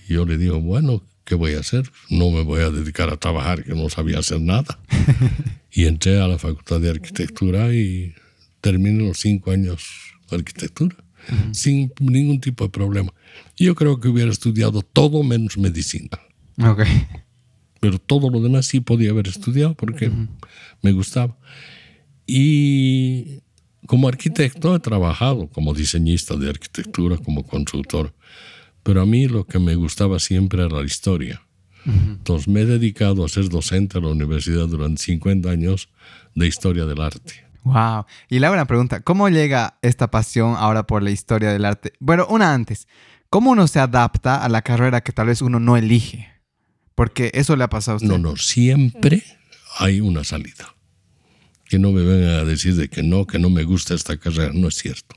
Y 0.09 0.15
yo 0.15 0.25
le 0.25 0.39
digo, 0.39 0.61
bueno, 0.61 1.03
¿qué 1.25 1.35
voy 1.35 1.55
a 1.55 1.61
hacer? 1.61 1.91
No 2.11 2.31
me 2.31 2.43
voy 2.43 2.63
a 2.63 2.71
dedicar 2.71 3.11
a 3.11 3.17
trabajar, 3.17 3.65
que 3.65 3.75
no 3.75 3.89
sabía 3.89 4.19
hacer 4.19 4.41
nada. 4.41 4.79
y 5.73 5.87
entré 5.87 6.21
a 6.21 6.29
la 6.29 6.39
Facultad 6.39 6.81
de 6.81 6.91
Arquitectura 6.91 7.75
y 7.75 8.15
terminé 8.61 9.07
los 9.07 9.19
cinco 9.19 9.51
años 9.51 9.85
de 10.31 10.37
arquitectura, 10.37 10.97
sin 11.53 11.93
ningún 12.01 12.41
tipo 12.41 12.65
de 12.65 12.71
problema. 12.71 13.13
Yo 13.57 13.75
creo 13.75 14.01
que 14.01 14.09
hubiera 14.09 14.31
estudiado 14.31 14.83
todo 14.83 15.23
menos 15.23 15.59
medicina. 15.59 16.19
Okay. 16.59 17.07
Pero 17.81 17.99
todo 17.99 18.31
lo 18.31 18.41
demás 18.41 18.67
sí 18.67 18.81
podía 18.81 19.11
haber 19.11 19.29
estudiado 19.29 19.75
porque 19.75 20.11
me 20.81 20.93
gustaba. 20.93 21.37
Y 22.27 23.41
como 23.87 24.09
arquitecto 24.09 24.75
he 24.75 24.81
trabajado 24.81 25.49
como 25.49 25.75
diseñista 25.75 26.37
de 26.37 26.49
arquitectura, 26.49 27.19
como 27.19 27.47
consultor. 27.47 28.15
Pero 28.85 29.03
a 29.03 29.07
mí 29.07 29.27
lo 29.27 29.45
que 29.45 29.59
me 29.59 29.75
gustaba 29.75 30.21
siempre 30.21 30.63
era 30.65 30.77
la 30.77 30.85
historia. 30.85 31.43
Entonces 31.87 32.49
me 32.49 32.63
he 32.63 32.67
dedicado 32.67 33.25
a 33.25 33.29
ser 33.29 33.49
docente 33.49 33.99
a 33.99 34.01
la 34.01 34.09
universidad 34.09 34.67
durante 34.69 35.03
50 35.03 35.51
años 35.51 35.89
de 36.35 36.47
historia 36.47 36.87
del 36.87 37.01
arte. 37.01 37.45
Wow. 37.65 38.05
Y 38.29 38.39
Laura 38.39 38.61
una 38.61 38.67
pregunta, 38.67 39.01
¿cómo 39.01 39.29
llega 39.29 39.79
esta 39.83 40.11
pasión 40.11 40.55
ahora 40.57 40.87
por 40.87 41.03
la 41.03 41.11
historia 41.11 41.53
del 41.53 41.65
arte? 41.65 41.93
Bueno, 41.99 42.27
una 42.29 42.55
antes, 42.55 42.89
¿cómo 43.31 43.51
uno 43.51 43.67
se 43.67 43.81
adapta 43.81 44.43
a 44.43 44.49
la 44.49 44.63
carrera 44.63 45.03
que 45.03 45.13
tal 45.13 45.27
vez 45.27 45.43
uno 45.43 45.61
no 45.61 45.77
elige? 45.77 46.29
Porque 46.95 47.31
eso 47.35 47.57
le 47.57 47.65
ha 47.65 47.69
pasado 47.69 47.95
a 47.95 47.97
usted. 47.97 48.09
No, 48.09 48.19
no, 48.19 48.37
siempre 48.37 49.25
hay 49.79 50.01
una 50.01 50.25
salida. 50.25 50.75
Que 51.67 51.79
no 51.79 51.91
me 51.91 52.03
vengan 52.03 52.41
a 52.41 52.45
decir 52.45 52.77
de 52.77 52.89
que 52.89 53.03
no, 53.03 53.27
que 53.27 53.39
no 53.39 53.51
me 53.51 53.65
gusta 53.65 53.95
esta 53.95 54.19
carrera, 54.19 54.53
no 54.55 54.69
es 54.69 54.77
cierto. 54.77 55.17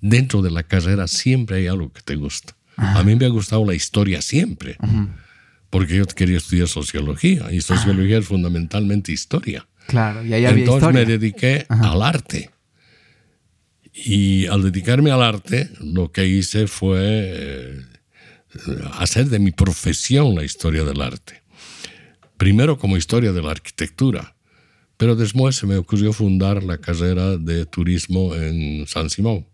Dentro 0.00 0.42
de 0.42 0.50
la 0.50 0.64
carrera 0.64 1.06
siempre 1.06 1.58
hay 1.58 1.66
algo 1.68 1.92
que 1.92 2.02
te 2.02 2.16
gusta. 2.16 2.56
A 2.80 3.02
mí 3.02 3.14
me 3.14 3.26
ha 3.26 3.28
gustado 3.28 3.64
la 3.64 3.74
historia 3.74 4.22
siempre 4.22 4.76
porque 5.70 5.96
yo 5.96 6.04
quería 6.04 6.36
estudiar 6.36 6.68
sociología 6.68 7.50
y 7.52 7.60
sociología 7.60 8.18
es 8.18 8.26
fundamentalmente 8.26 9.12
historia. 9.12 9.66
Claro, 9.86 10.24
y 10.24 10.34
ahí 10.34 10.44
había 10.44 10.64
Entonces 10.64 10.92
me 10.92 11.04
dediqué 11.04 11.64
al 11.68 12.02
arte. 12.02 12.50
Y 13.92 14.46
al 14.46 14.62
dedicarme 14.62 15.10
al 15.10 15.22
arte, 15.22 15.70
lo 15.80 16.12
que 16.12 16.26
hice 16.26 16.66
fue 16.66 17.00
eh, 17.02 17.82
hacer 18.94 19.26
de 19.26 19.38
mi 19.38 19.52
profesión 19.52 20.34
la 20.34 20.44
historia 20.44 20.84
del 20.84 21.00
arte. 21.00 21.42
Primero 22.36 22.78
como 22.78 22.96
historia 22.96 23.32
de 23.32 23.42
la 23.42 23.50
arquitectura, 23.50 24.34
pero 24.96 25.14
después 25.14 25.56
se 25.56 25.66
me 25.66 25.76
ocurrió 25.76 26.12
fundar 26.12 26.62
la 26.62 26.78
carrera 26.78 27.36
de 27.36 27.66
turismo 27.66 28.34
en 28.34 28.86
San 28.86 29.10
Simón. 29.10 29.46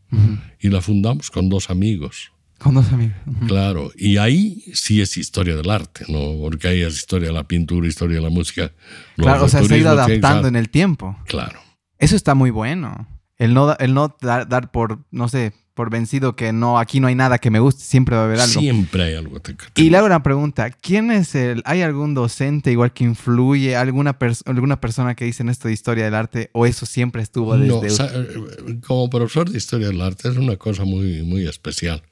Y 0.60 0.68
la 0.70 0.80
fundamos 0.80 1.30
con 1.30 1.48
dos 1.48 1.68
amigos, 1.68 2.32
con 2.58 2.74
dos 2.74 2.92
amigos. 2.92 3.16
Claro, 3.46 3.90
y 3.96 4.16
ahí 4.16 4.64
sí 4.74 5.00
es 5.00 5.16
historia 5.16 5.56
del 5.56 5.70
arte, 5.70 6.04
¿no? 6.08 6.38
Porque 6.40 6.68
ahí 6.68 6.82
es 6.82 6.96
historia 6.96 7.28
de 7.28 7.34
la 7.34 7.44
pintura, 7.44 7.86
historia 7.86 8.16
de 8.16 8.22
la 8.22 8.30
música. 8.30 8.72
Claro, 9.16 9.44
o 9.44 9.48
sea, 9.48 9.62
se 9.62 9.74
ha 9.74 9.78
ido 9.78 9.90
adaptando 9.90 10.48
en 10.48 10.56
el 10.56 10.70
tiempo. 10.70 11.16
Claro. 11.26 11.60
Eso 11.98 12.16
está 12.16 12.34
muy 12.34 12.50
bueno. 12.50 13.08
El 13.38 13.52
no, 13.54 13.76
el 13.78 13.92
no 13.94 14.16
dar, 14.20 14.48
dar, 14.48 14.70
por, 14.70 15.04
no 15.10 15.28
sé, 15.28 15.52
por 15.76 15.90
vencido 15.90 16.36
que 16.36 16.54
no, 16.54 16.78
aquí 16.78 17.00
no 17.00 17.06
hay 17.06 17.14
nada 17.14 17.36
que 17.36 17.50
me 17.50 17.60
guste, 17.60 17.84
siempre 17.84 18.16
va 18.16 18.22
a 18.22 18.24
haber 18.24 18.40
algo. 18.40 18.60
Siempre 18.60 19.02
hay 19.02 19.14
algo. 19.14 19.42
Que 19.42 19.52
te 19.52 19.82
y 19.82 19.90
le 19.90 19.98
hago 19.98 20.06
una 20.06 20.22
pregunta, 20.22 20.70
¿quién 20.70 21.10
es 21.10 21.34
el, 21.34 21.62
hay 21.66 21.82
algún 21.82 22.14
docente 22.14 22.72
igual 22.72 22.94
que 22.94 23.04
influye, 23.04 23.76
alguna, 23.76 24.16
alguna 24.46 24.80
persona 24.80 25.14
que 25.14 25.26
dice 25.26 25.42
en 25.42 25.50
esto 25.50 25.68
de 25.68 25.74
historia 25.74 26.06
del 26.06 26.14
arte 26.14 26.48
o 26.54 26.64
eso 26.64 26.86
siempre 26.86 27.20
estuvo 27.20 27.58
desde... 27.58 27.68
No, 27.68 28.20
eh, 28.20 28.80
como 28.86 29.10
profesor 29.10 29.50
de 29.50 29.58
historia 29.58 29.88
del 29.88 30.00
arte 30.00 30.30
es 30.30 30.38
una 30.38 30.56
cosa 30.56 30.84
muy, 30.84 31.22
muy 31.22 31.46
especial. 31.46 32.02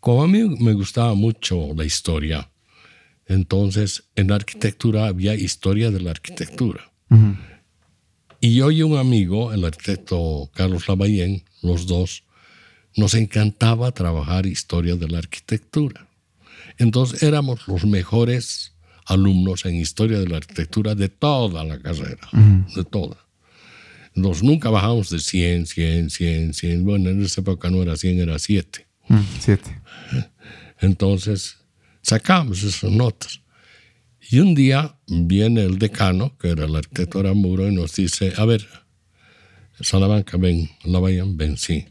Como 0.00 0.22
a 0.22 0.28
mí 0.28 0.42
me 0.60 0.72
gustaba 0.72 1.14
mucho 1.14 1.74
la 1.74 1.84
historia, 1.84 2.50
entonces 3.26 4.04
en 4.14 4.32
arquitectura 4.32 5.06
había 5.06 5.34
historia 5.34 5.90
de 5.90 6.00
la 6.00 6.10
arquitectura. 6.10 6.90
Y 8.40 8.54
yo 8.54 8.70
y 8.70 8.82
un 8.82 8.96
amigo, 8.96 9.52
el 9.52 9.64
arquitecto 9.64 10.50
Carlos 10.54 10.86
Lavallén, 10.88 11.44
los 11.62 11.86
dos, 11.86 12.24
nos 12.96 13.14
encantaba 13.14 13.92
trabajar 13.92 14.46
historia 14.46 14.96
de 14.96 15.08
la 15.08 15.18
arquitectura. 15.18 16.08
Entonces 16.78 17.22
éramos 17.22 17.66
los 17.66 17.84
mejores 17.84 18.74
alumnos 19.06 19.64
en 19.64 19.76
historia 19.76 20.18
de 20.18 20.28
la 20.28 20.36
arquitectura 20.36 20.94
de 20.94 21.08
toda 21.08 21.64
la 21.64 21.78
carrera, 21.78 22.28
de 22.74 22.84
toda. 22.84 23.16
Entonces 24.14 24.42
nunca 24.42 24.70
bajamos 24.70 25.10
de 25.10 25.18
100, 25.18 25.66
100, 25.66 26.10
100, 26.10 26.54
100. 26.54 26.84
Bueno, 26.84 27.10
en 27.10 27.24
esa 27.24 27.40
época 27.40 27.70
no 27.70 27.82
era 27.82 27.96
100, 27.96 28.20
era 28.20 28.38
7. 28.38 28.86
Mm, 29.08 29.20
siete. 29.40 29.80
Entonces 30.80 31.58
sacamos 32.02 32.62
esas 32.62 32.90
notas. 32.90 33.40
Y 34.30 34.40
un 34.40 34.54
día 34.54 34.96
viene 35.06 35.62
el 35.62 35.78
decano, 35.78 36.36
que 36.38 36.48
era 36.48 36.64
el 36.64 36.76
arquitecto 36.76 37.20
Aramuro, 37.20 37.66
y 37.68 37.74
nos 37.74 37.94
dice, 37.94 38.32
a 38.36 38.44
ver, 38.44 38.66
Salamanca, 39.80 40.36
ven, 40.36 40.70
la 40.84 40.98
vayan, 40.98 41.36
ven, 41.36 41.56
sí. 41.56 41.86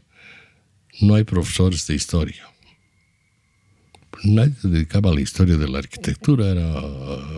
No 1.00 1.14
hay 1.14 1.24
profesores 1.24 1.86
de 1.86 1.94
historia 1.94 2.48
nadie 4.24 4.54
se 4.60 4.68
dedicaba 4.68 5.10
a 5.10 5.14
la 5.14 5.20
historia 5.20 5.56
de 5.56 5.68
la 5.68 5.78
arquitectura. 5.78 6.46
Era, 6.48 6.80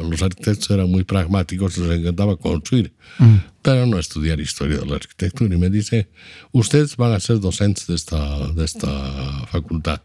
los 0.09 0.23
arquitectos 0.23 0.71
eran 0.71 0.91
muy 0.91 1.05
pragmáticos, 1.05 1.79
les 1.79 2.01
encantaba 2.01 2.37
construir, 2.37 2.93
mm. 3.19 3.37
pero 3.63 3.87
no 3.87 3.99
estudiar 3.99 4.41
historia 4.41 4.79
de 4.79 4.87
la 4.87 4.97
arquitectura. 4.97 5.55
Y 5.55 5.59
me 5.59 5.71
dice, 5.71 6.09
ustedes 6.53 6.97
van 6.97 7.13
a 7.13 7.21
ser 7.21 7.41
docentes 7.41 7.87
de 7.87 7.95
esta, 7.95 8.49
de 8.53 8.65
esta 8.65 9.47
facultad. 9.47 10.03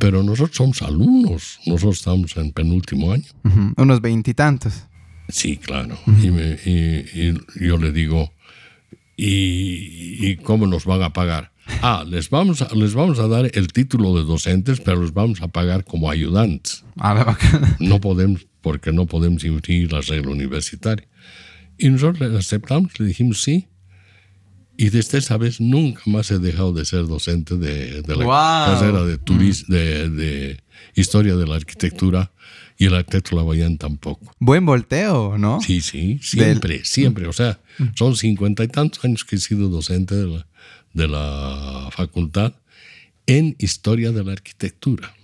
Pero 0.00 0.22
nosotros 0.22 0.56
somos 0.56 0.82
alumnos, 0.82 1.58
nosotros 1.66 1.98
estamos 1.98 2.36
en 2.36 2.52
penúltimo 2.52 3.12
año. 3.12 3.24
Unos 3.76 4.00
veintitantos. 4.00 4.84
Sí, 5.28 5.58
claro. 5.58 5.98
y, 6.06 6.28
y, 6.28 7.34
yo 7.60 7.76
le 7.76 7.92
digo, 7.92 8.32
¿y, 9.16 10.26
¿y 10.26 10.36
cómo 10.36 10.66
nos 10.66 10.86
van 10.86 11.02
a 11.02 11.12
pagar? 11.12 11.52
Ah, 11.82 12.04
les 12.06 12.30
vamos, 12.30 12.62
a, 12.62 12.74
les 12.74 12.94
vamos 12.94 13.18
a 13.18 13.28
dar 13.28 13.50
el 13.52 13.72
título 13.72 14.16
de 14.16 14.24
docentes, 14.24 14.80
pero 14.80 15.00
los 15.00 15.12
vamos 15.12 15.42
a 15.42 15.48
pagar 15.48 15.84
como 15.84 16.10
ayudantes. 16.10 16.84
Ah, 16.98 17.36
no 17.78 18.00
podemos, 18.00 18.46
porque 18.60 18.92
no 18.92 19.06
podemos 19.06 19.44
infringir 19.44 19.92
la 19.92 20.00
regla 20.00 20.32
universitaria. 20.32 21.06
Y 21.78 21.90
nosotros 21.90 22.20
le 22.20 22.38
aceptamos, 22.38 22.98
le 22.98 23.06
dijimos 23.06 23.42
sí. 23.42 23.68
Y 24.76 24.90
desde 24.90 25.18
esa 25.18 25.36
vez 25.36 25.60
nunca 25.60 26.02
más 26.06 26.30
he 26.30 26.38
dejado 26.38 26.72
de 26.72 26.84
ser 26.84 27.06
docente 27.06 27.56
de, 27.56 28.02
la 28.06 28.76
carrera 28.76 29.04
de, 29.04 29.18
turismo, 29.18 29.74
de, 29.74 30.08
de, 30.08 30.60
historia 30.94 31.34
de 31.34 31.46
la 31.46 31.56
arquitectura 31.56 32.30
y 32.76 32.86
el 32.86 32.94
arquitecto 32.94 33.34
Lavallán 33.34 33.76
tampoco. 33.76 34.32
Buen 34.38 34.64
volteo, 34.64 35.36
¿no? 35.36 35.60
Sí, 35.60 35.80
sí, 35.80 36.20
siempre, 36.22 36.84
siempre. 36.84 37.26
O 37.26 37.32
sea, 37.32 37.58
son 37.96 38.14
cincuenta 38.14 38.62
y 38.62 38.68
tantos 38.68 39.04
años 39.04 39.24
que 39.24 39.36
he 39.36 39.38
sido 39.40 39.68
docente 39.68 40.14
de 40.14 40.26
la, 40.28 40.46
de 40.92 41.08
la 41.08 41.88
facultad 41.92 42.54
en 43.26 43.56
historia 43.58 44.12
de 44.12 44.24
la 44.24 44.32
arquitectura. 44.32 45.14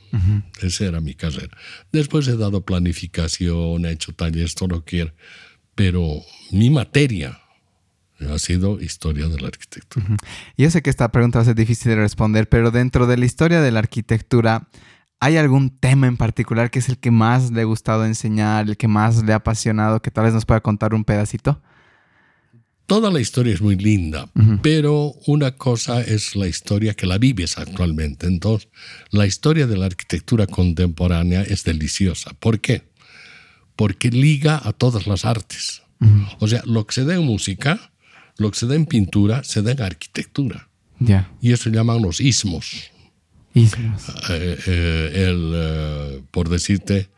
Esa 0.62 0.84
era 0.84 1.00
mi 1.00 1.14
carrera. 1.14 1.56
Después 1.90 2.28
he 2.28 2.36
dado 2.36 2.64
planificación, 2.64 3.84
he 3.84 3.90
hecho 3.90 4.12
talleres, 4.12 4.54
todo 4.54 4.68
lo 4.68 4.84
que 4.84 4.96
quiera, 4.96 5.14
pero 5.74 6.22
mi 6.52 6.70
materia 6.70 7.40
ha 8.30 8.38
sido 8.38 8.80
historia 8.80 9.26
de 9.26 9.40
la 9.40 9.48
arquitectura. 9.48 10.06
Yo 10.56 10.70
sé 10.70 10.82
que 10.82 10.90
esta 10.90 11.10
pregunta 11.10 11.40
va 11.40 11.42
a 11.42 11.46
ser 11.46 11.56
difícil 11.56 11.90
de 11.90 11.96
responder, 11.96 12.48
pero 12.48 12.70
dentro 12.70 13.08
de 13.08 13.16
la 13.16 13.24
historia 13.24 13.60
de 13.60 13.72
la 13.72 13.80
arquitectura, 13.80 14.68
¿hay 15.18 15.36
algún 15.36 15.70
tema 15.70 16.06
en 16.06 16.16
particular 16.16 16.70
que 16.70 16.78
es 16.78 16.88
el 16.88 16.98
que 16.98 17.10
más 17.10 17.50
le 17.50 17.62
ha 17.62 17.64
gustado 17.64 18.06
enseñar, 18.06 18.68
el 18.68 18.76
que 18.76 18.86
más 18.86 19.24
le 19.24 19.32
ha 19.32 19.36
apasionado, 19.36 20.00
que 20.00 20.12
tal 20.12 20.24
vez 20.24 20.34
nos 20.34 20.46
pueda 20.46 20.60
contar 20.60 20.94
un 20.94 21.04
pedacito? 21.04 21.60
Toda 22.86 23.10
la 23.10 23.20
historia 23.20 23.54
es 23.54 23.62
muy 23.62 23.76
linda, 23.76 24.28
pero 24.62 25.14
una 25.26 25.52
cosa 25.52 26.02
es 26.02 26.36
la 26.36 26.46
historia 26.46 26.92
que 26.92 27.06
la 27.06 27.16
vives 27.16 27.56
actualmente. 27.56 28.26
Entonces, 28.26 28.68
la 29.10 29.26
historia 29.26 29.66
de 29.66 29.78
la 29.78 29.86
arquitectura 29.86 30.46
contemporánea 30.46 31.42
es 31.42 31.64
deliciosa. 31.64 32.32
¿Por 32.38 32.60
qué? 32.60 32.82
Porque 33.74 34.10
liga 34.10 34.60
a 34.62 34.72
todas 34.72 35.06
las 35.06 35.24
artes. 35.24 35.82
O 36.40 36.46
sea, 36.46 36.62
lo 36.66 36.86
que 36.86 36.94
se 36.94 37.04
da 37.04 37.14
en 37.14 37.24
música, 37.24 37.92
lo 38.36 38.50
que 38.50 38.58
se 38.58 38.66
da 38.66 38.74
en 38.74 38.84
pintura, 38.84 39.42
se 39.44 39.62
da 39.62 39.72
en 39.72 39.80
arquitectura. 39.80 40.68
Ya. 40.98 41.32
Y 41.40 41.52
eso 41.52 41.70
llaman 41.70 42.02
los 42.02 42.20
ismos. 42.20 42.90
Ismos. 43.54 44.08
Eh, 44.28 44.58
eh, 44.66 45.26
el, 45.28 45.52
eh, 45.54 46.22
por 46.30 46.50
decirte, 46.50 47.08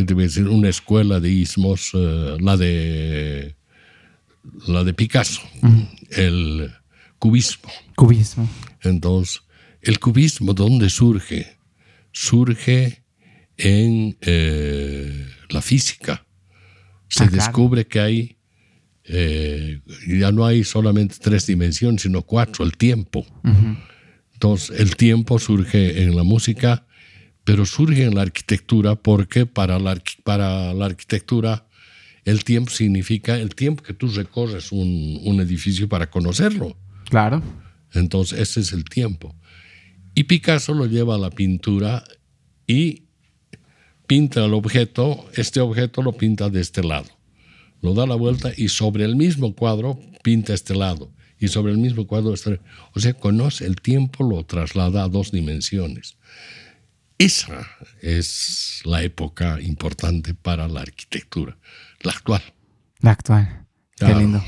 ¿qué 0.00 0.06
te 0.06 0.14
voy 0.14 0.22
a 0.22 0.26
decir? 0.28 0.48
Una 0.48 0.70
escuela 0.70 1.20
de 1.20 1.28
ismos, 1.30 1.90
eh, 1.92 2.36
la 2.40 2.56
de 2.56 3.54
la 4.66 4.82
de 4.82 4.94
Picasso, 4.94 5.42
el 6.08 6.70
cubismo. 7.18 7.70
Cubismo. 7.96 8.48
Entonces, 8.80 9.42
el 9.82 10.00
cubismo, 10.00 10.54
¿dónde 10.54 10.88
surge? 10.88 11.58
Surge 12.12 13.04
en 13.58 14.16
eh, 14.22 15.26
la 15.50 15.60
física. 15.60 16.24
Se 17.08 17.24
Ah, 17.24 17.28
claro. 17.28 17.44
descubre 17.44 17.86
que 17.86 18.00
hay, 18.00 18.38
eh, 19.04 19.80
ya 20.08 20.32
no 20.32 20.46
hay 20.46 20.64
solamente 20.64 21.16
tres 21.20 21.46
dimensiones, 21.46 22.00
sino 22.00 22.22
cuatro, 22.22 22.64
el 22.64 22.74
tiempo. 22.78 23.26
Entonces, 24.32 24.80
el 24.80 24.96
tiempo 24.96 25.38
surge 25.38 26.02
en 26.04 26.16
la 26.16 26.22
música, 26.22 26.86
pero 27.50 27.66
surge 27.66 28.04
en 28.04 28.14
la 28.14 28.22
arquitectura 28.22 28.94
porque 28.94 29.44
para 29.44 29.80
la, 29.80 30.00
para 30.22 30.72
la 30.72 30.86
arquitectura 30.86 31.66
el 32.24 32.44
tiempo 32.44 32.70
significa 32.70 33.36
el 33.36 33.56
tiempo 33.56 33.82
que 33.82 33.92
tú 33.92 34.06
recorres 34.06 34.70
un, 34.70 35.18
un 35.24 35.40
edificio 35.40 35.88
para 35.88 36.08
conocerlo. 36.08 36.76
Claro. 37.06 37.42
Entonces, 37.92 38.38
ese 38.38 38.60
es 38.60 38.72
el 38.72 38.84
tiempo. 38.84 39.34
Y 40.14 40.24
Picasso 40.24 40.74
lo 40.74 40.86
lleva 40.86 41.16
a 41.16 41.18
la 41.18 41.30
pintura 41.30 42.04
y 42.68 43.06
pinta 44.06 44.44
el 44.44 44.54
objeto, 44.54 45.28
este 45.34 45.58
objeto 45.58 46.02
lo 46.02 46.12
pinta 46.12 46.50
de 46.50 46.60
este 46.60 46.84
lado. 46.84 47.08
Lo 47.82 47.94
da 47.94 48.06
la 48.06 48.14
vuelta 48.14 48.52
y 48.56 48.68
sobre 48.68 49.04
el 49.04 49.16
mismo 49.16 49.56
cuadro 49.56 49.98
pinta 50.22 50.54
este 50.54 50.76
lado. 50.76 51.10
Y 51.40 51.48
sobre 51.48 51.72
el 51.72 51.78
mismo 51.78 52.06
cuadro 52.06 52.32
este. 52.32 52.60
O 52.94 53.00
sea, 53.00 53.14
conoce 53.14 53.66
el 53.66 53.80
tiempo, 53.80 54.22
lo 54.22 54.44
traslada 54.44 55.02
a 55.02 55.08
dos 55.08 55.32
dimensiones. 55.32 56.16
Esa 57.20 57.66
es 58.00 58.80
la 58.84 59.02
época 59.02 59.60
importante 59.60 60.32
para 60.32 60.68
la 60.68 60.80
arquitectura, 60.80 61.58
la 62.00 62.12
actual. 62.12 62.42
La 63.00 63.10
actual. 63.10 63.66
Qué 63.98 64.14
lindo. 64.14 64.42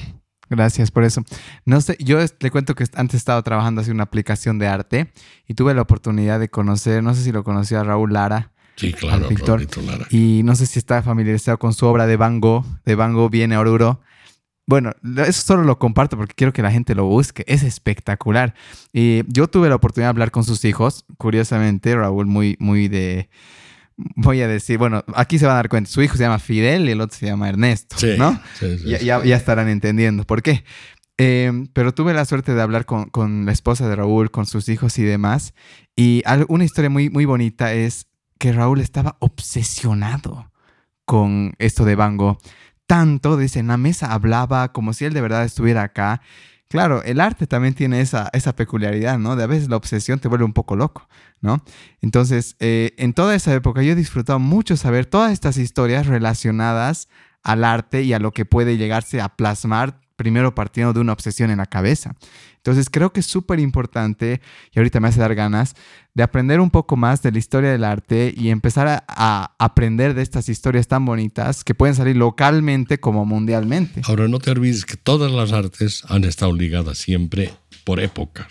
Gracias 0.48 0.90
por 0.90 1.04
eso. 1.04 1.22
No 1.66 1.82
sé, 1.82 1.98
yo 1.98 2.18
le 2.40 2.50
cuento 2.50 2.74
que 2.74 2.86
antes 2.94 3.18
estaba 3.18 3.42
trabajando 3.42 3.82
así 3.82 3.90
una 3.90 4.04
aplicación 4.04 4.58
de 4.58 4.68
arte 4.68 5.12
y 5.46 5.52
tuve 5.52 5.74
la 5.74 5.82
oportunidad 5.82 6.40
de 6.40 6.48
conocer, 6.48 7.02
no 7.02 7.14
sé 7.14 7.22
si 7.22 7.30
lo 7.30 7.44
conocía 7.44 7.80
a 7.80 7.84
Raúl 7.84 8.14
Lara, 8.14 8.52
Sí, 8.76 8.94
claro, 8.94 9.24
al 9.24 9.28
pintor. 9.28 9.66
Lara. 9.84 10.06
y 10.08 10.40
no 10.44 10.56
sé 10.56 10.64
si 10.64 10.78
está 10.78 11.02
familiarizado 11.02 11.58
con 11.58 11.74
su 11.74 11.84
obra 11.84 12.06
de 12.06 12.16
Van 12.16 12.40
Gogh, 12.40 12.64
de 12.86 12.94
Van 12.94 13.12
Gogh 13.12 13.30
viene 13.30 13.58
Oruro. 13.58 14.00
Bueno, 14.66 14.92
eso 15.26 15.42
solo 15.42 15.64
lo 15.64 15.78
comparto 15.78 16.16
porque 16.16 16.34
quiero 16.34 16.52
que 16.52 16.62
la 16.62 16.70
gente 16.70 16.94
lo 16.94 17.04
busque. 17.06 17.44
Es 17.48 17.62
espectacular. 17.62 18.54
Y 18.92 19.22
yo 19.32 19.48
tuve 19.48 19.68
la 19.68 19.74
oportunidad 19.74 20.06
de 20.08 20.10
hablar 20.10 20.30
con 20.30 20.44
sus 20.44 20.64
hijos. 20.64 21.04
Curiosamente, 21.18 21.94
Raúl 21.96 22.26
muy, 22.26 22.56
muy 22.60 22.88
de... 22.88 23.28
Voy 23.96 24.40
a 24.40 24.48
decir, 24.48 24.78
bueno, 24.78 25.04
aquí 25.14 25.38
se 25.38 25.44
van 25.46 25.52
a 25.52 25.56
dar 25.56 25.68
cuenta. 25.68 25.90
Su 25.90 26.00
hijo 26.02 26.16
se 26.16 26.22
llama 26.22 26.38
Fidel 26.38 26.88
y 26.88 26.92
el 26.92 27.00
otro 27.00 27.16
se 27.16 27.26
llama 27.26 27.48
Ernesto, 27.48 27.96
Sí, 27.98 28.14
¿no? 28.18 28.40
sí, 28.58 28.78
sí, 28.78 28.88
ya, 28.88 28.98
sí. 28.98 29.04
ya- 29.04 29.24
ya 29.24 29.36
estarán 29.36 29.68
entendiendo 29.68 30.24
por 30.24 30.42
qué. 30.42 30.64
Eh, 31.18 31.52
pero 31.74 31.92
tuve 31.92 32.14
la 32.14 32.24
suerte 32.24 32.54
de 32.54 32.62
hablar 32.62 32.86
con, 32.86 33.10
con 33.10 33.44
la 33.44 33.52
esposa 33.52 33.88
de 33.88 33.94
Raúl, 33.96 34.30
con 34.30 34.46
sus 34.46 34.68
hijos 34.70 34.98
y 34.98 35.02
demás. 35.02 35.54
Y 35.94 36.22
una 36.48 36.64
historia 36.64 36.88
muy, 36.88 37.10
muy 37.10 37.26
bonita 37.26 37.74
es 37.74 38.06
que 38.38 38.52
Raúl 38.52 38.80
estaba 38.80 39.16
obsesionado 39.20 40.50
con 41.04 41.54
esto 41.58 41.84
de 41.84 41.94
Van 41.94 42.16
Gogh. 42.16 42.38
Tanto, 42.92 43.38
dice, 43.38 43.58
en 43.58 43.68
la 43.68 43.78
mesa 43.78 44.12
hablaba 44.12 44.70
como 44.70 44.92
si 44.92 45.06
él 45.06 45.14
de 45.14 45.22
verdad 45.22 45.44
estuviera 45.44 45.82
acá. 45.82 46.20
Claro, 46.68 47.02
el 47.04 47.20
arte 47.20 47.46
también 47.46 47.72
tiene 47.72 48.02
esa, 48.02 48.28
esa 48.34 48.54
peculiaridad, 48.54 49.18
¿no? 49.18 49.34
De 49.34 49.44
a 49.44 49.46
veces 49.46 49.70
la 49.70 49.76
obsesión 49.76 50.18
te 50.18 50.28
vuelve 50.28 50.44
un 50.44 50.52
poco 50.52 50.76
loco, 50.76 51.08
¿no? 51.40 51.64
Entonces, 52.02 52.54
eh, 52.60 52.92
en 52.98 53.14
toda 53.14 53.34
esa 53.34 53.54
época 53.54 53.82
yo 53.82 53.92
he 53.92 53.94
disfrutado 53.94 54.38
mucho 54.40 54.76
saber 54.76 55.06
todas 55.06 55.32
estas 55.32 55.56
historias 55.56 56.06
relacionadas 56.06 57.08
al 57.42 57.64
arte 57.64 58.02
y 58.02 58.12
a 58.12 58.18
lo 58.18 58.32
que 58.32 58.44
puede 58.44 58.76
llegarse 58.76 59.22
a 59.22 59.30
plasmar 59.30 60.01
primero 60.16 60.54
partiendo 60.54 60.92
de 60.92 61.00
una 61.00 61.12
obsesión 61.12 61.50
en 61.50 61.58
la 61.58 61.66
cabeza. 61.66 62.14
Entonces 62.56 62.88
creo 62.90 63.12
que 63.12 63.20
es 63.20 63.26
súper 63.26 63.58
importante, 63.58 64.40
y 64.72 64.78
ahorita 64.78 65.00
me 65.00 65.08
hace 65.08 65.20
dar 65.20 65.34
ganas, 65.34 65.74
de 66.14 66.22
aprender 66.22 66.60
un 66.60 66.70
poco 66.70 66.96
más 66.96 67.22
de 67.22 67.32
la 67.32 67.38
historia 67.38 67.72
del 67.72 67.82
arte 67.84 68.32
y 68.36 68.50
empezar 68.50 68.86
a, 68.86 69.04
a 69.08 69.54
aprender 69.58 70.14
de 70.14 70.22
estas 70.22 70.48
historias 70.48 70.86
tan 70.86 71.04
bonitas 71.04 71.64
que 71.64 71.74
pueden 71.74 71.96
salir 71.96 72.16
localmente 72.16 73.00
como 73.00 73.24
mundialmente. 73.24 74.02
Ahora, 74.04 74.28
no 74.28 74.38
te 74.38 74.50
olvides 74.50 74.84
que 74.84 74.96
todas 74.96 75.32
las 75.32 75.52
artes 75.52 76.04
han 76.08 76.24
estado 76.24 76.52
ligadas 76.52 76.98
siempre 76.98 77.52
por 77.84 78.00
épocas. 78.00 78.46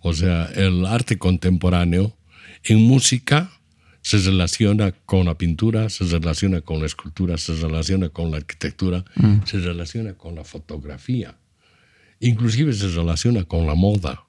O 0.00 0.12
sea, 0.12 0.46
el 0.54 0.86
arte 0.86 1.18
contemporáneo 1.18 2.16
en 2.64 2.78
música 2.78 3.50
se 4.02 4.18
relaciona 4.18 4.92
con 4.92 5.26
la 5.26 5.36
pintura, 5.36 5.88
se 5.88 6.04
relaciona 6.04 6.60
con 6.60 6.80
la 6.80 6.86
escultura, 6.86 7.36
se 7.36 7.54
relaciona 7.54 8.08
con 8.08 8.30
la 8.30 8.38
arquitectura, 8.38 9.04
se 9.44 9.58
relaciona 9.58 10.14
con 10.14 10.34
la 10.34 10.44
fotografía, 10.44 11.36
inclusive 12.20 12.72
se 12.72 12.88
relaciona 12.88 13.44
con 13.44 13.66
la 13.66 13.74
moda. 13.74 14.24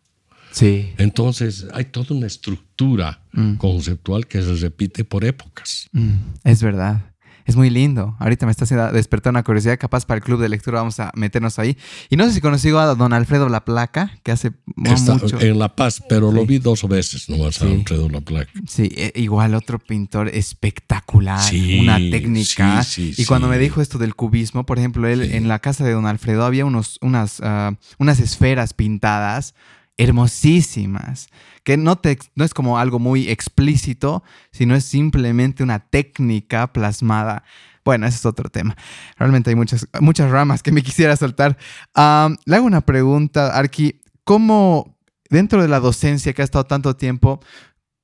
Sí. 0.52 0.94
Entonces 0.98 1.68
hay 1.74 1.86
toda 1.86 2.16
una 2.16 2.28
estructura 2.28 3.22
conceptual 3.58 4.28
que 4.28 4.42
se 4.42 4.56
repite 4.56 5.04
por 5.04 5.24
épocas. 5.24 5.88
Mm, 5.92 6.14
es 6.44 6.64
verdad. 6.64 7.09
Es 7.50 7.56
muy 7.56 7.70
lindo. 7.72 8.16
Ahorita 8.20 8.46
me 8.46 8.52
está 8.52 8.66
haciendo 8.66 8.92
despertar 8.92 9.32
una 9.32 9.42
curiosidad. 9.44 9.78
Capaz 9.80 10.06
para 10.06 10.20
el 10.20 10.24
club 10.24 10.40
de 10.40 10.50
lectura 10.50 10.78
vamos 10.80 11.00
a 11.00 11.12
meternos 11.16 11.58
ahí. 11.58 11.78
Y 12.10 12.16
no 12.16 12.26
sé 12.26 12.34
si 12.34 12.42
conocido 12.42 12.80
a 12.80 12.94
don 12.94 13.12
Alfredo 13.12 13.50
La 13.50 13.66
Placa, 13.66 14.12
que 14.24 14.32
hace 14.32 14.52
Está 14.86 15.16
mucho. 15.16 15.40
en 15.42 15.58
La 15.58 15.76
Paz, 15.76 16.04
pero 16.08 16.32
lo 16.32 16.46
vi 16.46 16.60
dos 16.60 16.88
veces 16.88 17.28
nomás 17.28 17.60
a 17.62 17.66
Sí. 17.66 17.74
Alfredo 17.74 18.08
La 18.10 18.22
Placa. 18.22 18.52
Sí, 18.68 18.92
e- 18.96 19.14
igual 19.16 19.56
otro 19.56 19.80
pintor 19.80 20.28
espectacular, 20.30 21.42
Sí, 21.42 21.80
una 21.80 21.98
técnica. 21.98 22.84
sí, 22.84 23.14
y 23.18 23.26
cuando 23.26 23.48
me 23.48 23.58
dijo 23.58 23.82
esto 23.82 23.98
del 23.98 24.14
cubismo, 24.16 24.66
por 24.66 24.78
ejemplo, 24.78 25.08
él 25.08 25.24
en 25.34 25.48
la 25.48 25.58
casa 25.60 25.84
de 25.84 25.92
don 25.94 26.06
Alfredo 26.06 26.46
había 26.46 26.66
unos, 26.66 27.00
unas, 27.02 27.40
ah, 27.42 27.74
unas 27.98 28.20
esferas 28.20 28.74
pintadas 28.74 29.56
hermosísimas, 30.00 31.28
que 31.64 31.76
no, 31.76 32.00
es 32.04 32.54
como 32.54 32.80
algo 32.80 33.00
muy 33.00 33.30
explícito, 33.30 34.24
sino 34.52 34.74
es 34.74 34.86
simplemente 34.86 35.62
una 35.62 35.80
técnica 35.80 36.72
plasmada. 36.72 37.44
Bueno, 37.84 38.08
ese 38.08 38.18
es 38.18 38.26
otro 38.26 38.50
tema. 38.50 38.78
Realmente 39.18 39.50
hay 39.50 39.58
muchas, 39.58 39.88
muchas 40.00 40.32
ramas 40.32 40.64
que 40.64 40.72
me 40.72 40.82
quisiera 40.84 41.18
soltar. 41.18 41.58
Ah, 41.94 42.30
le 42.46 42.56
hago 42.56 42.66
una 42.66 42.82
pregunta, 42.82 43.56
Arki. 43.56 44.00
¿Cómo, 44.24 44.98
dentro 45.30 45.62
de 45.62 45.68
la 45.68 45.82
docencia 45.82 46.34
que 46.34 46.42
ha 46.42 46.46
estado 46.46 46.66
tanto 46.66 46.96
tiempo, 46.96 47.42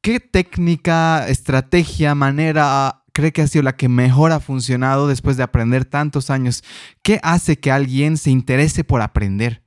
¿Qué 0.05 0.19
técnica, 0.19 1.27
estrategia, 1.27 2.13
manera 2.13 3.01
cree 3.11 3.33
que 3.33 3.41
ha 3.41 3.47
sido 3.47 3.63
la 3.63 3.75
que 3.75 3.89
mejor 3.89 4.31
ha 4.33 4.39
funcionado 4.39 5.07
después 5.07 5.35
de 5.35 5.41
aprender 5.41 5.83
tantos 5.83 6.29
años? 6.29 6.63
¿Qué 7.01 7.19
hace 7.23 7.57
que 7.57 7.71
alguien 7.71 8.17
se 8.17 8.29
interese 8.29 8.83
por 8.83 9.01
aprender? 9.01 9.64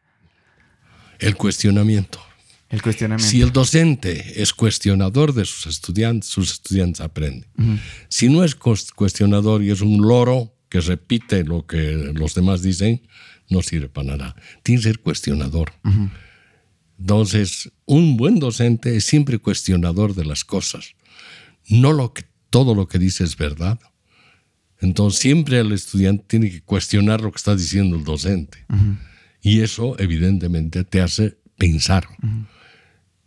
El 1.18 1.36
cuestionamiento. 1.36 2.20
El 2.68 2.82
cuestionamiento. 2.82 3.30
Si 3.30 3.40
el 3.40 3.52
docente 3.52 4.42
es 4.42 4.52
cuestionador 4.52 5.32
de 5.32 5.44
sus 5.44 5.66
estudiantes, 5.66 6.28
sus 6.28 6.52
estudiantes 6.52 7.00
aprenden. 7.00 7.46
Si 8.08 8.28
no 8.28 8.44
es 8.44 8.54
cuestionador 8.54 9.62
y 9.62 9.70
es 9.70 9.80
un 9.80 10.02
loro 10.02 10.54
que 10.68 10.80
repite 10.80 11.44
lo 11.44 11.66
que 11.66 12.12
los 12.14 12.34
demás 12.34 12.62
dicen, 12.62 13.02
no 13.48 13.62
sirve 13.62 13.88
para 13.88 14.16
nada. 14.16 14.36
Tiene 14.62 14.80
que 14.80 14.88
ser 14.88 14.98
cuestionador. 15.00 15.72
Entonces, 16.98 17.70
un 17.86 18.16
buen 18.16 18.38
docente 18.38 18.96
es 18.96 19.04
siempre 19.04 19.38
cuestionador 19.38 20.14
de 20.14 20.24
las 20.24 20.44
cosas. 20.44 20.94
No 21.68 21.92
lo 21.92 22.12
que, 22.12 22.24
todo 22.50 22.74
lo 22.74 22.88
que 22.88 22.98
dice 22.98 23.24
es 23.24 23.36
verdad. 23.36 23.78
Entonces, 24.80 25.20
siempre 25.20 25.60
el 25.60 25.72
estudiante 25.72 26.24
tiene 26.26 26.50
que 26.50 26.60
cuestionar 26.60 27.20
lo 27.20 27.32
que 27.32 27.36
está 27.36 27.56
diciendo 27.56 27.96
el 27.96 28.04
docente. 28.04 28.66
Y 29.43 29.61
eso, 29.61 29.99
evidentemente, 29.99 30.84
te 30.84 31.01
hace 31.01 31.39
pensar. 31.57 32.07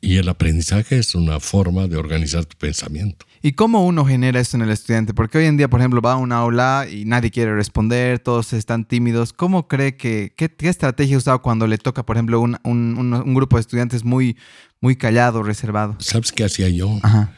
Y 0.03 0.18
el 0.18 0.30
aprendizaje 0.30 0.97
es 0.97 1.14
una 1.14 1.39
forma 1.39 1.88
de 1.88 1.95
organizar 1.97 2.45
tu 2.45 2.57
pensamiento. 2.57 3.26
¿Y 3.43 3.53
cómo 3.53 3.86
uno 3.86 4.05
genera 4.05 4.39
eso 4.39 4.57
en 4.57 4.64
el 4.64 4.70
estudiante? 4.72 5.14
Porque 5.14 5.38
hoy 5.38 5.45
en 5.45 5.57
día, 5.57 5.68
por 5.68 5.80
ejemplo, 5.80 6.01
va 6.01 6.14
a 6.14 6.18
una 6.18 6.38
aula 6.38 6.88
y 6.91 7.05
nadie 7.05 7.32
quiere 7.32 7.55
responder, 7.55 8.20
todos 8.20 8.53
están 8.53 8.86
tímidos. 8.86 9.32
¿Cómo 9.34 9.68
cree 9.68 9.95
que, 9.97 10.34
qué, 10.36 10.49
qué 10.53 10.70
estrategia 10.70 11.18
usado 11.18 11.41
cuando 11.41 11.66
le 11.68 11.78
toca, 11.78 12.03
por 12.05 12.18
ejemplo, 12.18 12.39
un, 12.39 12.57
un- 12.64 12.97
un- 12.97 13.14
un 13.14 13.34
grupo 13.34 13.57
de 13.57 13.62
estudiantes 13.62 14.03
muy, 14.03 14.38
muy 14.80 14.95
callado, 14.95 15.41
reservado? 15.43 15.95
¿Sabes 15.99 16.32
qué 16.32 16.43
hacía 16.43 16.70
yo? 16.70 16.99
Ajá. 17.03 17.34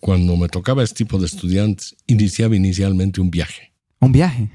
Cuando 0.00 0.36
me 0.36 0.48
tocaba 0.48 0.82
este 0.82 1.04
tipo 1.04 1.18
de 1.18 1.26
estudiantes, 1.26 1.96
iniciaba 2.06 2.54
inicialmente 2.56 3.20
un 3.20 3.30
viaje. 3.30 3.72
Un 4.00 4.12
viaje. 4.12 4.50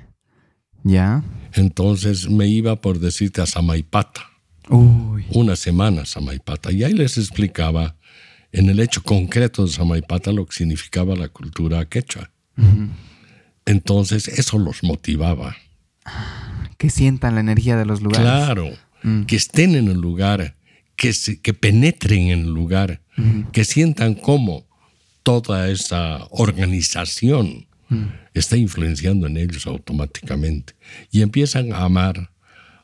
¿Ya? 0.83 1.23
Entonces 1.53 2.29
me 2.29 2.47
iba, 2.47 2.79
por 2.79 2.99
decirte, 2.99 3.41
a 3.41 3.45
Samaipata, 3.45 4.29
Uy. 4.69 5.25
una 5.29 5.55
semana 5.55 6.03
a 6.03 6.05
Samaipata, 6.05 6.71
y 6.71 6.83
ahí 6.83 6.93
les 6.93 7.17
explicaba 7.17 7.95
en 8.51 8.69
el 8.69 8.79
hecho 8.79 9.01
concreto 9.03 9.65
de 9.65 9.71
Samaipata 9.71 10.31
lo 10.31 10.45
que 10.45 10.55
significaba 10.55 11.15
la 11.15 11.29
cultura 11.29 11.85
quechua. 11.85 12.31
Entonces 13.65 14.27
eso 14.27 14.59
los 14.59 14.83
motivaba. 14.83 15.55
Que 16.77 16.89
sientan 16.89 17.35
la 17.35 17.41
energía 17.41 17.77
de 17.77 17.85
los 17.85 18.01
lugares. 18.01 18.25
Claro. 18.25 18.69
que 19.27 19.35
estén 19.35 19.75
en 19.75 19.87
el 19.87 19.99
lugar, 19.99 20.55
que, 20.95 21.13
que 21.41 21.53
penetren 21.53 22.29
en 22.29 22.39
el 22.41 22.53
lugar, 22.53 23.01
que 23.51 23.65
sientan 23.65 24.15
cómo 24.15 24.65
toda 25.23 25.69
esa 25.69 26.27
organización 26.31 27.67
está 28.33 28.57
influenciando 28.57 29.27
en 29.27 29.37
ellos 29.37 29.67
automáticamente 29.67 30.73
y 31.11 31.21
empiezan 31.21 31.73
a 31.73 31.83
amar 31.83 32.31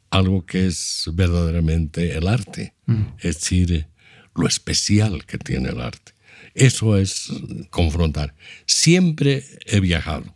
algo 0.10 0.46
que 0.46 0.68
es 0.68 1.10
verdaderamente 1.14 2.18
el 2.18 2.28
arte, 2.28 2.74
es 3.20 3.40
decir, 3.40 3.88
lo 4.36 4.48
especial 4.48 5.26
que 5.26 5.38
tiene 5.38 5.70
el 5.70 5.82
arte. 5.82 6.14
Eso 6.54 6.98
es 6.98 7.32
confrontar. 7.70 8.34
Siempre 8.66 9.44
he 9.66 9.80
viajado 9.80 10.34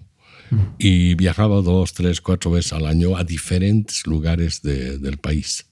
y 0.77 1.15
viajaba 1.15 1.61
dos, 1.61 1.93
tres, 1.93 2.21
cuatro 2.21 2.51
veces 2.51 2.73
al 2.73 2.85
año 2.85 3.15
a 3.17 3.23
diferentes 3.23 4.05
lugares 4.05 4.61
del 4.61 5.17
país. 5.17 5.65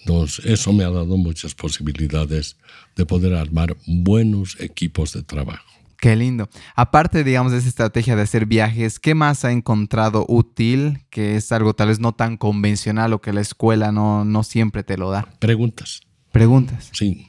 Entonces, 0.00 0.44
eso 0.44 0.72
me 0.72 0.84
ha 0.84 0.90
dado 0.90 1.16
muchas 1.16 1.54
posibilidades 1.54 2.56
de 2.96 3.06
poder 3.06 3.34
armar 3.34 3.76
buenos 3.86 4.60
equipos 4.60 5.12
de 5.12 5.22
trabajo. 5.22 5.73
Qué 6.04 6.16
lindo. 6.16 6.50
Aparte, 6.76 7.24
digamos, 7.24 7.52
de 7.52 7.56
esa 7.56 7.68
estrategia 7.68 8.14
de 8.14 8.20
hacer 8.20 8.44
viajes, 8.44 9.00
¿qué 9.00 9.14
más 9.14 9.42
ha 9.46 9.52
encontrado 9.52 10.26
útil 10.28 11.02
que 11.08 11.36
es 11.36 11.50
algo 11.50 11.72
tal 11.72 11.88
vez 11.88 11.98
no 11.98 12.12
tan 12.12 12.36
convencional 12.36 13.14
o 13.14 13.22
que 13.22 13.32
la 13.32 13.40
escuela 13.40 13.90
no, 13.90 14.22
no 14.26 14.42
siempre 14.42 14.82
te 14.82 14.98
lo 14.98 15.10
da? 15.10 15.26
Preguntas. 15.38 16.02
Preguntas. 16.30 16.90
Sí. 16.92 17.26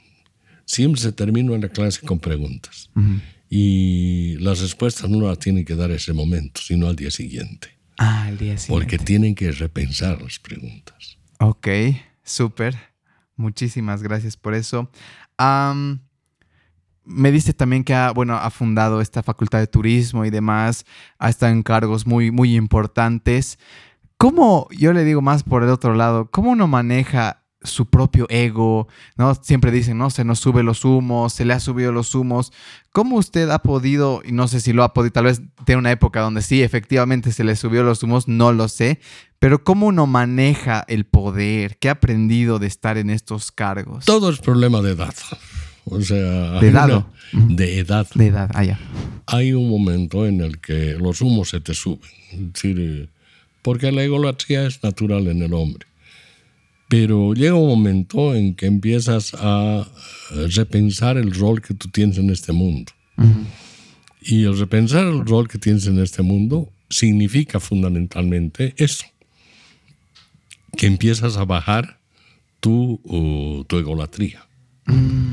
Siempre 0.66 1.00
se 1.00 1.10
termina 1.12 1.56
la 1.56 1.70
clase 1.70 2.06
con 2.06 2.18
preguntas. 2.18 2.90
Y 3.48 4.36
las 4.40 4.60
respuestas 4.60 5.08
no 5.08 5.26
las 5.26 5.38
tienen 5.38 5.64
que 5.64 5.74
dar 5.74 5.90
ese 5.90 6.12
momento, 6.12 6.60
sino 6.60 6.86
al 6.86 6.96
día 6.96 7.10
siguiente. 7.10 7.78
Ah, 7.96 8.24
al 8.24 8.36
día 8.36 8.58
siguiente. 8.58 8.68
Porque 8.68 8.98
tienen 9.02 9.34
que 9.34 9.52
repensar 9.52 10.20
las 10.20 10.38
preguntas. 10.38 11.16
Ok, 11.40 11.68
súper. 12.22 12.76
Muchísimas 13.36 14.02
gracias 14.02 14.36
por 14.36 14.52
eso. 14.52 14.90
Me 17.06 17.30
dice 17.32 17.54
también 17.54 17.84
que 17.84 17.94
ha, 17.94 18.10
bueno, 18.10 18.34
ha 18.34 18.50
fundado 18.50 19.00
esta 19.00 19.22
facultad 19.22 19.60
de 19.60 19.66
turismo 19.66 20.24
y 20.24 20.30
demás, 20.30 20.84
ha 21.18 21.30
estado 21.30 21.52
en 21.52 21.62
cargos 21.62 22.06
muy, 22.06 22.30
muy 22.30 22.56
importantes. 22.56 23.58
¿Cómo, 24.16 24.66
yo 24.70 24.92
le 24.92 25.04
digo 25.04 25.22
más 25.22 25.42
por 25.42 25.62
el 25.62 25.68
otro 25.70 25.94
lado, 25.94 26.30
cómo 26.30 26.50
uno 26.50 26.66
maneja 26.66 27.42
su 27.62 27.86
propio 27.86 28.26
ego, 28.28 28.88
¿no? 29.16 29.34
Siempre 29.34 29.70
dicen, 29.70 29.98
¿no? 29.98 30.10
Se 30.10 30.24
nos 30.24 30.38
sube 30.38 30.62
los 30.62 30.84
humos, 30.84 31.32
se 31.32 31.44
le 31.44 31.52
ha 31.52 31.60
subido 31.60 31.92
los 31.92 32.14
humos. 32.14 32.52
¿Cómo 32.92 33.16
usted 33.16 33.50
ha 33.50 33.58
podido, 33.58 34.22
y 34.24 34.32
no 34.32 34.48
sé 34.48 34.60
si 34.60 34.72
lo 34.72 34.84
ha 34.84 34.92
podido, 34.92 35.12
tal 35.12 35.24
vez 35.24 35.42
tiene 35.64 35.80
una 35.80 35.90
época 35.90 36.20
donde 36.20 36.42
sí, 36.42 36.62
efectivamente 36.62 37.32
se 37.32 37.44
le 37.44 37.56
subió 37.56 37.82
los 37.82 38.02
humos, 38.02 38.28
no 38.28 38.52
lo 38.52 38.68
sé, 38.68 39.00
pero 39.38 39.64
cómo 39.64 39.86
uno 39.86 40.06
maneja 40.06 40.84
el 40.88 41.06
poder? 41.06 41.78
¿Qué 41.78 41.88
ha 41.88 41.92
aprendido 41.92 42.58
de 42.58 42.68
estar 42.68 42.98
en 42.98 43.10
estos 43.10 43.52
cargos? 43.52 44.04
Todo 44.04 44.30
es 44.30 44.38
problema 44.38 44.80
de 44.80 44.92
edad. 44.92 45.14
O 45.88 46.00
sea, 46.00 46.58
de 46.60 46.68
edad. 46.68 47.06
de 47.32 47.78
edad. 47.78 48.06
De 48.14 48.26
edad, 48.26 48.50
allá. 48.54 48.78
Ah, 49.26 49.36
Hay 49.38 49.52
un 49.52 49.70
momento 49.70 50.26
en 50.26 50.40
el 50.40 50.58
que 50.58 50.96
los 50.98 51.20
humos 51.20 51.50
se 51.50 51.60
te 51.60 51.74
suben. 51.74 52.10
Es 52.32 52.52
decir, 52.52 53.08
porque 53.62 53.92
la 53.92 54.02
egolatría 54.02 54.66
es 54.66 54.82
natural 54.82 55.28
en 55.28 55.42
el 55.42 55.54
hombre. 55.54 55.86
Pero 56.88 57.34
llega 57.34 57.54
un 57.54 57.68
momento 57.68 58.34
en 58.34 58.54
que 58.54 58.66
empiezas 58.66 59.34
a 59.34 59.86
repensar 60.54 61.16
el 61.16 61.32
rol 61.32 61.62
que 61.62 61.74
tú 61.74 61.88
tienes 61.88 62.18
en 62.18 62.30
este 62.30 62.52
mundo. 62.52 62.92
Y 64.20 64.44
el 64.44 64.58
repensar 64.58 65.04
el 65.06 65.24
rol 65.24 65.46
que 65.48 65.58
tienes 65.58 65.86
en 65.86 66.00
este 66.00 66.22
mundo 66.22 66.72
significa 66.90 67.60
fundamentalmente 67.60 68.74
eso, 68.76 69.06
que 70.76 70.86
empiezas 70.86 71.36
a 71.36 71.44
bajar 71.44 71.98
tu, 72.60 73.00
tu 73.68 73.78
egolatría. 73.78 74.46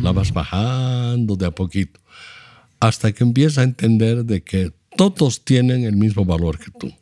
La 0.02 0.12
vas 0.12 0.34
bajando 0.34 1.36
de 1.36 1.46
a 1.46 1.52
poquito, 1.52 2.00
hasta 2.80 3.12
que 3.12 3.24
empiezas 3.24 3.60
a 3.60 3.64
entender 3.64 4.26
de 4.26 4.44
que 4.44 4.72
todos 4.98 5.46
tienen 5.46 5.84
el 5.84 5.96
mismo 5.96 6.26
valor 6.26 6.60
que 6.60 6.72
tú. 6.72 6.94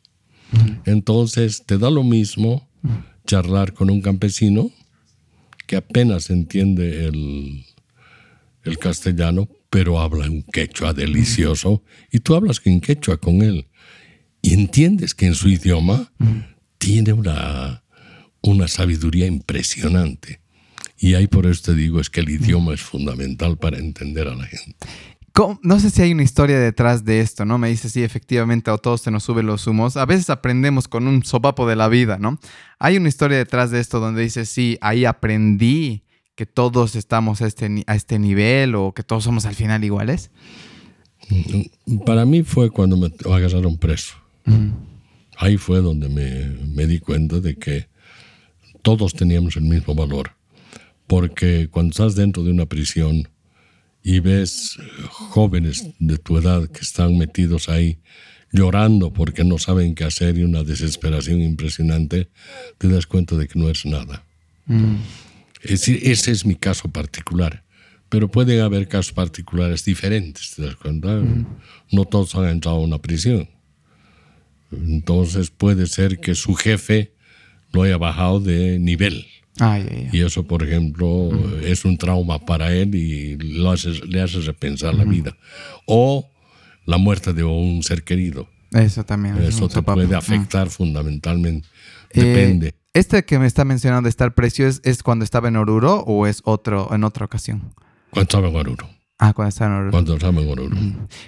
Entonces 0.86 1.64
te 1.66 1.78
da 1.78 1.90
lo 1.90 2.04
mismo 2.04 2.70
charlar 3.26 3.74
con 3.74 3.90
un 3.90 4.02
campesino 4.02 4.72
que 5.68 5.78
apenas 5.78 6.30
entiende 6.30 7.06
el, 7.06 7.66
el 8.64 8.78
castellano, 8.78 9.48
pero 9.70 10.00
habla 10.00 10.30
un 10.30 10.44
quechua 10.44 10.94
delicioso, 10.94 11.84
y 12.12 12.20
tú 12.20 12.36
hablas 12.36 12.62
en 12.66 12.82
quechua 12.82 13.18
con 13.18 13.42
él, 13.42 13.68
y 14.42 14.54
entiendes 14.54 15.16
que 15.16 15.28
en 15.28 15.36
su 15.36 15.48
idioma 15.48 16.12
tiene 16.78 17.14
una, 17.14 17.84
una 18.42 18.68
sabiduría 18.68 19.28
impresionante. 19.28 20.41
Y 21.02 21.16
ahí 21.16 21.26
por 21.26 21.48
eso 21.48 21.64
te 21.66 21.74
digo, 21.74 22.00
es 22.00 22.12
que 22.12 22.20
el 22.20 22.30
idioma 22.30 22.76
es 22.76 22.82
fundamental 22.82 23.58
para 23.58 23.80
entender 23.80 24.28
a 24.28 24.36
la 24.36 24.46
gente. 24.46 24.76
No 25.64 25.80
sé 25.80 25.90
si 25.90 26.04
hay 26.04 26.12
una 26.12 26.22
historia 26.22 26.60
detrás 26.60 27.04
de 27.04 27.22
esto, 27.22 27.44
¿no? 27.44 27.58
Me 27.58 27.70
dice, 27.70 27.90
sí, 27.90 28.04
efectivamente, 28.04 28.70
a 28.70 28.78
todos 28.78 29.02
se 29.02 29.10
nos 29.10 29.24
suben 29.24 29.48
los 29.48 29.66
humos. 29.66 29.98
A 29.98 30.06
veces 30.06 30.30
aprendemos 30.30 30.88
con 30.88 31.08
un 31.08 31.24
sopapo 31.24 31.68
de 31.68 31.76
la 31.76 31.88
vida, 31.88 32.20
¿no? 32.20 32.40
Hay 32.78 32.98
una 32.98 33.10
historia 33.10 33.40
detrás 33.40 33.72
de 33.72 33.80
esto 33.80 34.00
donde 34.00 34.22
dice, 34.22 34.46
sí, 34.46 34.78
ahí 34.80 35.06
aprendí 35.06 36.04
que 36.36 36.46
todos 36.46 36.96
estamos 36.96 37.42
a 37.42 37.48
este, 37.48 37.84
a 37.88 37.96
este 37.96 38.20
nivel 38.20 38.76
o 38.76 38.94
que 38.94 39.02
todos 39.02 39.24
somos 39.24 39.46
al 39.46 39.56
final 39.56 39.84
iguales. 39.84 40.30
Mm, 41.30 41.98
para 42.06 42.26
mí 42.26 42.44
fue 42.44 42.70
cuando 42.70 42.96
me 42.96 43.12
agarraron 43.26 43.76
preso. 43.78 44.14
Ahí 45.38 45.58
fue 45.58 45.82
donde 45.82 46.10
me, 46.10 46.46
me 46.68 46.86
di 46.86 47.00
cuenta 47.00 47.40
de 47.40 47.56
que 47.56 47.88
todos 48.84 49.14
teníamos 49.14 49.56
el 49.56 49.64
mismo 49.64 49.96
valor. 49.96 50.34
Porque 51.12 51.68
cuando 51.70 51.90
estás 51.92 52.16
dentro 52.16 52.42
de 52.42 52.52
una 52.52 52.68
prisión, 52.68 53.28
y 54.02 54.22
ves 54.22 54.78
jóvenes 55.10 55.86
de 56.00 56.18
tu 56.18 56.38
edad 56.38 56.70
que 56.70 56.80
están 56.80 57.18
metidos 57.18 57.68
ahí 57.68 58.00
llorando 58.54 59.12
porque 59.12 59.44
no 59.44 59.58
saben 59.58 59.94
qué 59.94 60.06
hacer 60.06 60.38
y 60.38 60.44
una 60.44 60.64
desesperación 60.64 61.42
impresionante, 61.42 62.30
te 62.78 62.88
das 62.88 63.08
cuenta 63.08 63.36
de 63.36 63.50
que 63.50 63.60
no 63.60 63.70
es 63.70 63.86
nada. 63.86 64.24
Mm. 64.68 64.96
Es 65.64 65.72
decir, 65.72 66.00
ese 66.02 66.32
es 66.32 66.46
mi 66.46 66.56
caso 66.56 66.88
particular. 66.88 67.66
Pero 68.08 68.32
pueden 68.32 68.62
haber 68.62 68.88
casos 68.88 69.12
particulares 69.12 69.84
diferentes, 69.84 70.54
¿te 70.56 70.62
das 70.62 70.78
cuenta? 70.78 71.10
Mm. 71.10 71.46
No 71.92 72.06
todos 72.06 72.36
han 72.36 72.48
entrado 72.48 72.78
a 72.78 72.86
una 72.86 73.00
prisión. 73.00 73.50
Entonces 74.72 75.50
puede 75.50 75.88
ser 75.88 76.20
que 76.20 76.36
su 76.36 76.56
jefe 76.56 77.12
lo 77.74 77.84
haya 77.84 77.98
bajado 77.98 78.40
de 78.40 78.80
nivel. 78.80 79.26
Y 80.12 80.22
eso, 80.22 80.44
por 80.44 80.64
ejemplo, 80.64 81.30
es 81.62 81.86
un 81.86 81.98
trauma 81.98 82.40
para 82.40 82.74
él 82.74 82.96
y 82.96 83.38
lo 83.38 83.74
le 83.74 84.22
hace 84.22 84.40
repensar 84.42 84.96
la 84.96 85.04
vida. 85.04 85.36
O 85.86 86.32
la 86.86 86.98
muerte 86.98 87.34
de 87.34 87.44
un 87.44 87.84
ser 87.84 88.04
querido. 88.04 88.48
Eso 88.72 89.04
también. 89.04 89.38
Eso 89.38 89.68
te 89.68 89.82
puede 89.82 90.16
afectar 90.16 90.70
fundamentalmente. 90.70 91.68
Eh, 92.12 92.24
Depende. 92.24 92.76
¿Este 92.94 93.24
que 93.24 93.40
me 93.40 93.46
está 93.46 93.64
mencionando 93.64 94.08
de 94.08 94.10
estar 94.10 94.34
precio 94.34 94.68
es, 94.68 95.04
cuando 95.04 95.24
estaba 95.24 95.48
en 95.48 95.56
Oruro 95.56 96.02
o 96.02 96.28
es 96.28 96.42
otro 96.44 96.94
en 96.94 97.04
otra 97.04 97.26
ocasión? 97.26 97.74
Cuando 98.10 98.24
estaba 98.24 98.50
en 98.50 98.56
Oruro. 98.56 98.90
Ah, 99.24 99.34
cuando 99.34 99.50
estaba 99.50 99.70
en 99.70 99.78
Oruro. 99.78 99.92
Cuando 99.92 100.14
estaba 100.16 100.42
en 100.42 100.50
Oruro. 100.50 100.78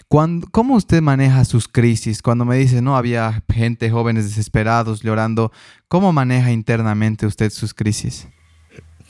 Cuando, 0.08 0.48
¿Cómo 0.50 0.76
usted 0.76 1.00
maneja 1.00 1.46
sus 1.46 1.68
crisis? 1.68 2.24
Cuando 2.24 2.44
me 2.44 2.58
dice, 2.58 2.82
no, 2.82 2.98
había 2.98 3.44
gente, 3.54 3.92
jóvenes 3.92 4.24
desesperados, 4.24 5.04
llorando. 5.04 5.52
¿Cómo 5.90 6.12
maneja 6.12 6.52
internamente 6.52 7.28
usted 7.28 7.52
sus 7.52 7.76
crisis? 7.76 8.28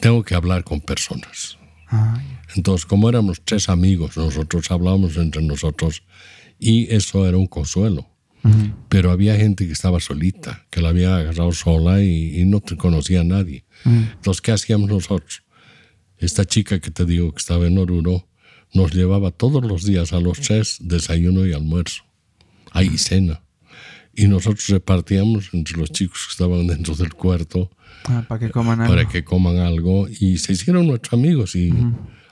Tengo 0.02 0.22
que 0.24 0.36
hablar 0.36 0.66
con 0.66 0.82
personas. 0.82 1.58
Entonces, 2.58 2.86
como 2.86 3.08
éramos 3.08 3.42
tres 3.46 3.70
amigos, 3.70 4.18
nosotros 4.18 4.70
hablábamos 4.70 5.16
entre 5.16 5.42
nosotros 5.42 6.04
y 6.60 6.94
eso 6.94 7.26
era 7.26 7.38
un 7.38 7.48
consuelo. 7.48 8.10
Pero 8.90 9.12
había 9.12 9.38
gente 9.38 9.66
que 9.66 9.72
estaba 9.72 10.02
solita, 10.02 10.66
que 10.70 10.82
la 10.82 10.90
había 10.90 11.16
agarrado 11.16 11.54
sola 11.54 12.04
y, 12.04 12.44
no 12.48 12.60
te 12.60 12.76
conocía 12.76 13.22
a 13.22 13.24
nadie. 13.24 13.64
Entonces, 13.86 14.42
¿qué 14.42 14.52
hacíamos 14.52 14.90
nosotros? 14.90 15.44
Esta 16.18 16.44
chica 16.44 16.82
que 16.82 16.92
te 16.92 17.06
digo 17.06 17.32
que 17.32 17.38
estaba 17.38 17.66
en 17.66 17.78
Oruro 17.78 18.28
nos 18.74 18.93
llevaba 18.93 19.32
todos 19.32 19.63
los 19.63 19.86
días 19.86 20.13
a 20.13 20.19
los 20.19 20.39
tres 20.39 20.78
desayuno 20.80 21.45
y 21.45 21.53
almuerzo. 21.53 22.03
Ahí 22.71 22.97
cena 22.97 23.43
y 24.15 24.28
nosotros 24.28 24.67
repartíamos 24.67 25.49
entre 25.53 25.78
los 25.78 25.91
chicos 25.91 26.26
que 26.28 26.32
estaban 26.32 26.67
dentro 26.67 26.95
del 26.95 27.13
cuarto 27.13 27.69
ah, 28.05 28.24
para 28.28 28.39
que 28.39 28.51
coman 28.51 28.82
algo. 28.82 28.93
Para 28.93 29.07
que 29.07 29.24
coman 29.24 29.57
algo 29.57 30.07
y 30.07 30.38
se 30.38 30.53
hicieron 30.53 30.88
nuestros 30.88 31.13
amigos 31.13 31.55
y 31.55 31.74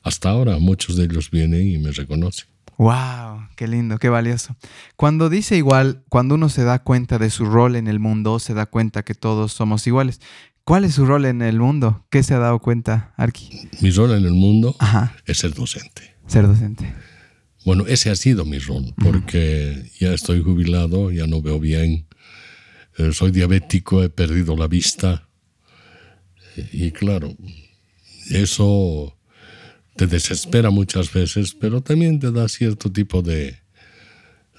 hasta 0.03 0.29
ahora 0.29 0.57
muchos 0.59 0.95
de 0.95 1.05
ellos 1.05 1.31
vienen 1.31 1.67
y 1.67 1.77
me 1.77 1.91
reconocen. 1.91 2.45
Wow, 2.77 3.47
qué 3.55 3.67
lindo, 3.67 3.99
qué 3.99 4.09
valioso. 4.09 4.55
Cuando 4.95 5.29
dice 5.29 5.55
igual, 5.55 6.03
cuando 6.09 6.33
uno 6.33 6.49
se 6.49 6.63
da 6.63 6.79
cuenta 6.79 7.19
de 7.19 7.29
su 7.29 7.45
rol 7.45 7.75
en 7.75 7.87
el 7.87 7.99
mundo, 7.99 8.39
se 8.39 8.55
da 8.55 8.65
cuenta 8.65 9.03
que 9.03 9.13
todos 9.13 9.53
somos 9.53 9.85
iguales. 9.85 10.19
¿Cuál 10.63 10.85
es 10.85 10.95
su 10.95 11.05
rol 11.05 11.25
en 11.25 11.43
el 11.43 11.59
mundo? 11.59 12.05
¿Qué 12.09 12.23
se 12.23 12.33
ha 12.33 12.39
dado 12.39 12.59
cuenta, 12.59 13.13
Arki? 13.17 13.69
Mi 13.81 13.91
rol 13.91 14.11
en 14.11 14.25
el 14.25 14.33
mundo 14.33 14.75
es 15.25 15.39
ser 15.39 15.53
docente. 15.53 16.10
Ser 16.31 16.47
docente. 16.47 16.85
Bueno, 17.65 17.85
ese 17.87 18.09
ha 18.09 18.15
sido 18.15 18.45
mi 18.45 18.57
rol, 18.57 18.93
porque 19.03 19.91
ya 19.99 20.13
estoy 20.13 20.41
jubilado, 20.41 21.11
ya 21.11 21.27
no 21.27 21.41
veo 21.41 21.59
bien, 21.59 22.05
eh, 22.97 23.11
soy 23.11 23.31
diabético, 23.31 24.01
he 24.01 24.07
perdido 24.07 24.55
la 24.55 24.67
vista, 24.67 25.27
Y 26.71 26.91
claro, 26.91 27.35
eso 28.29 29.13
te 29.97 30.07
desespera 30.07 30.69
muchas 30.69 31.11
veces, 31.11 31.53
pero 31.53 31.81
también 31.81 32.17
te 32.17 32.31
da 32.31 32.47
cierto 32.47 32.89
tipo 32.89 33.21
de, 33.21 33.57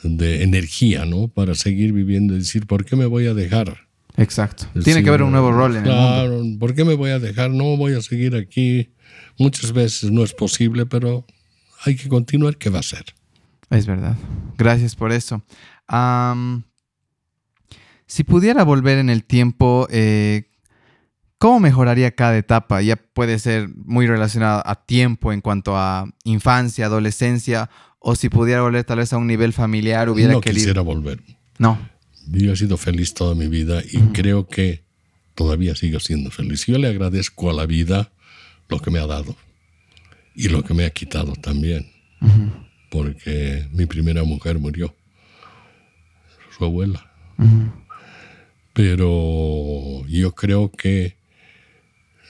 de 0.03 0.43
energía, 0.43 1.07
¿no? 1.07 1.29
Para 1.29 1.55
seguir 1.55 1.95
viviendo 1.95 2.35
y 2.35 2.41
decir, 2.41 2.67
¿por 2.67 2.85
qué 2.85 2.97
me 2.97 3.07
voy 3.07 3.29
a 3.29 3.35
dejar? 3.35 3.89
Exacto. 4.19 4.67
Tiene 4.85 5.03
que 5.03 5.09
haber 5.09 5.23
un 5.23 5.33
nuevo 5.33 5.53
rol 5.53 5.77
en 5.77 5.85
claro, 5.85 6.37
el 6.37 6.43
mundo. 6.43 6.59
¿por 6.59 6.75
qué 6.75 6.85
me 6.85 6.95
voy 6.95 7.13
a 7.13 7.19
dejar? 7.19 7.51
No 7.51 7.79
voy 7.79 7.95
a 7.95 8.03
seguir 8.03 8.37
aquí. 8.37 8.91
Muchas 9.39 9.73
veces 9.73 10.11
no 10.11 10.23
es 10.23 10.35
posible, 10.35 10.85
pero 10.85 11.27
hay 11.85 11.97
que 11.97 12.09
continuar. 12.09 12.57
¿Qué 12.57 12.71
va 12.71 12.81
a 12.81 12.83
ser? 12.83 13.05
Es 13.71 13.87
verdad. 13.87 14.17
Gracias 14.59 14.95
por 14.95 15.13
eso. 15.13 15.43
Si 18.07 18.25
pudiera 18.25 18.65
volver 18.65 18.99
en 18.99 19.11
el 19.11 19.25
tiempo, 19.25 19.89
eh, 19.91 20.45
¿cómo 21.39 21.61
mejoraría 21.61 22.15
cada 22.15 22.37
etapa? 22.37 22.83
Ya 22.83 22.97
puede 22.97 23.39
ser 23.39 23.69
muy 23.75 24.07
relacionado 24.07 24.63
a 24.67 24.85
tiempo 24.85 25.33
en 25.33 25.41
cuanto 25.41 25.77
a 25.77 26.13
infancia, 26.25 26.87
adolescencia, 26.87 27.71
o 27.99 28.15
si 28.15 28.29
pudiera 28.29 28.63
volver 28.63 28.85
tal 28.85 28.99
vez 28.99 29.13
a 29.13 29.17
un 29.17 29.27
nivel 29.27 29.53
familiar, 29.53 30.11
hubiera 30.11 30.33
no 30.33 30.41
querido. 30.41 30.59
quisiera 30.59 30.83
volver. 30.83 31.23
No. 31.59 31.79
Yo 32.27 32.53
he 32.53 32.57
sido 32.57 32.77
feliz 32.77 33.15
toda 33.15 33.35
mi 33.35 33.49
vida 33.49 33.83
y 33.91 33.99
creo 34.13 34.47
que 34.47 34.85
todavía 35.35 35.75
sigo 35.75 35.99
siendo 36.01 36.31
feliz. 36.31 36.67
Yo 36.67 36.79
le 36.79 36.89
agradezco 36.89 37.51
a 37.51 37.53
la 37.55 37.67
vida 37.67 38.13
lo 38.69 38.81
que 38.81 38.91
me 38.91 38.99
ha 38.99 39.07
dado 39.07 39.37
y 40.35 40.49
lo 40.49 40.63
que 40.65 40.75
me 40.75 40.85
ha 40.85 40.91
quitado 40.91 41.33
también. 41.35 41.91
Porque 42.91 43.67
mi 43.73 43.87
primera 43.87 44.23
mujer 44.25 44.59
murió, 44.59 44.95
su 46.57 46.65
abuela. 46.65 47.11
Pero 48.73 50.07
yo 50.09 50.35
creo 50.35 50.71
que 50.71 51.17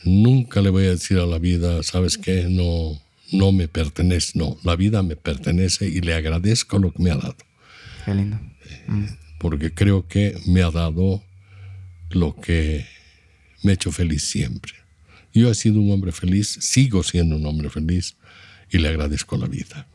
nunca 0.05 0.61
le 0.61 0.71
voy 0.71 0.87
a 0.87 0.91
decir 0.91 1.19
a 1.19 1.27
la 1.27 1.39
vida, 1.39 1.83
¿sabes 1.83 2.19
qué? 2.19 2.47
No, 2.49 3.01
no 3.33 3.53
me 3.53 3.69
pertenece. 3.69 4.39
No, 4.39 4.57
la 4.65 4.75
vida 4.77 5.03
me 5.03 5.17
pertenece 5.17 5.87
y 5.87 6.01
le 6.01 6.15
agradezco 6.15 6.79
lo 6.79 6.93
que 6.93 7.03
me 7.03 7.11
ha 7.11 7.17
dado 7.17 7.37
Qué 8.05 8.15
lindo. 8.15 8.39
porque 9.39 9.73
creo 9.73 10.07
que 10.09 10.37
me 10.47 10.63
ha 10.63 10.71
dado 10.71 11.23
lo 12.11 12.35
que 12.41 12.87
me 13.63 13.73
ha 13.73 13.75
hecho 13.75 13.93
feliz 13.93 14.25
siempre. 14.25 14.73
Yo 15.33 15.51
he 15.51 15.55
sido 15.55 15.81
un 15.81 15.91
hombre 15.91 16.13
feliz, 16.13 16.59
sigo 16.61 17.03
siendo 17.03 17.37
un 17.37 17.47
hombre 17.47 17.71
feliz 17.71 18.17
y 18.71 18.79
le 18.79 18.89
agradezco 18.89 19.37
la 19.37 19.47
vida. 19.47 19.87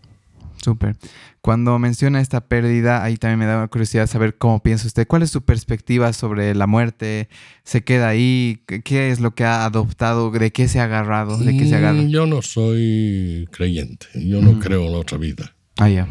Súper. 0.63 0.95
Cuando 1.41 1.77
menciona 1.79 2.19
esta 2.19 2.41
pérdida, 2.47 3.03
ahí 3.03 3.15
también 3.15 3.39
me 3.39 3.45
da 3.45 3.67
curiosidad 3.67 4.07
saber 4.07 4.37
cómo 4.37 4.61
piensa 4.63 4.87
usted. 4.87 5.07
¿Cuál 5.07 5.21
es 5.23 5.29
su 5.29 5.43
perspectiva 5.43 6.11
sobre 6.13 6.53
la 6.55 6.65
muerte? 6.67 7.29
¿Se 7.63 7.83
queda 7.83 8.09
ahí? 8.09 8.63
¿Qué- 8.65 8.81
¿Qué 8.81 9.11
es 9.11 9.19
lo 9.19 9.33
que 9.35 9.45
ha 9.45 9.63
adoptado? 9.65 10.31
¿De 10.31 10.51
qué 10.51 10.67
se 10.67 10.79
ha 10.79 10.85
agarrado? 10.85 11.37
¿De 11.37 11.55
qué 11.55 11.67
se 11.67 11.75
agarra? 11.75 12.01
Mm, 12.01 12.09
Yo 12.09 12.25
no 12.25 12.41
soy 12.41 13.47
creyente, 13.51 14.07
yo 14.15 14.41
no 14.41 14.59
creo 14.59 14.87
en 14.87 14.91
la 14.93 14.97
otra 14.97 15.17
vida. 15.19 15.53
Ah, 15.77 15.89
ya. 15.89 16.07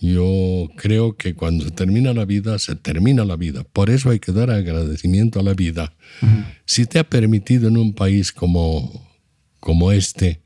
Yo 0.00 0.68
creo 0.76 1.16
que 1.16 1.34
cuando 1.34 1.64
se 1.64 1.70
termina 1.70 2.12
la 2.12 2.24
vida, 2.24 2.58
se 2.58 2.76
termina 2.76 3.24
la 3.24 3.36
vida. 3.36 3.64
Por 3.64 3.88
eso 3.90 4.10
hay 4.10 4.18
que 4.20 4.32
dar 4.32 4.50
agradecimiento 4.50 5.40
a 5.40 5.42
la 5.42 5.54
vida. 5.54 5.94
Si 6.66 6.86
te 6.86 6.98
ha 6.98 7.04
permitido 7.04 7.68
en 7.68 7.76
un 7.78 7.94
país 7.94 8.30
como, 8.30 9.08
como 9.58 9.92
este, 9.92 10.42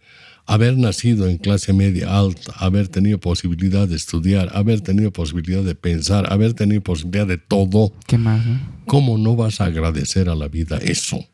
haber 0.46 0.76
nacido 0.76 1.28
en 1.28 1.38
clase 1.38 1.72
media 1.72 2.18
alta, 2.18 2.52
haber 2.58 2.88
tenido 2.88 3.18
posibilidad 3.18 3.86
de 3.88 3.96
estudiar, 3.96 4.50
haber 4.52 4.80
tenido 4.80 5.12
posibilidad 5.12 5.62
de 5.62 5.74
pensar, 5.74 6.32
haber 6.32 6.54
tenido 6.54 6.80
posibilidad 6.80 7.26
de 7.26 7.38
todo, 7.38 7.92
¿Qué 8.06 8.18
más? 8.18 8.44
no? 8.44 8.60
¿cómo 8.86 9.18
no 9.18 9.36
vas 9.36 9.60
a 9.60 9.66
agradecer 9.66 10.28
a 10.28 10.34
la 10.34 10.48
vida 10.48 10.78
eso? 10.78 11.24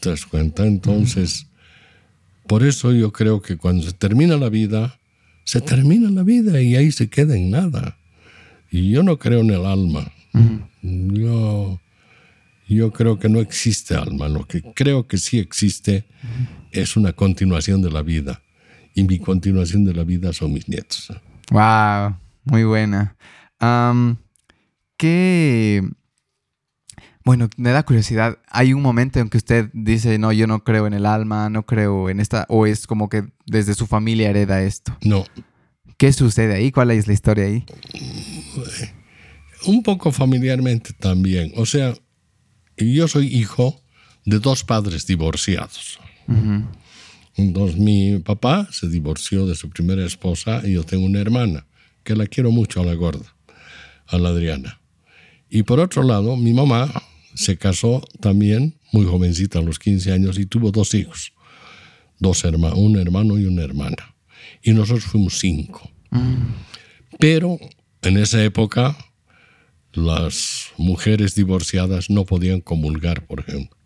¿Te 0.00 0.10
das 0.10 0.26
cuenta? 0.26 0.66
Entonces, 0.66 1.46
por 2.46 2.62
eso 2.62 2.92
yo 2.92 3.12
creo 3.12 3.40
que 3.40 3.56
cuando 3.56 3.82
se 3.84 3.92
termina 3.92 4.36
la 4.36 4.48
vida, 4.50 4.98
se 5.44 5.60
termina 5.60 6.10
la 6.10 6.22
vida 6.22 6.60
y 6.60 6.76
ahí 6.76 6.92
se 6.92 7.08
queda 7.08 7.36
en 7.36 7.50
nada. 7.50 7.96
Y 8.70 8.90
yo 8.90 9.02
no 9.02 9.18
creo 9.18 9.40
en 9.40 9.50
el 9.50 9.66
alma. 9.66 10.10
Yo, 10.82 11.80
yo 12.68 12.92
creo 12.92 13.18
que 13.18 13.28
no 13.28 13.40
existe 13.40 13.94
alma. 13.94 14.28
Lo 14.28 14.46
que 14.46 14.62
creo 14.62 15.06
que 15.06 15.18
sí 15.18 15.38
existe 15.38 16.04
es 16.70 16.96
una 16.96 17.12
continuación 17.12 17.82
de 17.82 17.90
la 17.90 18.02
vida. 18.02 18.42
Y 18.94 19.04
mi 19.04 19.18
continuación 19.18 19.84
de 19.84 19.94
la 19.94 20.04
vida 20.04 20.32
son 20.32 20.52
mis 20.52 20.68
nietos. 20.68 21.12
Wow, 21.50 22.16
muy 22.44 22.64
buena. 22.64 23.16
¿Qué? 24.96 25.82
Bueno, 27.24 27.48
me 27.56 27.70
da 27.70 27.84
curiosidad. 27.84 28.38
¿Hay 28.48 28.72
un 28.72 28.82
momento 28.82 29.20
en 29.20 29.28
que 29.28 29.38
usted 29.38 29.70
dice, 29.72 30.18
no, 30.18 30.32
yo 30.32 30.46
no 30.46 30.64
creo 30.64 30.86
en 30.86 30.94
el 30.94 31.06
alma, 31.06 31.48
no 31.50 31.64
creo 31.64 32.10
en 32.10 32.20
esta, 32.20 32.46
o 32.48 32.66
es 32.66 32.86
como 32.86 33.08
que 33.08 33.24
desde 33.46 33.74
su 33.74 33.86
familia 33.86 34.30
hereda 34.30 34.62
esto? 34.62 34.96
No, 35.02 35.24
¿Qué 36.02 36.12
sucede 36.12 36.54
ahí? 36.54 36.72
¿Cuál 36.72 36.90
es 36.90 37.06
la 37.06 37.12
historia 37.12 37.44
ahí? 37.44 37.64
un 39.66 39.84
poco 39.84 40.10
familiarmente 40.10 40.92
también. 40.92 41.52
O 41.54 41.64
sea, 41.64 41.94
yo 42.76 43.06
soy 43.06 43.28
hijo 43.28 43.80
de 44.24 44.40
dos 44.40 44.64
padres 44.64 45.06
divorciados. 45.06 46.00
Ujú. 46.26 46.64
Entonces 47.36 47.78
mi 47.78 48.18
papá 48.18 48.66
se 48.72 48.88
divorció 48.88 49.46
de 49.46 49.54
su 49.54 49.70
primera 49.70 50.04
esposa 50.04 50.60
y 50.64 50.72
yo 50.72 50.82
tengo 50.82 51.06
una 51.06 51.20
hermana 51.20 51.66
que 52.02 52.16
la 52.16 52.26
quiero 52.26 52.50
mucho 52.50 52.80
a 52.80 52.84
la 52.84 52.94
gorda, 52.94 53.36
a 54.08 54.18
la 54.18 54.30
Adriana. 54.30 54.80
Y 55.48 55.62
por 55.62 55.78
otro 55.78 56.02
lado, 56.02 56.36
mi 56.36 56.52
mamá 56.52 56.90
se 57.34 57.56
casó 57.56 58.06
también 58.20 58.78
muy 58.92 59.06
jovencita, 59.06 59.58
a 59.58 59.62
los 59.62 59.78
15 59.78 60.12
años, 60.12 60.38
y 60.38 60.46
tuvo 60.46 60.70
dos 60.70 60.94
hijos, 60.94 61.32
dos 62.18 62.44
hermanos, 62.44 62.78
un 62.78 62.98
hermano 62.98 63.38
y 63.38 63.46
una 63.46 63.62
hermana. 63.62 64.14
Y 64.62 64.72
nosotros 64.72 65.04
fuimos 65.04 65.38
cinco. 65.38 65.90
Pero 67.18 67.58
en 68.02 68.18
esa 68.18 68.42
época 68.44 68.96
las 69.92 70.68
mujeres 70.76 71.34
divorciadas 71.34 72.10
no 72.10 72.24
podían 72.24 72.60
comulgar, 72.60 73.26
por 73.26 73.40
ejemplo, 73.40 73.76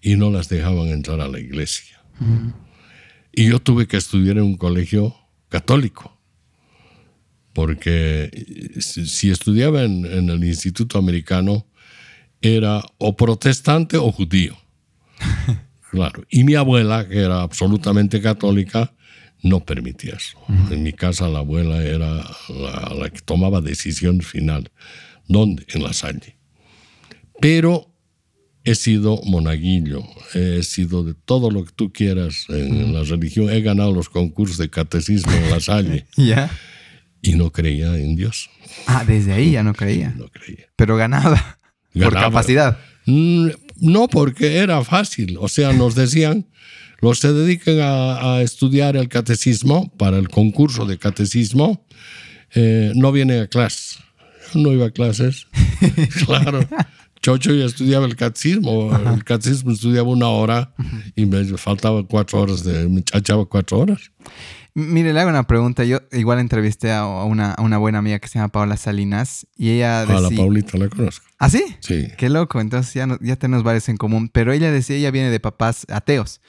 y 0.00 0.16
no 0.16 0.30
las 0.30 0.48
dejaban 0.48 0.88
entrar 0.88 1.20
a 1.20 1.28
la 1.28 1.40
iglesia. 1.40 2.02
Y 3.32 3.48
yo 3.48 3.58
tuve 3.58 3.86
que 3.86 3.96
estudiar 3.96 4.36
en 4.36 4.44
un 4.44 4.56
colegio 4.56 5.16
católico, 5.48 6.18
porque 7.52 8.30
si 8.80 9.06
si 9.06 9.30
estudiaba 9.30 9.82
en, 9.82 10.06
en 10.06 10.30
el 10.30 10.44
Instituto 10.44 10.98
Americano, 10.98 11.66
era 12.42 12.82
o 12.98 13.16
protestante 13.16 13.96
o 13.96 14.12
judío. 14.12 14.56
Claro. 15.92 16.24
Y 16.30 16.44
mi 16.44 16.54
abuela, 16.54 17.06
que 17.06 17.18
era 17.18 17.42
absolutamente 17.42 18.22
católica, 18.22 18.94
no 19.42 19.60
permitía 19.62 20.14
eso. 20.14 20.38
En 20.70 20.82
mi 20.82 20.94
casa 20.94 21.28
la 21.28 21.40
abuela 21.40 21.84
era 21.84 22.14
la, 22.48 22.94
la 22.98 23.10
que 23.10 23.20
tomaba 23.20 23.60
decisión 23.60 24.22
final. 24.22 24.70
¿Dónde? 25.28 25.66
En 25.68 25.82
la 25.82 25.92
Salle. 25.92 26.38
Pero 27.42 27.92
he 28.64 28.74
sido 28.74 29.20
monaguillo, 29.26 30.02
he 30.32 30.62
sido 30.62 31.04
de 31.04 31.12
todo 31.12 31.50
lo 31.50 31.64
que 31.64 31.72
tú 31.72 31.92
quieras 31.92 32.46
en 32.48 32.94
la 32.94 33.02
religión. 33.02 33.50
He 33.50 33.60
ganado 33.60 33.92
los 33.92 34.08
concursos 34.08 34.56
de 34.56 34.70
catecismo 34.70 35.32
en 35.32 35.50
la 35.50 35.60
Salle 35.60 36.06
¿Ya? 36.16 36.50
y 37.20 37.34
no 37.34 37.50
creía 37.50 37.96
en 37.96 38.16
Dios. 38.16 38.48
Ah, 38.86 39.04
desde 39.06 39.32
ahí 39.32 39.52
ya 39.52 39.62
no 39.62 39.74
creía. 39.74 40.14
No 40.16 40.28
creía. 40.28 40.66
Pero 40.76 40.96
ganaba. 40.96 41.58
Por 41.94 42.12
capacidad. 42.14 42.78
Mm, 43.06 43.48
No, 43.80 44.08
porque 44.08 44.58
era 44.58 44.82
fácil. 44.84 45.36
O 45.40 45.48
sea, 45.48 45.72
nos 45.72 45.94
decían, 45.94 46.46
los 47.00 47.18
se 47.18 47.32
dedican 47.32 47.80
a, 47.80 48.36
a 48.36 48.42
estudiar 48.42 48.96
el 48.96 49.08
catecismo 49.08 49.92
para 49.96 50.18
el 50.18 50.28
concurso 50.28 50.86
de 50.86 50.98
catecismo, 50.98 51.84
eh, 52.54 52.92
no 52.94 53.10
vienen 53.12 53.42
a 53.42 53.46
clases. 53.48 53.98
Yo 54.54 54.60
no 54.60 54.72
iba 54.72 54.86
a 54.86 54.90
clases. 54.90 55.46
claro. 56.26 56.60
Chocho 57.22 57.54
ya 57.54 57.64
estudiaba 57.64 58.06
el 58.06 58.16
catecismo. 58.16 58.90
El 59.14 59.24
catecismo 59.24 59.72
estudiaba 59.72 60.08
una 60.08 60.28
hora 60.28 60.74
y 61.16 61.24
me 61.26 61.44
faltaban 61.56 62.04
cuatro 62.04 62.40
horas, 62.40 62.64
de, 62.64 62.88
me 62.88 63.00
echaba 63.00 63.44
cuatro 63.46 63.78
horas. 63.78 64.10
Mire, 64.74 65.12
le 65.12 65.20
hago 65.20 65.28
una 65.30 65.46
pregunta. 65.46 65.84
Yo 65.84 65.98
igual 66.12 66.38
entrevisté 66.38 66.92
a 66.92 67.04
una, 67.06 67.52
a 67.52 67.62
una 67.62 67.76
buena 67.78 67.98
amiga 67.98 68.18
que 68.18 68.28
se 68.28 68.38
llama 68.38 68.48
Paola 68.52 68.76
Salinas 68.76 69.46
y 69.56 69.70
ella 69.70 70.02
A 70.02 70.06
la 70.06 70.20
decía... 70.22 70.36
Paulita 70.38 70.78
la 70.78 70.88
conozco. 70.88 71.26
¿Ah, 71.38 71.50
sí? 71.50 71.62
Sí. 71.80 72.08
Qué 72.16 72.28
loco, 72.30 72.60
entonces 72.60 72.94
ya, 72.94 73.06
no- 73.06 73.18
ya 73.20 73.36
tenemos 73.36 73.64
varios 73.64 73.88
en 73.88 73.96
común. 73.98 74.28
Pero 74.32 74.52
ella 74.52 74.70
decía, 74.72 74.96
ella 74.96 75.10
viene 75.10 75.30
de 75.30 75.40
papás 75.40 75.84
ateos. 75.90 76.40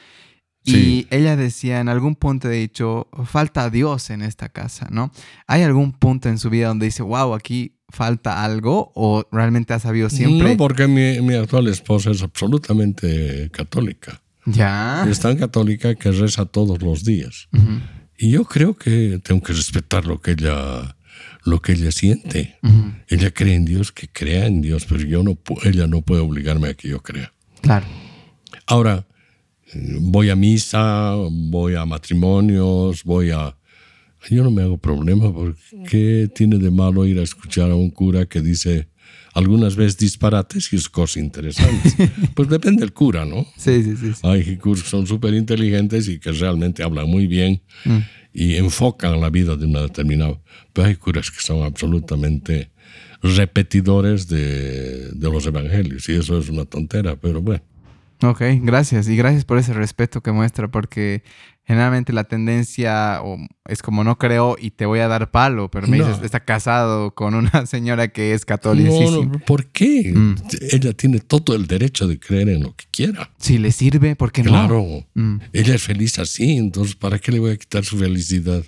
Sí. 0.65 1.07
Y 1.11 1.15
ella 1.15 1.35
decía, 1.35 1.81
en 1.81 1.89
algún 1.89 2.15
punto 2.15 2.49
he 2.49 2.55
dicho, 2.55 3.09
falta 3.25 3.69
Dios 3.69 4.09
en 4.09 4.21
esta 4.21 4.47
casa, 4.47 4.87
¿no? 4.89 5.11
¿Hay 5.45 5.61
algún 5.63 5.91
punto 5.91 6.29
en 6.29 6.37
su 6.37 6.49
vida 6.49 6.69
donde 6.69 6.85
dice, 6.85 7.03
wow, 7.03 7.33
aquí 7.33 7.75
falta 7.89 8.45
algo? 8.45 8.93
¿O 8.95 9.27
realmente 9.33 9.73
ha 9.73 9.79
sabido 9.79 10.09
siempre? 10.09 10.51
No, 10.51 10.55
porque 10.57 10.87
mi, 10.87 11.19
mi 11.19 11.33
actual 11.33 11.67
esposa 11.67 12.11
es 12.11 12.23
absolutamente 12.23 13.49
católica. 13.51 14.21
Ya. 14.45 15.05
Es 15.09 15.19
tan 15.19 15.35
católica 15.37 15.95
que 15.95 16.11
reza 16.11 16.45
todos 16.45 16.81
los 16.81 17.03
días. 17.03 17.47
Ujú, 17.53 17.79
Y 18.17 18.31
yo 18.31 18.45
creo 18.45 18.75
que 18.75 19.19
tengo 19.23 19.41
que 19.41 19.53
respetar 19.53 20.05
lo 20.05 20.21
que 20.21 20.31
ella, 20.31 20.95
lo 21.43 21.61
que 21.61 21.73
ella 21.73 21.91
siente. 21.91 22.57
Ella 23.07 23.31
cree 23.31 23.55
en 23.55 23.65
Dios, 23.65 23.91
que 23.91 24.07
crea 24.07 24.45
en 24.45 24.61
Dios, 24.61 24.85
pero 24.87 25.01
yo 25.01 25.23
no, 25.23 25.37
ella 25.63 25.87
no 25.87 26.01
puede 26.01 26.21
obligarme 26.21 26.69
a 26.69 26.73
que 26.73 26.89
yo 26.89 27.01
crea. 27.01 27.33
Claro. 27.61 27.85
Ahora, 28.65 29.05
voy 29.99 30.29
a 30.29 30.35
misa, 30.35 31.13
voy 31.31 31.75
a 31.75 31.85
matrimonios, 31.85 33.03
voy 33.03 33.31
a... 33.31 33.55
Yo 34.29 34.41
no 34.43 34.51
me 34.51 34.61
hago 34.61 34.77
problema 34.77 35.33
porque 35.33 35.59
¿qué 35.89 36.29
tiene 36.33 36.57
de 36.57 36.71
malo 36.71 37.05
ir 37.05 37.19
a 37.19 37.23
escuchar 37.23 37.71
a 37.71 37.75
un 37.75 37.89
cura 37.89 38.25
que 38.25 38.39
dice 38.39 38.87
algunas 39.33 39.75
veces 39.75 39.97
disparates 39.97 40.71
y 40.73 40.75
es 40.75 40.89
cosa 40.89 41.19
interesante? 41.19 42.09
pues 42.35 42.49
depende 42.49 42.81
del 42.81 42.93
cura, 42.93 43.25
¿no? 43.25 43.45
Sí, 43.57 43.83
sí, 43.83 43.95
sí. 43.97 44.11
Hay 44.23 44.57
curas 44.57 44.83
que 44.83 44.89
son 44.89 45.07
súper 45.07 45.33
inteligentes 45.33 46.07
y 46.07 46.19
que 46.19 46.31
realmente 46.31 46.83
hablan 46.83 47.07
muy 47.07 47.27
bien 47.27 47.61
mm. 47.85 47.97
y 48.33 48.55
enfocan 48.55 49.19
la 49.19 49.29
vida 49.29 49.55
de 49.55 49.65
una 49.65 49.81
determinada... 49.81 50.39
Pero 50.71 50.87
hay 50.87 50.95
curas 50.95 51.29
que 51.29 51.41
son 51.41 51.63
absolutamente 51.63 52.71
repetidores 53.21 54.27
de, 54.27 55.09
de 55.11 55.31
los 55.31 55.45
evangelios 55.45 56.07
y 56.09 56.13
eso 56.13 56.37
es 56.37 56.49
una 56.49 56.65
tontera, 56.65 57.15
pero 57.15 57.41
bueno. 57.41 57.63
Ok, 58.23 58.41
gracias. 58.61 59.09
Y 59.09 59.17
gracias 59.17 59.43
por 59.43 59.57
ese 59.57 59.73
respeto 59.73 60.21
que 60.21 60.31
muestra, 60.31 60.69
porque 60.69 61.23
generalmente 61.65 62.13
la 62.13 62.25
tendencia 62.25 63.21
es 63.67 63.81
como 63.81 64.03
no 64.03 64.17
creo 64.17 64.55
y 64.59 64.71
te 64.71 64.85
voy 64.85 64.99
a 64.99 65.07
dar 65.07 65.31
palo, 65.31 65.71
pero 65.71 65.87
me 65.87 65.97
dices, 65.97 66.19
está 66.23 66.43
casado 66.43 67.11
con 67.11 67.35
una 67.35 67.65
señora 67.65 68.09
que 68.09 68.33
es 68.33 68.45
católica. 68.45 68.89
No, 68.89 69.25
no, 69.25 69.39
¿por 69.39 69.67
qué? 69.67 70.11
Mm. 70.13 70.35
Ella 70.71 70.93
tiene 70.93 71.19
todo 71.19 71.55
el 71.55 71.67
derecho 71.67 72.07
de 72.07 72.19
creer 72.19 72.49
en 72.49 72.63
lo 72.63 72.75
que 72.75 72.85
quiera. 72.91 73.31
Si 73.37 73.57
le 73.57 73.71
sirve, 73.71 74.15
¿por 74.15 74.31
qué 74.31 74.43
no? 74.43 74.51
Claro, 74.51 75.05
mm. 75.13 75.37
ella 75.53 75.75
es 75.75 75.83
feliz 75.83 76.19
así, 76.19 76.57
entonces 76.57 76.95
¿para 76.95 77.19
qué 77.19 77.31
le 77.31 77.39
voy 77.39 77.51
a 77.51 77.57
quitar 77.57 77.83
su 77.85 77.97
felicidad? 77.97 78.63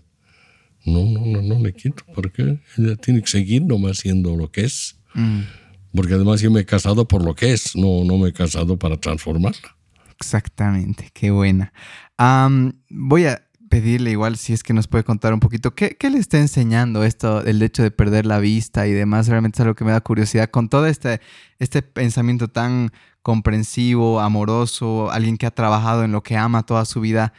No, 0.85 1.03
no, 1.03 1.25
no, 1.25 1.41
no 1.41 1.59
le 1.59 1.73
quito, 1.73 2.03
porque 2.13 2.59
ella 2.77 2.95
tiene 2.95 3.21
que 3.21 3.27
seguir 3.27 3.63
nomás 3.63 3.97
siendo 3.97 4.35
lo 4.35 4.51
que 4.51 4.61
es. 4.61 4.97
Mm 5.13 5.41
porque 5.95 6.13
además 6.13 6.41
yo 6.41 6.51
me 6.51 6.61
he 6.61 6.65
casado 6.65 7.07
por 7.07 7.23
lo 7.23 7.35
que 7.35 7.53
es, 7.53 7.75
no, 7.75 8.03
no 8.03 8.17
me 8.17 8.29
he 8.29 8.33
casado 8.33 8.77
para 8.77 8.97
transformarla. 8.97 9.74
Exactamente, 10.19 11.09
qué 11.13 11.31
buena. 11.31 11.73
voy 12.89 13.25
a 13.25 13.41
pedirle 13.69 14.11
igual 14.11 14.37
si 14.37 14.53
es 14.53 14.63
que 14.63 14.73
nos 14.73 14.87
puede 14.87 15.03
contar 15.03 15.33
un 15.33 15.39
poquito 15.39 15.75
qué, 15.75 15.97
le 16.09 16.17
está 16.17 16.37
enseñando 16.37 17.03
esto, 17.03 17.43
el 17.43 17.61
hecho 17.61 17.83
de 17.83 17.91
perder 17.91 18.25
la 18.25 18.39
vista 18.39 18.87
y 18.87 18.93
demás. 18.93 19.27
Realmente 19.27 19.57
es 19.57 19.61
algo 19.61 19.75
que 19.75 19.83
me 19.83 19.91
da 19.91 20.01
curiosidad 20.01 20.49
con 20.49 20.69
todo 20.69 20.87
este, 20.87 21.19
este 21.59 21.81
pensamiento 21.81 22.47
tan 22.47 22.91
comprensivo, 23.21 24.19
amoroso, 24.21 25.11
alguien 25.11 25.37
que 25.37 25.45
ha 25.45 25.51
trabajado 25.51 26.03
en 26.03 26.11
lo 26.11 26.23
que 26.23 26.37
ama 26.37 26.63
toda 26.63 26.85
su 26.85 27.01
vida. 27.01 27.33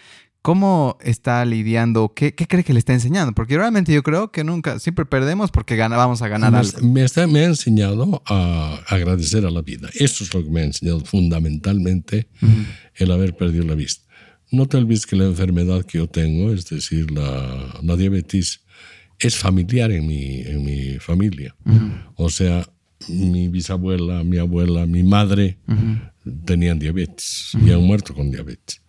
¿Cómo 0.47 0.97
está 1.01 1.45
lidiando? 1.45 2.13
¿Qué, 2.15 2.33
cree 2.33 2.63
que 2.63 2.73
le 2.73 2.79
está 2.79 2.93
enseñando? 2.93 3.33
Porque 3.35 3.57
realmente 3.57 3.93
yo 3.93 4.05
creo 4.05 4.31
que 4.31 4.45
nunca, 4.45 4.79
siempre 4.79 5.05
perdemos 5.05 5.51
porque 5.51 5.75
vamos 5.77 6.23
a 6.23 6.29
ganar 6.29 6.53
me, 6.53 6.59
algo. 6.59 6.83
Me, 6.83 7.41
ha 7.41 7.45
enseñado 7.47 8.23
a 8.27 8.79
agradecer 8.87 9.45
a 9.45 9.51
la 9.51 9.63
vida. 9.63 9.89
Eso 9.95 10.23
es 10.23 10.33
lo 10.33 10.45
que 10.45 10.51
me 10.51 10.61
ha 10.61 10.65
enseñado 10.67 11.01
fundamentalmente 11.01 12.29
el 12.95 13.11
haber 13.11 13.37
perdido 13.37 13.65
la 13.65 13.75
vista. 13.75 14.07
No 14.53 14.67
te 14.67 14.77
olvides 14.77 15.05
que 15.05 15.17
la 15.17 15.25
enfermedad 15.25 15.85
que 15.85 15.99
yo 15.99 16.07
tengo, 16.07 16.53
es 16.53 16.69
decir, 16.69 17.11
la, 17.11 17.81
la 17.83 17.97
diabetes, 17.97 18.61
es 19.19 19.35
familiar 19.35 19.91
en 19.91 20.07
mi, 20.07 20.43
en 20.43 20.65
mi 20.65 21.01
familia. 21.01 21.57
O 22.15 22.31
sea, 22.31 22.65
mi 23.09 23.49
bisabuela, 23.49 24.23
mi 24.23 24.39
abuela, 24.39 24.87
mi 24.87 25.03
madre 25.03 25.59
tenían 26.45 26.79
diabetes 26.79 27.51
y 27.67 27.73
han 27.73 27.83
muerto 27.83 28.15
con 28.15 28.31
diabetes. 28.31 28.86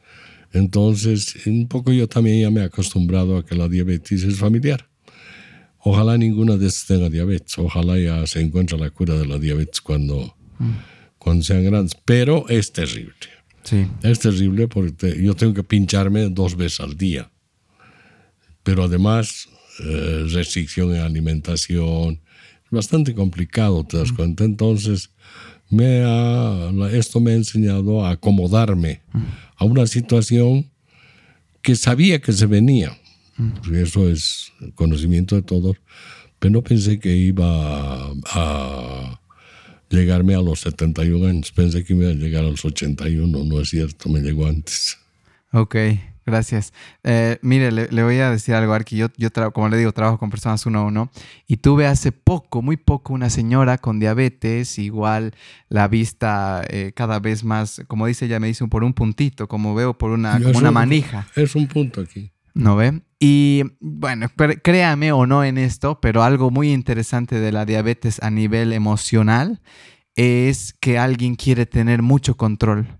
Entonces, 0.57 1.45
un 1.45 1.67
poco 1.67 1.91
yo 1.91 2.07
también 2.07 2.41
ya 2.41 2.49
me 2.49 2.61
he 2.61 2.63
acostumbrado 2.63 3.37
a 3.37 3.45
que 3.45 3.55
la 3.55 3.67
diabetes 3.67 4.23
es 4.23 4.37
familiar. 4.37 4.89
Ojalá 5.79 6.17
ninguna 6.17 6.57
de 6.57 6.67
estas 6.67 6.87
tenga 6.87 7.09
diabetes. 7.09 7.57
Ojalá 7.57 7.97
ya 7.97 8.25
se 8.27 8.41
encuentre 8.41 8.77
la 8.77 8.89
cura 8.89 9.17
de 9.17 9.25
la 9.25 9.37
diabetes 9.37 9.81
cuando, 9.81 10.35
mm. 10.59 10.71
cuando 11.17 11.43
sean 11.43 11.63
grandes. 11.63 11.95
Pero 12.03 12.47
es 12.49 12.71
terrible. 12.71 13.13
Sí. 13.63 13.85
Es 14.03 14.19
terrible 14.19 14.67
porque 14.67 15.21
yo 15.21 15.33
tengo 15.35 15.53
que 15.53 15.63
pincharme 15.63 16.29
dos 16.29 16.55
veces 16.55 16.79
al 16.79 16.97
día. 16.97 17.31
Pero 18.63 18.83
además, 18.83 19.47
eh, 19.79 20.25
restricción 20.29 20.95
en 20.95 21.01
alimentación. 21.01 22.21
Es 22.65 22.71
bastante 22.71 23.13
complicado, 23.13 23.85
te 23.85 23.97
das 23.97 24.11
mm. 24.11 24.15
cuenta. 24.15 24.43
Entonces, 24.43 25.11
me 25.69 26.97
esto 26.97 27.19
me 27.19 27.31
ha 27.31 27.35
enseñado 27.35 28.05
a 28.05 28.11
acomodarme 28.11 29.01
a 29.55 29.65
una 29.65 29.85
situación 29.87 30.69
que 31.61 31.75
sabía 31.75 32.19
que 32.19 32.31
se 32.31 32.45
venía. 32.45 32.97
Eso 33.73 34.09
es 34.09 34.51
conocimiento 34.75 35.35
de 35.35 35.41
todos, 35.41 35.77
pero 36.39 36.53
no 36.53 36.61
pensé 36.63 36.99
que 36.99 37.15
iba 37.15 38.11
a, 38.31 39.19
llegarme 39.89 40.35
a 40.35 40.41
los 40.41 40.61
71 40.61 41.27
años. 41.27 41.51
Pensé 41.51 41.83
que 41.83 41.93
iba 41.93 42.09
a 42.09 42.13
llegar 42.13 42.45
a 42.45 42.49
los 42.49 42.63
81, 42.65 43.43
no 43.43 43.61
es 43.61 43.69
cierto, 43.69 44.09
me 44.09 44.21
llegó 44.21 44.47
antes. 44.47 44.97
Ok, 45.51 45.75
Gracias. 46.27 46.73
Eh, 47.05 47.39
mire, 47.41 47.71
le, 47.71 48.03
voy 48.03 48.17
a 48.17 48.29
decir 48.29 48.53
algo, 48.53 48.73
Arki. 48.73 48.97
Yo, 48.97 49.07
yo 49.15 49.29
como 49.53 49.69
le 49.69 49.77
digo, 49.77 49.93
trabajo 49.93 50.17
con 50.17 50.29
personas 50.29 50.65
uno 50.65 50.79
a 50.79 50.83
uno 50.83 51.09
y 51.47 51.55
tuve 51.55 51.87
hace 51.87 52.11
poco, 52.11 52.61
muy 52.61 52.75
poco, 52.75 53.13
una 53.13 53.29
señora 53.29 53.77
con 53.77 53.97
diabetes, 53.97 54.77
igual 54.77 55.33
la 55.69 55.87
vista 55.87 56.65
eh, 56.67 56.91
cada 56.93 57.21
vez 57.21 57.45
más, 57.45 57.81
como 57.87 58.07
dice 58.07 58.25
ella, 58.25 58.41
me 58.41 58.47
dice 58.47 58.67
por 58.67 58.83
un 58.83 58.91
puntito, 58.91 59.47
como 59.47 59.73
veo 59.73 59.97
por 59.97 60.11
una, 60.11 60.37
como 60.41 60.59
una 60.59 60.69
manija. 60.69 61.25
Es 61.33 61.55
un 61.55 61.65
punto 61.65 62.01
aquí. 62.01 62.33
¿No 62.53 62.75
ve? 62.75 63.01
Y 63.21 63.63
bueno, 63.79 64.27
créame 64.61 65.13
o 65.13 65.25
no 65.25 65.45
en 65.45 65.57
esto, 65.57 66.01
pero 66.01 66.23
algo 66.23 66.51
muy 66.51 66.73
interesante 66.73 67.39
de 67.39 67.53
la 67.53 67.63
diabetes 67.63 68.21
a 68.21 68.29
nivel 68.31 68.73
emocional 68.73 69.61
es 70.17 70.73
que 70.81 70.99
alguien 70.99 71.35
quiere 71.35 71.65
tener 71.65 72.01
mucho 72.01 72.35
control. 72.35 72.99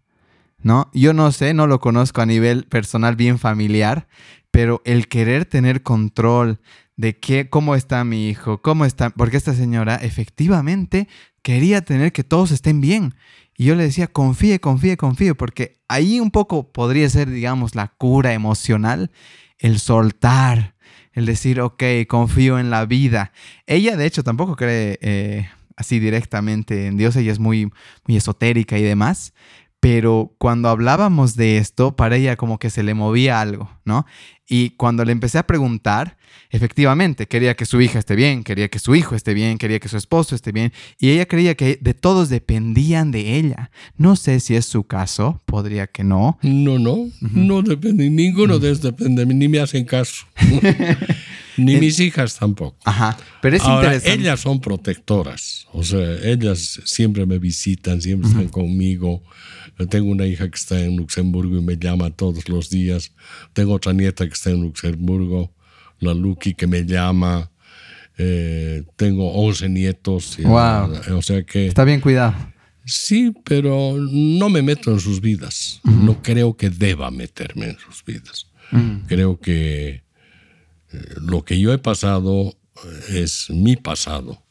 ¿No? 0.62 0.90
Yo 0.94 1.14
no 1.14 1.32
sé, 1.32 1.54
no 1.54 1.68
lo 1.68 1.80
conozco 1.80 2.22
a 2.22 2.26
nivel 2.26 2.66
personal 2.66 3.16
bien 3.16 3.40
familiar, 3.40 4.08
pero 4.52 4.82
el 4.86 5.08
querer 5.08 5.46
tener 5.46 5.84
control 5.84 6.60
de 6.96 7.18
qué, 7.18 7.50
cómo 7.50 7.76
está 7.76 8.04
mi 8.04 8.28
hijo, 8.28 8.62
cómo 8.62 8.86
está, 8.86 9.12
porque 9.12 9.38
esta 9.38 9.54
señora 9.54 9.96
efectivamente 9.96 11.08
quería 11.44 11.82
tener 11.82 12.12
que 12.12 12.24
todos 12.24 12.52
estén 12.52 12.82
bien. 12.82 13.14
Y 13.56 13.66
yo 13.66 13.76
le 13.76 13.84
decía, 13.84 14.08
confíe, 14.08 14.60
confíe, 14.60 14.98
confíe, 14.98 15.34
porque 15.36 15.80
ahí 15.88 16.20
un 16.20 16.32
poco 16.32 16.72
podría 16.72 17.10
ser, 17.10 17.30
digamos, 17.30 17.76
la 17.76 17.88
cura 17.88 18.34
emocional, 18.34 19.12
el 19.58 19.80
soltar, 19.80 20.76
el 21.14 21.26
decir, 21.26 21.62
ok, 21.62 21.84
confío 22.08 22.60
en 22.60 22.70
la 22.70 22.86
vida. 22.86 23.32
Ella, 23.66 23.98
de 23.98 24.06
hecho, 24.06 24.24
tampoco 24.24 24.56
cree 24.56 25.00
eh, 25.02 25.50
así 25.76 26.00
directamente 26.00 26.88
en 26.88 26.98
Dios, 26.98 27.16
ella 27.16 27.32
es 27.32 27.40
muy, 27.40 27.72
muy 28.08 28.18
esotérica 28.18 28.78
y 28.78 28.84
demás, 28.84 29.34
pero 29.90 30.36
cuando 30.38 30.68
hablábamos 30.68 31.38
de 31.38 31.60
esto, 31.60 31.96
para 31.96 32.18
ella 32.18 32.36
como 32.36 32.60
que 32.60 32.70
se 32.70 32.84
le 32.84 32.94
movía 32.94 33.40
algo, 33.40 33.72
¿no? 33.86 34.06
Y 34.46 34.72
cuando 34.72 35.06
le 35.06 35.14
empecé 35.14 35.38
a 35.38 35.48
preguntar, 35.48 36.18
efectivamente, 36.50 37.26
quería 37.26 37.56
que 37.56 37.66
su 37.66 37.80
hija 37.80 37.98
esté 37.98 38.18
bien, 38.18 38.44
quería 38.44 38.68
que 38.68 38.80
su 38.80 38.96
hijo 38.96 39.16
esté 39.16 39.34
bien, 39.34 39.58
quería 39.58 39.80
que 39.80 39.88
su 39.88 39.96
esposo 39.96 40.36
esté 40.36 40.52
bien, 40.52 40.74
y 41.00 41.12
ella 41.12 41.26
creía 41.26 41.56
que 41.56 41.80
de 41.80 41.94
todos 41.94 42.28
dependían 42.28 43.12
de 43.12 43.38
ella. 43.38 43.72
No 43.96 44.18
sé 44.18 44.42
si 44.42 44.58
es 44.58 44.66
su 44.66 44.84
caso, 44.84 45.42
podría 45.46 45.88
que 45.88 46.04
no. 46.04 46.38
No, 46.42 46.78
no, 46.80 47.10
no 47.22 47.62
depende, 47.62 48.10
ninguno 48.10 48.60
de 48.60 48.68
ellos 48.68 48.82
depende, 48.82 49.26
ni 49.26 49.48
me 49.48 49.62
hacen 49.62 49.86
caso. 49.86 50.26
Ni 51.58 51.78
mis 51.78 52.00
hijas 52.00 52.38
tampoco. 52.38 52.78
Ajá. 52.86 53.18
Pero 53.42 53.58
es 53.58 53.64
interesante. 53.64 54.14
Ellas 54.14 54.40
son 54.40 54.62
protectoras. 54.62 55.66
O 55.74 55.84
sea, 55.84 56.20
ellas 56.24 56.82
siempre 56.86 57.26
me 57.26 57.40
visitan, 57.40 58.00
siempre 58.00 58.30
están 58.30 58.50
conmigo. 58.50 59.24
Tengo 59.86 60.12
una 60.12 60.26
hija 60.26 60.50
que 60.50 60.56
está 60.56 60.80
en 60.80 60.98
Luxemburgo 60.98 61.58
y 61.58 61.62
me 61.62 61.78
llama 61.78 62.10
todos 62.10 62.50
los 62.50 62.70
días. 62.70 63.12
Tengo 63.54 63.74
otra 63.74 63.94
nieta 63.94 64.26
que 64.26 64.34
está 64.34 64.50
en 64.50 64.62
Luxemburgo, 64.62 65.54
la 66.00 66.14
Lucky, 66.14 66.54
que 66.54 66.68
me 66.68 66.84
llama. 66.86 67.52
Eh, 68.18 68.84
tengo 68.96 69.32
11 69.34 69.70
nietos. 69.70 70.38
Wow. 70.42 71.18
o 71.18 71.22
sea 71.22 71.44
que. 71.44 71.68
Está 71.68 71.84
bien 71.84 72.02
cuidado. 72.02 72.36
Sí, 72.86 73.34
pero 73.44 73.98
no 73.98 74.50
me 74.50 74.62
meto 74.62 74.92
en 74.92 75.00
sus 75.00 75.20
vidas. 75.20 75.82
No 75.84 76.24
creo 76.24 76.56
que 76.56 76.70
deba 76.70 77.12
meterme 77.12 77.70
en 77.70 77.78
sus 77.78 78.04
vidas. 78.04 78.48
Creo 79.08 79.40
que 79.40 80.04
eh, 80.92 81.16
lo 81.22 81.44
que 81.44 81.60
yo 81.60 81.74
he 81.74 81.78
pasado 81.78 82.56
eh, 82.86 83.24
es 83.24 83.50
mi 83.50 83.76
pasado. 83.76 84.42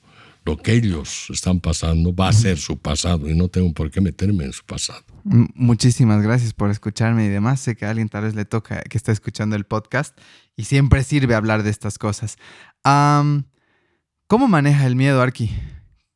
Lo 0.45 0.57
que 0.59 0.75
ellos 0.75 1.29
están 1.31 1.61
pasando 1.61 2.15
va 2.15 2.29
a 2.29 2.33
ser 2.33 2.59
su 2.59 2.79
pasado 2.79 3.29
y 3.29 3.35
no 3.35 3.49
tengo 3.49 3.73
por 3.73 3.91
qué 3.91 4.01
meterme 4.01 4.45
en 4.45 4.53
su 4.53 4.65
pasado. 4.65 5.05
Muchísimas 5.29 6.23
gracias 6.23 6.55
por 6.55 6.71
escucharme 6.71 7.27
y 7.27 7.29
demás. 7.29 7.59
Sé 7.59 7.75
que 7.75 7.85
a 7.85 7.91
alguien 7.91 8.09
tal 8.09 8.23
vez 8.23 8.37
le 8.37 8.45
toca 8.45 8.81
que 8.83 8.97
está 8.97 9.11
escuchando 9.11 9.57
el 9.57 9.65
podcast 9.65 10.17
y 10.57 10.65
siempre 10.65 11.03
sirve 11.03 11.35
hablar 11.35 11.65
de 11.65 11.71
estas 11.71 11.99
cosas. 11.99 12.37
¿Cómo 12.85 14.47
maneja 14.49 14.87
el 14.87 14.95
miedo, 14.95 15.21
Arki? 15.21 15.51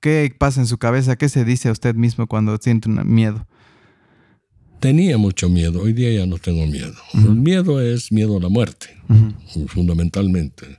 ¿Qué 0.01 0.33
pasa 0.39 0.61
en 0.61 0.69
su 0.69 0.79
cabeza? 0.79 1.17
¿Qué 1.17 1.29
se 1.29 1.45
dice 1.45 1.69
a 1.69 1.73
usted 1.73 1.97
mismo 1.97 2.29
cuando 2.29 2.57
siente 2.59 2.89
un 2.89 3.13
miedo? 3.13 3.49
Tenía 4.79 5.19
mucho 5.19 5.49
miedo, 5.49 5.83
hoy 5.83 5.93
día 5.93 6.13
ya 6.13 6.27
no 6.27 6.39
tengo 6.39 6.67
miedo. 6.67 6.95
El 7.13 7.35
miedo 7.35 7.81
es 7.83 8.13
miedo 8.13 8.37
a 8.39 8.41
la 8.41 8.49
muerte, 8.49 8.97
fundamentalmente. 9.67 10.79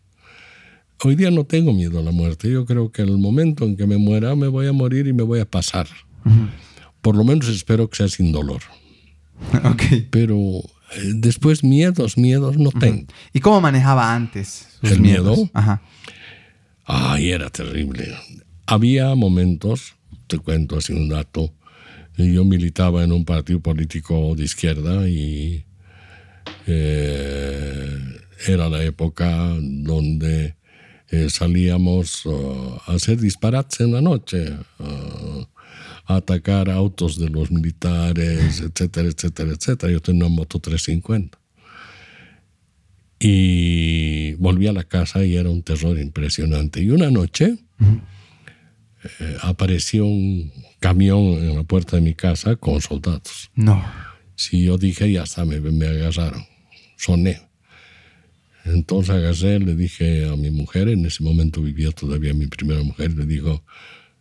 Hoy 1.04 1.16
día 1.16 1.32
no 1.32 1.44
tengo 1.44 1.74
miedo 1.74 2.00
a 2.00 2.02
la 2.02 2.12
muerte. 2.12 2.50
Yo 2.50 2.66
creo 2.66 2.92
que 2.92 3.02
en 3.02 3.10
el 3.10 3.18
momento 3.18 3.66
en 3.66 3.76
que 3.76 3.86
me 3.86 3.98
muera 3.98 4.36
me 4.36 4.48
voy 4.48 4.68
a 4.68 4.72
morir 4.72 5.06
y 5.08 5.14
me 5.14 5.24
voy 5.24 5.42
a 5.42 5.46
pasar. 5.46 5.88
Por 7.02 7.16
lo 7.16 7.24
menos 7.24 7.48
espero 7.48 7.90
que 7.90 7.98
sea 7.98 8.08
sin 8.08 8.32
dolor. 8.32 8.62
Ok. 9.64 9.82
Pero 10.12 10.36
eh, 10.38 11.14
después 11.16 11.64
miedos, 11.64 12.16
miedos 12.16 12.58
no 12.58 12.72
tengo. 12.72 13.08
¿Y 13.34 13.40
cómo 13.40 13.60
manejaba 13.60 14.14
antes 14.14 14.68
sus 14.80 14.92
¿El 14.92 15.02
miedos? 15.02 15.38
miedo? 15.38 15.50
Ajá. 15.54 15.82
Ay, 16.86 17.32
era 17.32 17.50
terrible. 17.50 18.16
Había 18.68 19.16
momentos, 19.16 19.96
te 20.28 20.38
cuento 20.38 20.78
así 20.78 20.94
un 20.94 21.10
dato, 21.10 21.52
yo 22.18 22.46
militaba 22.46 23.04
en 23.04 23.12
un 23.12 23.26
partido 23.26 23.60
político 23.60 24.36
de 24.36 24.44
izquierda 24.44 25.08
y 25.08 25.66
eh, 26.68 27.98
era 28.48 28.70
la 28.70 28.84
época 28.84 29.56
donde 29.60 30.56
eh, 31.10 31.30
salíamos 31.30 32.26
uh, 32.26 32.78
a 32.88 32.94
hacer 32.94 33.20
disparates 33.20 33.82
en 33.82 33.94
la 33.94 34.02
noche, 34.02 34.50
uh, 34.80 35.46
a 36.14 36.18
atacar 36.18 36.70
autos 36.70 37.18
de 37.20 37.30
los 37.30 37.52
militares, 37.52 38.62
etcétera, 38.62 39.10
etcétera, 39.10 39.52
etcétera. 39.52 39.92
Yo 39.92 40.02
tenía 40.02 40.26
una 40.26 40.36
moto 40.36 40.60
350. 40.60 41.38
Y 43.20 44.34
volví 44.36 44.68
a 44.68 44.74
la 44.74 44.84
casa 44.84 45.24
y 45.24 45.36
era 45.36 45.50
un 45.50 45.62
terror 45.62 46.00
impresionante. 46.00 46.82
Y 46.82 46.90
una 46.90 47.12
noche 47.12 47.58
eh, 49.04 49.38
apareció 49.42 50.06
un 50.06 50.52
camión 50.80 51.20
en 51.20 51.56
la 51.56 51.64
puerta 51.64 51.98
de 51.98 52.02
mi 52.02 52.16
casa 52.16 52.56
con 52.56 52.82
soldados. 52.82 53.52
No. 53.56 53.84
Si 54.36 54.64
yo 54.64 54.78
dije, 54.78 55.12
ya 55.12 55.24
está, 55.24 55.46
me, 55.46 55.60
me 55.60 55.88
agarraron. 55.88 56.46
Soné. 56.98 57.42
Entonces 58.66 59.12
agarré, 59.12 59.60
le 59.60 59.76
dije 59.76 60.28
a 60.28 60.36
mi 60.36 60.52
mujer, 60.52 60.90
en 60.90 61.06
ese 61.06 61.24
momento 61.24 61.62
vivía 61.62 61.92
todavía 61.92 62.34
mi 62.34 62.48
primera 62.48 62.84
mujer, 62.84 63.18
le 63.18 63.26
dijo, 63.26 63.64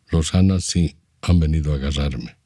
Rosana, 0.09 0.61
sí, 0.61 0.97
han 1.23 1.41
venido 1.41 1.73
a 1.73 1.77
agarrarme. 1.77 2.37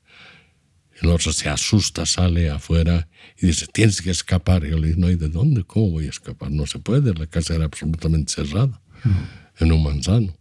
El 1.01 1.11
otro 1.11 1.33
se 1.33 1.49
asusta, 1.49 2.07
sale 2.07 2.51
afuera 2.51 3.09
y 3.37 3.47
dice, 3.49 3.67
tienes 3.67 4.01
que 4.01 4.11
escapar. 4.11 4.65
Y 4.65 4.71
yo 4.71 4.79
le 4.79 4.89
dije, 4.89 5.01
no, 5.01 5.11
¿y 5.11 5.17
de 5.17 5.29
dónde? 5.29 5.65
¿Cómo 5.65 5.91
voy 5.91 6.07
a 6.07 6.11
escapar? 6.11 6.51
No 6.51 6.67
se 6.67 6.79
puede, 6.79 7.13
la 7.15 7.27
casa 7.27 7.55
era 7.55 7.65
absolutamente 7.65 8.33
cerrada, 8.33 8.81
en 9.59 9.73
un 9.73 9.83
manzano. 9.83 10.37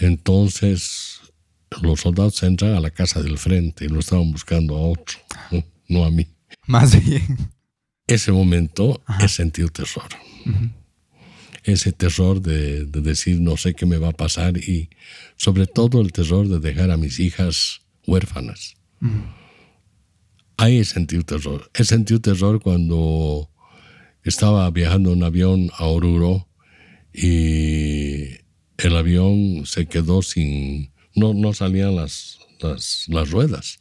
Entonces 0.00 1.20
los 1.82 2.00
soldados 2.00 2.42
entran 2.42 2.74
a 2.74 2.80
la 2.80 2.90
casa 2.90 3.22
del 3.22 3.38
frente 3.38 3.84
y 3.84 3.88
lo 3.88 4.00
estaban 4.00 4.32
buscando 4.32 4.76
a 4.76 4.80
otro, 4.80 5.18
no, 5.50 5.64
no 5.88 6.04
a 6.04 6.10
mí. 6.10 6.26
Más 6.66 7.02
bien. 7.04 7.52
Ese 8.06 8.32
momento 8.32 9.02
he 9.20 9.28
sentido 9.28 9.68
terror. 9.68 10.08
Ese 11.64 11.92
terror 11.92 12.40
de, 12.40 12.84
de 12.84 13.00
decir 13.00 13.40
no 13.40 13.56
sé 13.56 13.74
qué 13.74 13.86
me 13.86 13.98
va 13.98 14.08
a 14.08 14.12
pasar 14.12 14.56
y 14.56 14.90
sobre 15.36 15.66
todo 15.66 16.00
el 16.00 16.12
terror 16.12 16.48
de 16.48 16.60
dejar 16.60 16.90
a 16.90 16.96
mis 16.96 17.20
hijas 17.20 17.82
huérfanas. 18.06 18.76
Ahí 20.56 20.78
he 20.78 20.84
sentido 20.84 21.22
terror. 21.22 21.70
He 21.74 21.84
sentido 21.84 22.20
terror 22.20 22.60
cuando 22.60 23.48
estaba 24.24 24.68
viajando 24.70 25.12
en 25.12 25.22
avión 25.22 25.70
a 25.76 25.84
Oruro 25.86 26.48
y 27.12 28.38
el 28.78 28.96
avión 28.96 29.66
se 29.66 29.86
quedó 29.86 30.22
sin... 30.22 30.92
No, 31.14 31.34
no 31.34 31.52
salían 31.52 31.96
las, 31.96 32.38
las, 32.60 33.06
las 33.08 33.30
ruedas. 33.30 33.80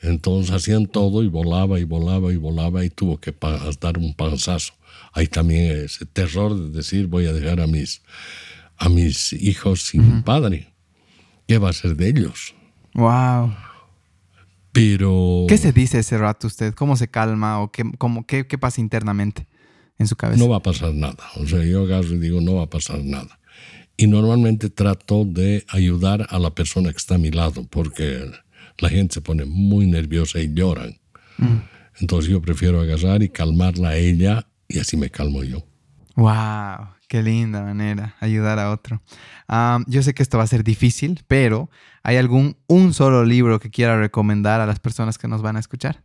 Entonces 0.00 0.52
hacían 0.52 0.86
todo 0.86 1.22
y 1.22 1.28
volaba 1.28 1.80
y 1.80 1.84
volaba 1.84 2.32
y 2.32 2.36
volaba 2.36 2.84
y 2.84 2.90
tuvo 2.90 3.18
que 3.18 3.34
dar 3.80 3.98
un 3.98 4.14
panzazo. 4.14 4.74
Hay 5.18 5.26
también 5.26 5.84
ese 5.84 6.06
terror 6.06 6.56
de 6.56 6.70
decir 6.70 7.08
voy 7.08 7.26
a 7.26 7.32
dejar 7.32 7.60
a 7.60 7.66
mis, 7.66 8.02
a 8.76 8.88
mis 8.88 9.32
hijos 9.32 9.82
sin 9.82 10.22
padre. 10.22 10.72
¿Qué 11.48 11.58
va 11.58 11.70
a 11.70 11.72
ser 11.72 11.96
de 11.96 12.08
ellos? 12.08 12.54
Wow. 12.94 13.52
Pero 14.70 15.46
¿Qué 15.48 15.58
se 15.58 15.72
dice 15.72 15.98
ese 15.98 16.18
rato 16.18 16.46
usted? 16.46 16.72
¿Cómo 16.72 16.94
se 16.94 17.08
calma 17.08 17.58
o 17.58 17.72
qué, 17.72 17.82
cómo, 17.98 18.28
qué, 18.28 18.46
qué 18.46 18.58
pasa 18.58 18.80
internamente 18.80 19.48
en 19.98 20.06
su 20.06 20.14
cabeza? 20.14 20.38
no 20.38 20.48
va 20.48 20.58
a 20.58 20.62
pasar 20.62 20.94
nada. 20.94 21.24
O 21.34 21.44
sea, 21.48 21.64
yo 21.64 21.82
agarro 21.82 22.14
y 22.14 22.18
digo, 22.20 22.40
no 22.40 22.54
va 22.54 22.62
a 22.62 22.70
pasar 22.70 23.02
nada. 23.02 23.40
Y 23.96 24.06
normalmente 24.06 24.70
trato 24.70 25.24
de 25.24 25.64
ayudar 25.66 26.28
a 26.30 26.38
la 26.38 26.54
persona 26.54 26.92
que 26.92 26.98
está 26.98 27.16
a 27.16 27.18
mi 27.18 27.32
lado, 27.32 27.66
porque 27.68 28.30
la 28.78 28.88
gente 28.88 29.14
se 29.14 29.20
pone 29.20 29.46
muy 29.46 29.88
nerviosa 29.88 30.38
y 30.38 30.54
lloran. 30.54 30.96
Entonces 31.98 32.30
yo 32.30 32.40
prefiero 32.40 32.80
agarrar 32.80 33.24
y 33.24 33.30
calmarla 33.30 33.88
a 33.88 33.96
ella 33.96 34.46
y 34.68 34.78
así 34.78 34.96
me 34.96 35.10
calmo 35.10 35.42
yo. 35.42 35.64
Wow, 36.16 36.88
qué 37.08 37.22
linda 37.22 37.62
manera 37.62 38.16
ayudar 38.20 38.58
a 38.58 38.70
otro. 38.70 39.02
Yo 39.86 40.02
sé 40.02 40.14
que 40.14 40.22
esto 40.22 40.38
va 40.38 40.44
a 40.44 40.48
ser 40.48 40.64
difícil, 40.64 41.24
pero 41.28 41.70
¿hay 42.02 42.16
algún 42.16 42.56
un 42.66 42.92
solo 42.92 43.24
libro 43.24 43.60
que 43.60 43.70
quiera 43.70 43.98
recomendar 43.98 44.60
a 44.60 44.66
las 44.66 44.80
personas 44.80 45.16
que 45.16 45.28
nos 45.28 45.42
van 45.42 45.56
a 45.56 45.60
escuchar? 45.60 46.04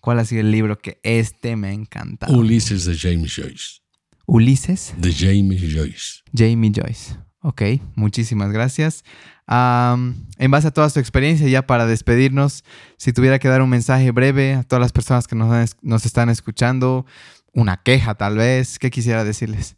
¿Cuál 0.00 0.18
ha 0.18 0.24
sido 0.24 0.42
el 0.42 0.50
libro 0.50 0.78
que 0.78 1.00
este 1.02 1.56
me 1.56 1.68
ha 1.68 1.72
encantado? 1.72 2.36
Ulises 2.36 2.84
de 2.84 2.96
James 2.96 3.34
Joyce. 3.34 3.80
Ulises, 4.26 4.94
De 4.98 5.12
James 5.12 5.60
Joyce. 5.60 6.22
Jamie 6.36 6.70
Joyce. 6.74 7.16
Ok, 7.40 7.62
muchísimas 7.94 8.52
gracias. 8.52 9.04
En 9.48 10.50
base 10.50 10.68
a 10.68 10.70
toda 10.70 10.90
su 10.90 10.98
experiencia, 10.98 11.48
ya 11.48 11.66
para 11.66 11.86
despedirnos, 11.86 12.64
si 12.98 13.12
tuviera 13.12 13.38
que 13.38 13.48
dar 13.48 13.62
un 13.62 13.70
mensaje 13.70 14.10
breve 14.10 14.54
a 14.54 14.64
todas 14.64 14.80
las 14.82 14.92
personas 14.92 15.26
que 15.26 15.34
nos, 15.34 15.76
nos 15.80 16.04
están 16.04 16.28
escuchando, 16.28 17.06
una 17.52 17.82
queja 17.82 18.14
tal 18.14 18.36
vez, 18.36 18.78
¿qué 18.78 18.90
quisiera 18.90 19.24
decirles? 19.24 19.76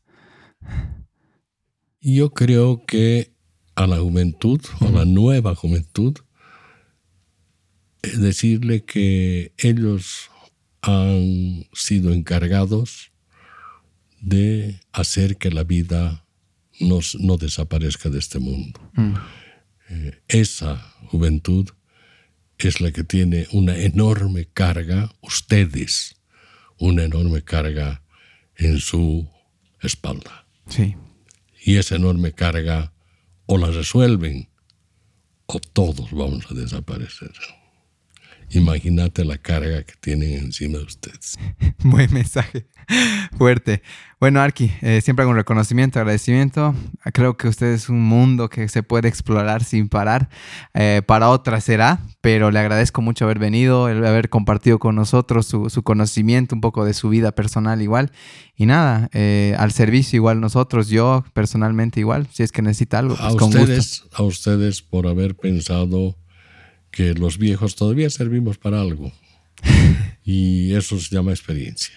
Yo 2.00 2.30
creo 2.30 2.84
que 2.86 3.32
a 3.74 3.86
la 3.86 3.98
juventud, 3.98 4.60
o 4.80 4.88
a 4.88 4.90
la 4.90 5.04
nueva 5.04 5.54
juventud, 5.54 6.16
es 8.02 8.20
decirle 8.20 8.84
que 8.84 9.52
ellos 9.58 10.30
han 10.82 11.66
sido 11.72 12.12
encargados 12.12 13.12
de 14.20 14.80
hacer 14.92 15.36
que 15.36 15.50
la 15.50 15.64
vida 15.64 16.24
no, 16.78 17.00
no 17.18 17.36
desaparezca 17.36 18.08
de 18.08 18.18
este 18.18 18.38
mundo. 18.38 18.80
Mm. 18.94 19.14
Eh, 19.90 20.22
esa 20.28 20.76
juventud 21.08 21.68
es 22.58 22.80
la 22.80 22.92
que 22.92 23.04
tiene 23.04 23.46
una 23.52 23.76
enorme 23.76 24.46
carga, 24.46 25.10
ustedes, 25.20 26.19
una 26.80 27.04
enorme 27.04 27.42
carga 27.42 28.02
en 28.56 28.80
su 28.80 29.28
espalda. 29.80 30.46
Sí, 30.68 30.96
Y 31.62 31.76
esa 31.76 31.96
enorme 31.96 32.32
carga 32.32 32.92
o 33.46 33.58
la 33.58 33.70
resuelven 33.70 34.48
o 35.46 35.60
todos 35.60 36.10
vamos 36.12 36.46
a 36.50 36.54
desaparecer. 36.54 37.32
Imagínate 38.50 39.24
la 39.24 39.38
carga 39.38 39.82
que 39.84 39.94
tienen 40.00 40.32
encima 40.34 40.78
de 40.78 40.84
ustedes. 40.84 41.38
buen 41.84 42.12
mensaje. 42.12 42.66
Fuerte. 43.38 43.82
Bueno, 44.18 44.40
Arki, 44.40 44.72
eh, 44.82 45.00
siempre 45.00 45.22
hago 45.22 45.30
un 45.30 45.36
reconocimiento, 45.36 45.98
agradecimiento. 45.98 46.74
Creo 47.14 47.36
que 47.36 47.48
usted 47.48 47.68
es 47.68 47.88
un 47.88 48.02
mundo 48.02 48.50
que 48.50 48.68
se 48.68 48.82
puede 48.82 49.08
explorar 49.08 49.62
sin 49.64 49.88
parar. 49.88 50.28
Eh, 50.74 51.00
para 51.06 51.30
otras 51.30 51.64
será, 51.64 52.00
pero 52.20 52.50
le 52.50 52.58
agradezco 52.58 53.00
mucho 53.00 53.24
haber 53.24 53.38
venido, 53.38 53.88
el 53.88 54.04
haber 54.04 54.28
compartido 54.28 54.78
con 54.78 54.96
nosotros 54.96 55.46
su, 55.46 55.70
su 55.70 55.82
conocimiento, 55.82 56.54
un 56.54 56.60
poco 56.60 56.84
de 56.84 56.92
su 56.92 57.08
vida 57.08 57.32
personal 57.32 57.80
igual. 57.80 58.10
Y 58.56 58.66
nada, 58.66 59.08
eh, 59.12 59.54
al 59.58 59.72
servicio 59.72 60.16
igual 60.16 60.40
nosotros, 60.40 60.88
yo 60.88 61.24
personalmente 61.32 62.00
igual, 62.00 62.26
si 62.32 62.42
es 62.42 62.52
que 62.52 62.60
necesita 62.60 62.98
algo, 62.98 63.16
pues 63.16 63.34
A 63.34 63.36
con 63.36 63.48
gusto. 63.48 63.62
ustedes, 63.62 64.04
a 64.12 64.22
ustedes 64.22 64.82
por 64.82 65.06
haber 65.06 65.34
pensado 65.36 66.16
que 66.90 67.14
los 67.14 67.38
viejos 67.38 67.76
todavía 67.76 68.10
servimos 68.10 68.58
para 68.58 68.80
algo. 68.80 69.12
Y 70.22 70.74
eso 70.74 71.00
se 71.00 71.12
llama 71.12 71.32
experiencia. 71.32 71.94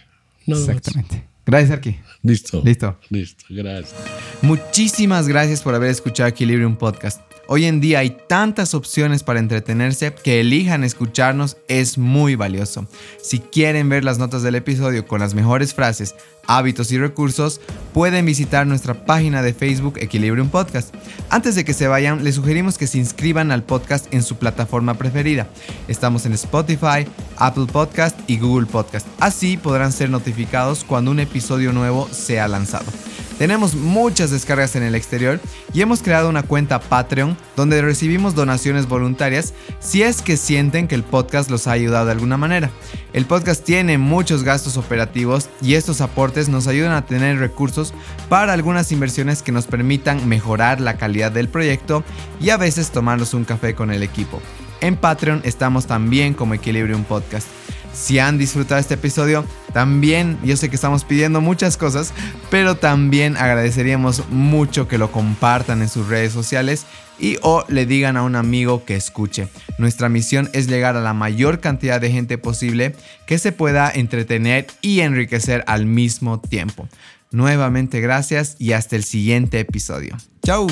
Nada 0.47 0.61
más. 0.61 0.69
Exactamente. 0.69 1.23
Gracias, 1.45 1.71
Arki. 1.71 1.97
Listo. 2.23 2.61
Listo. 2.63 2.99
Listo. 3.09 3.45
Gracias. 3.49 3.93
Muchísimas 4.41 5.27
gracias 5.27 5.61
por 5.61 5.75
haber 5.75 5.91
escuchado 5.91 6.29
Equilibrium 6.29 6.77
Podcast. 6.77 7.21
Hoy 7.45 7.65
en 7.65 7.81
día 7.81 7.99
hay 7.99 8.17
tantas 8.27 8.73
opciones 8.73 9.21
para 9.21 9.39
entretenerse 9.39 10.13
que 10.13 10.39
elijan 10.39 10.85
escucharnos 10.85 11.57
es 11.67 11.97
muy 11.97 12.35
valioso. 12.35 12.87
Si 13.21 13.39
quieren 13.39 13.89
ver 13.89 14.05
las 14.05 14.17
notas 14.17 14.43
del 14.43 14.55
episodio 14.55 15.05
con 15.05 15.19
las 15.19 15.33
mejores 15.33 15.73
frases, 15.73 16.15
hábitos 16.47 16.93
y 16.93 16.97
recursos, 16.97 17.59
pueden 17.93 18.25
visitar 18.25 18.65
nuestra 18.65 19.05
página 19.05 19.41
de 19.41 19.53
Facebook 19.53 19.95
Equilibrium 19.97 20.47
Podcast. 20.47 20.95
Antes 21.29 21.55
de 21.55 21.65
que 21.65 21.73
se 21.73 21.89
vayan, 21.89 22.23
les 22.23 22.35
sugerimos 22.35 22.77
que 22.77 22.87
se 22.87 22.97
inscriban 22.97 23.51
al 23.51 23.63
podcast 23.63 24.11
en 24.13 24.23
su 24.23 24.37
plataforma 24.37 24.93
preferida. 24.93 25.47
Estamos 25.89 26.25
en 26.25 26.31
Spotify, 26.33 27.05
Apple 27.35 27.65
Podcast 27.65 28.17
y 28.25 28.39
Google 28.39 28.67
Podcast. 28.67 29.05
Así 29.19 29.57
podrán 29.57 29.91
ser 29.91 30.09
notificados 30.09 30.85
cuando 30.85 31.11
un 31.11 31.19
episodio 31.19 31.73
nuevo 31.73 32.07
sea 32.09 32.47
lanzado. 32.47 32.85
Tenemos 33.38 33.73
muchas 33.73 34.30
descargas 34.30 34.76
en 34.76 34.84
el 34.84 34.95
exterior 34.95 35.39
y 35.73 35.81
hemos 35.81 36.03
creado 36.03 36.30
una 36.30 36.43
cuenta 36.43 36.80
Patreon 36.80 37.35
donde 37.55 37.81
recibimos 37.81 38.35
donaciones 38.35 38.88
voluntarias 38.88 39.53
si 39.80 40.03
es 40.03 40.22
que 40.22 40.38
sienten 40.38 40.88
que 40.88 40.95
el 40.95 41.03
podcast 41.03 41.49
los 41.49 41.65
ha 41.68 41.72
ayudado 41.72 42.05
de 42.05 42.11
alguna 42.11 42.38
manera. 42.38 42.69
El 43.11 43.26
podcast 43.26 43.64
tiene 43.64 43.97
muchos 43.97 44.43
gastos 44.43 44.77
operativos 44.77 45.49
y 45.61 45.73
estos 45.73 45.99
aportes 46.01 46.47
nos 46.47 46.68
ayudan 46.68 46.93
a 46.93 47.05
tener 47.05 47.39
recursos 47.39 47.93
para 48.30 48.53
algunas 48.53 48.91
inversiones 48.91 49.41
que 49.41 49.51
nos 49.51 49.65
permitan 49.65 50.30
mejorar 50.30 50.80
la 50.80 50.97
calidad 50.97 51.31
del 51.31 51.49
proyecto 51.49 52.03
y 52.39 52.51
a 52.51 52.57
veces 52.57 52.91
tomarnos 52.91 53.34
un 53.34 53.45
café 53.45 53.73
con 53.73 53.91
el 53.91 54.03
equipo. 54.03 54.41
En 54.80 54.95
Patreon 54.95 55.41
estamos 55.43 55.88
también 55.88 56.34
como 56.34 56.53
Equilibrium 56.53 57.03
Podcast. 57.03 57.47
Si 57.93 58.19
han 58.19 58.38
disfrutado 58.38 58.80
este 58.80 58.95
episodio, 58.95 59.45
también 59.73 60.37
yo 60.43 60.55
sé 60.55 60.69
que 60.69 60.75
estamos 60.75 61.03
pidiendo 61.03 61.41
muchas 61.41 61.77
cosas, 61.77 62.13
pero 62.49 62.75
también 62.75 63.35
agradeceríamos 63.37 64.29
mucho 64.29 64.87
que 64.87 64.97
lo 64.97 65.11
compartan 65.11 65.81
en 65.81 65.89
sus 65.89 66.07
redes 66.07 66.31
sociales 66.31 66.85
y 67.19 67.37
o 67.41 67.65
le 67.67 67.85
digan 67.85 68.17
a 68.17 68.23
un 68.23 68.35
amigo 68.35 68.85
que 68.85 68.95
escuche. 68.95 69.47
Nuestra 69.77 70.09
misión 70.09 70.49
es 70.53 70.67
llegar 70.67 70.95
a 70.95 71.01
la 71.01 71.13
mayor 71.13 71.59
cantidad 71.59 71.99
de 71.99 72.11
gente 72.11 72.37
posible 72.37 72.95
que 73.25 73.37
se 73.39 73.51
pueda 73.51 73.91
entretener 73.91 74.67
y 74.81 75.01
enriquecer 75.01 75.63
al 75.67 75.85
mismo 75.85 76.39
tiempo. 76.39 76.87
Nuevamente 77.31 77.99
gracias 77.99 78.55
y 78.59 78.73
hasta 78.73 78.95
el 78.95 79.03
siguiente 79.03 79.59
episodio. 79.59 80.15
¡Chao! 80.43 80.67